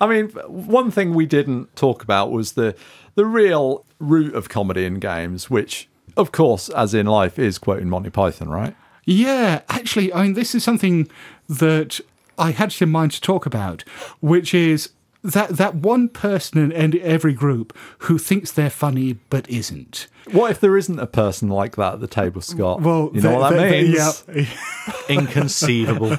I 0.00 0.06
mean, 0.06 0.28
one 0.28 0.90
thing 0.90 1.14
we 1.14 1.26
didn't 1.26 1.74
talk 1.76 2.02
about 2.02 2.30
was 2.30 2.52
the 2.52 2.74
the 3.14 3.24
real 3.24 3.84
root 3.98 4.34
of 4.34 4.48
comedy 4.48 4.84
in 4.84 4.98
games, 4.98 5.48
which, 5.48 5.88
of 6.16 6.32
course, 6.32 6.68
as 6.70 6.94
in 6.94 7.06
life, 7.06 7.38
is 7.38 7.58
quoting 7.58 7.88
Monty 7.88 8.10
Python, 8.10 8.48
right? 8.48 8.74
Yeah, 9.04 9.60
actually, 9.68 10.12
I 10.12 10.22
mean, 10.22 10.32
this 10.34 10.54
is 10.54 10.64
something 10.64 11.08
that 11.48 12.00
I 12.38 12.50
had 12.50 12.74
in 12.80 12.90
mind 12.90 13.12
to 13.12 13.20
talk 13.20 13.46
about, 13.46 13.82
which 14.20 14.54
is 14.54 14.90
that 15.24 15.50
that 15.56 15.74
one 15.74 16.08
person 16.08 16.58
in 16.58 16.70
in 16.70 17.00
every 17.02 17.32
group 17.32 17.76
who 18.00 18.18
thinks 18.18 18.52
they're 18.52 18.70
funny 18.70 19.14
but 19.30 19.48
isn't. 19.50 20.06
What 20.30 20.50
if 20.50 20.60
there 20.60 20.76
isn't 20.78 20.98
a 20.98 21.06
person 21.06 21.48
like 21.48 21.76
that 21.76 21.94
at 21.94 22.00
the 22.00 22.06
table, 22.06 22.40
Scott? 22.40 22.80
Well, 22.80 23.10
you 23.12 23.20
know 23.22 23.30
the- 23.32 23.36
what 23.38 23.50
that 23.50 23.56
the- 23.56 23.64
the- 23.64 24.34
means. 24.36 24.48
yeah. 24.48 24.94
Inconceivable. 25.08 26.16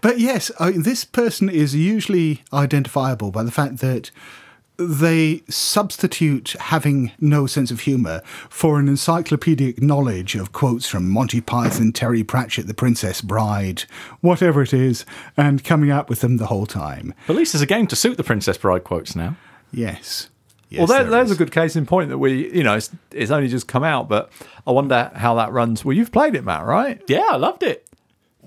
But 0.00 0.18
yes, 0.18 0.50
I, 0.60 0.72
this 0.72 1.04
person 1.04 1.48
is 1.48 1.74
usually 1.74 2.42
identifiable 2.52 3.30
by 3.30 3.42
the 3.42 3.50
fact 3.50 3.78
that 3.78 4.10
they 4.80 5.42
substitute 5.48 6.52
having 6.58 7.12
no 7.20 7.46
sense 7.46 7.70
of 7.70 7.80
humour 7.80 8.22
for 8.48 8.78
an 8.78 8.88
encyclopedic 8.88 9.82
knowledge 9.82 10.34
of 10.34 10.52
quotes 10.52 10.86
from 10.86 11.10
Monty 11.10 11.40
Python, 11.40 11.92
Terry 11.92 12.24
Pratchett, 12.24 12.66
The 12.66 12.74
Princess 12.74 13.20
Bride, 13.20 13.84
whatever 14.22 14.62
it 14.62 14.72
is, 14.72 15.04
and 15.36 15.62
coming 15.62 15.90
up 15.90 16.08
with 16.08 16.20
them 16.20 16.38
the 16.38 16.46
whole 16.46 16.66
time. 16.66 17.12
At 17.28 17.36
least 17.36 17.52
there's 17.52 17.62
a 17.62 17.66
game 17.66 17.86
to 17.88 17.96
suit 17.96 18.16
the 18.16 18.24
Princess 18.24 18.56
Bride 18.56 18.84
quotes 18.84 19.14
now. 19.14 19.36
Yes. 19.70 20.30
yes 20.70 20.78
well, 20.78 20.86
there, 20.86 21.02
there 21.02 21.10
there's 21.10 21.30
is. 21.30 21.36
a 21.36 21.38
good 21.38 21.52
case 21.52 21.76
in 21.76 21.84
point 21.84 22.08
that 22.08 22.18
we, 22.18 22.50
you 22.56 22.64
know, 22.64 22.74
it's, 22.74 22.90
it's 23.12 23.30
only 23.30 23.48
just 23.48 23.68
come 23.68 23.84
out, 23.84 24.08
but 24.08 24.32
I 24.66 24.70
wonder 24.70 25.10
how 25.14 25.34
that 25.34 25.52
runs. 25.52 25.84
Well, 25.84 25.96
you've 25.96 26.12
played 26.12 26.34
it, 26.34 26.44
Matt, 26.44 26.64
right? 26.64 27.02
Yeah, 27.06 27.26
I 27.28 27.36
loved 27.36 27.62
it. 27.62 27.86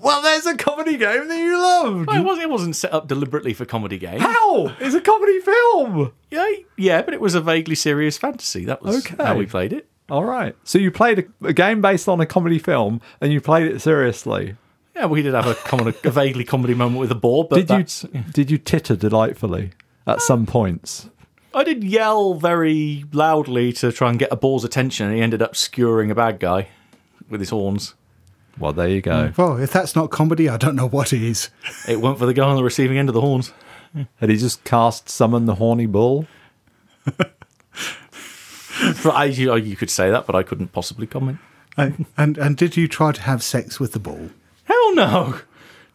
Well, 0.04 0.20
there's 0.22 0.44
a 0.46 0.56
comedy 0.56 0.96
game 0.98 1.28
that 1.28 1.38
you 1.38 1.58
loved. 1.58 2.06
Well, 2.06 2.16
it, 2.20 2.24
was, 2.24 2.38
it 2.38 2.50
wasn't 2.50 2.76
set 2.76 2.92
up 2.92 3.08
deliberately 3.08 3.54
for 3.54 3.64
comedy 3.64 3.96
game. 3.98 4.20
How? 4.20 4.66
It's 4.78 4.94
a 4.94 5.00
comedy 5.00 5.40
film. 5.40 6.12
Yeah, 6.30 6.46
yeah, 6.76 7.02
but 7.02 7.14
it 7.14 7.20
was 7.20 7.34
a 7.34 7.40
vaguely 7.40 7.74
serious 7.74 8.18
fantasy. 8.18 8.64
That 8.66 8.82
was 8.82 8.98
Okay. 9.06 9.22
how 9.24 9.36
we 9.36 9.46
played 9.46 9.72
it. 9.72 9.88
All 10.10 10.24
right. 10.24 10.54
So 10.64 10.78
you 10.78 10.90
played 10.90 11.18
a, 11.42 11.46
a 11.48 11.52
game 11.54 11.80
based 11.80 12.06
on 12.08 12.20
a 12.20 12.26
comedy 12.26 12.58
film, 12.58 13.00
and 13.22 13.32
you 13.32 13.40
played 13.40 13.66
it 13.72 13.80
seriously. 13.80 14.56
Yeah, 14.94 15.06
we 15.06 15.22
did 15.22 15.32
have 15.34 15.46
a, 15.46 15.54
comedy, 15.54 15.96
a 16.04 16.10
vaguely 16.10 16.44
comedy 16.44 16.74
moment 16.74 17.00
with 17.00 17.10
a 17.10 17.14
boar, 17.16 17.46
but 17.48 17.66
Did 17.66 17.92
you? 18.12 18.20
Did 18.32 18.50
you 18.50 18.58
titter 18.58 18.94
delightfully 18.96 19.72
at 20.06 20.16
uh, 20.16 20.20
some 20.20 20.44
points? 20.44 21.08
I 21.54 21.64
did 21.64 21.82
yell 21.82 22.34
very 22.34 23.04
loudly 23.12 23.72
to 23.74 23.90
try 23.90 24.10
and 24.10 24.18
get 24.18 24.30
a 24.30 24.36
boar's 24.36 24.64
attention, 24.64 25.06
and 25.06 25.16
he 25.16 25.22
ended 25.22 25.40
up 25.40 25.56
skewering 25.56 26.10
a 26.10 26.14
bad 26.14 26.38
guy 26.40 26.68
with 27.30 27.40
his 27.40 27.50
horns. 27.50 27.94
Well, 28.58 28.72
there 28.72 28.88
you 28.88 29.00
go. 29.00 29.28
Mm. 29.28 29.38
Well, 29.38 29.56
if 29.58 29.72
that's 29.72 29.96
not 29.96 30.10
comedy, 30.10 30.48
I 30.48 30.56
don't 30.56 30.76
know 30.76 30.88
what 30.88 31.12
is. 31.12 31.50
It 31.88 32.00
went 32.00 32.18
for 32.18 32.26
the 32.26 32.34
guy 32.34 32.44
on 32.44 32.56
the 32.56 32.64
receiving 32.64 32.98
end 32.98 33.08
of 33.08 33.14
the 33.14 33.20
horns. 33.20 33.52
Had 34.16 34.28
he 34.30 34.36
just 34.36 34.64
cast 34.64 35.08
summon 35.08 35.46
the 35.46 35.54
horny 35.56 35.86
bull? 35.86 36.26
I, 39.04 39.26
you, 39.32 39.54
you 39.56 39.76
could 39.76 39.90
say 39.90 40.10
that, 40.10 40.26
but 40.26 40.34
I 40.34 40.42
couldn't 40.42 40.72
possibly 40.72 41.06
comment. 41.06 41.38
and, 41.76 42.06
and 42.16 42.36
and 42.38 42.56
did 42.56 42.76
you 42.76 42.88
try 42.88 43.12
to 43.12 43.20
have 43.22 43.42
sex 43.42 43.78
with 43.78 43.92
the 43.92 44.00
bull? 44.00 44.30
Hell 44.64 44.94
no! 44.94 45.40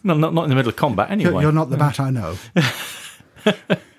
No, 0.02 0.14
not, 0.14 0.34
not 0.34 0.44
in 0.44 0.50
the 0.50 0.56
middle 0.56 0.70
of 0.70 0.78
combat 0.78 1.10
You're, 1.10 1.28
anyway. 1.28 1.44
you're 1.44 1.52
not 1.52 1.70
the 1.70 1.76
mm. 1.76 1.80
bat 1.80 2.00
I 2.00 2.10
know. 2.10 2.38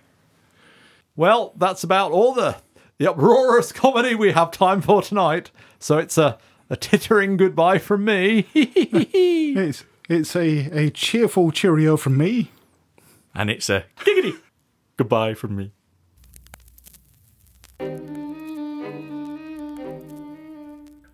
Well, 1.20 1.52
that's 1.54 1.84
about 1.84 2.12
all 2.12 2.32
the, 2.32 2.56
the 2.96 3.10
uproarious 3.10 3.72
comedy 3.72 4.14
we 4.14 4.32
have 4.32 4.50
time 4.52 4.80
for 4.80 5.02
tonight. 5.02 5.50
So 5.78 5.98
it's 5.98 6.16
a, 6.16 6.38
a 6.70 6.76
tittering 6.76 7.36
goodbye 7.36 7.78
from 7.78 8.04
me. 8.04 8.46
It's 8.54 9.84
it's 10.08 10.36
a, 10.36 10.84
a 10.86 10.90
cheerful 10.90 11.50
cheerio 11.50 11.96
from 11.96 12.16
me. 12.16 12.52
And 13.34 13.50
it's 13.50 13.68
a 13.68 13.84
giggity 13.96 14.38
goodbye 14.96 15.34
from 15.34 15.56
me. 15.56 15.72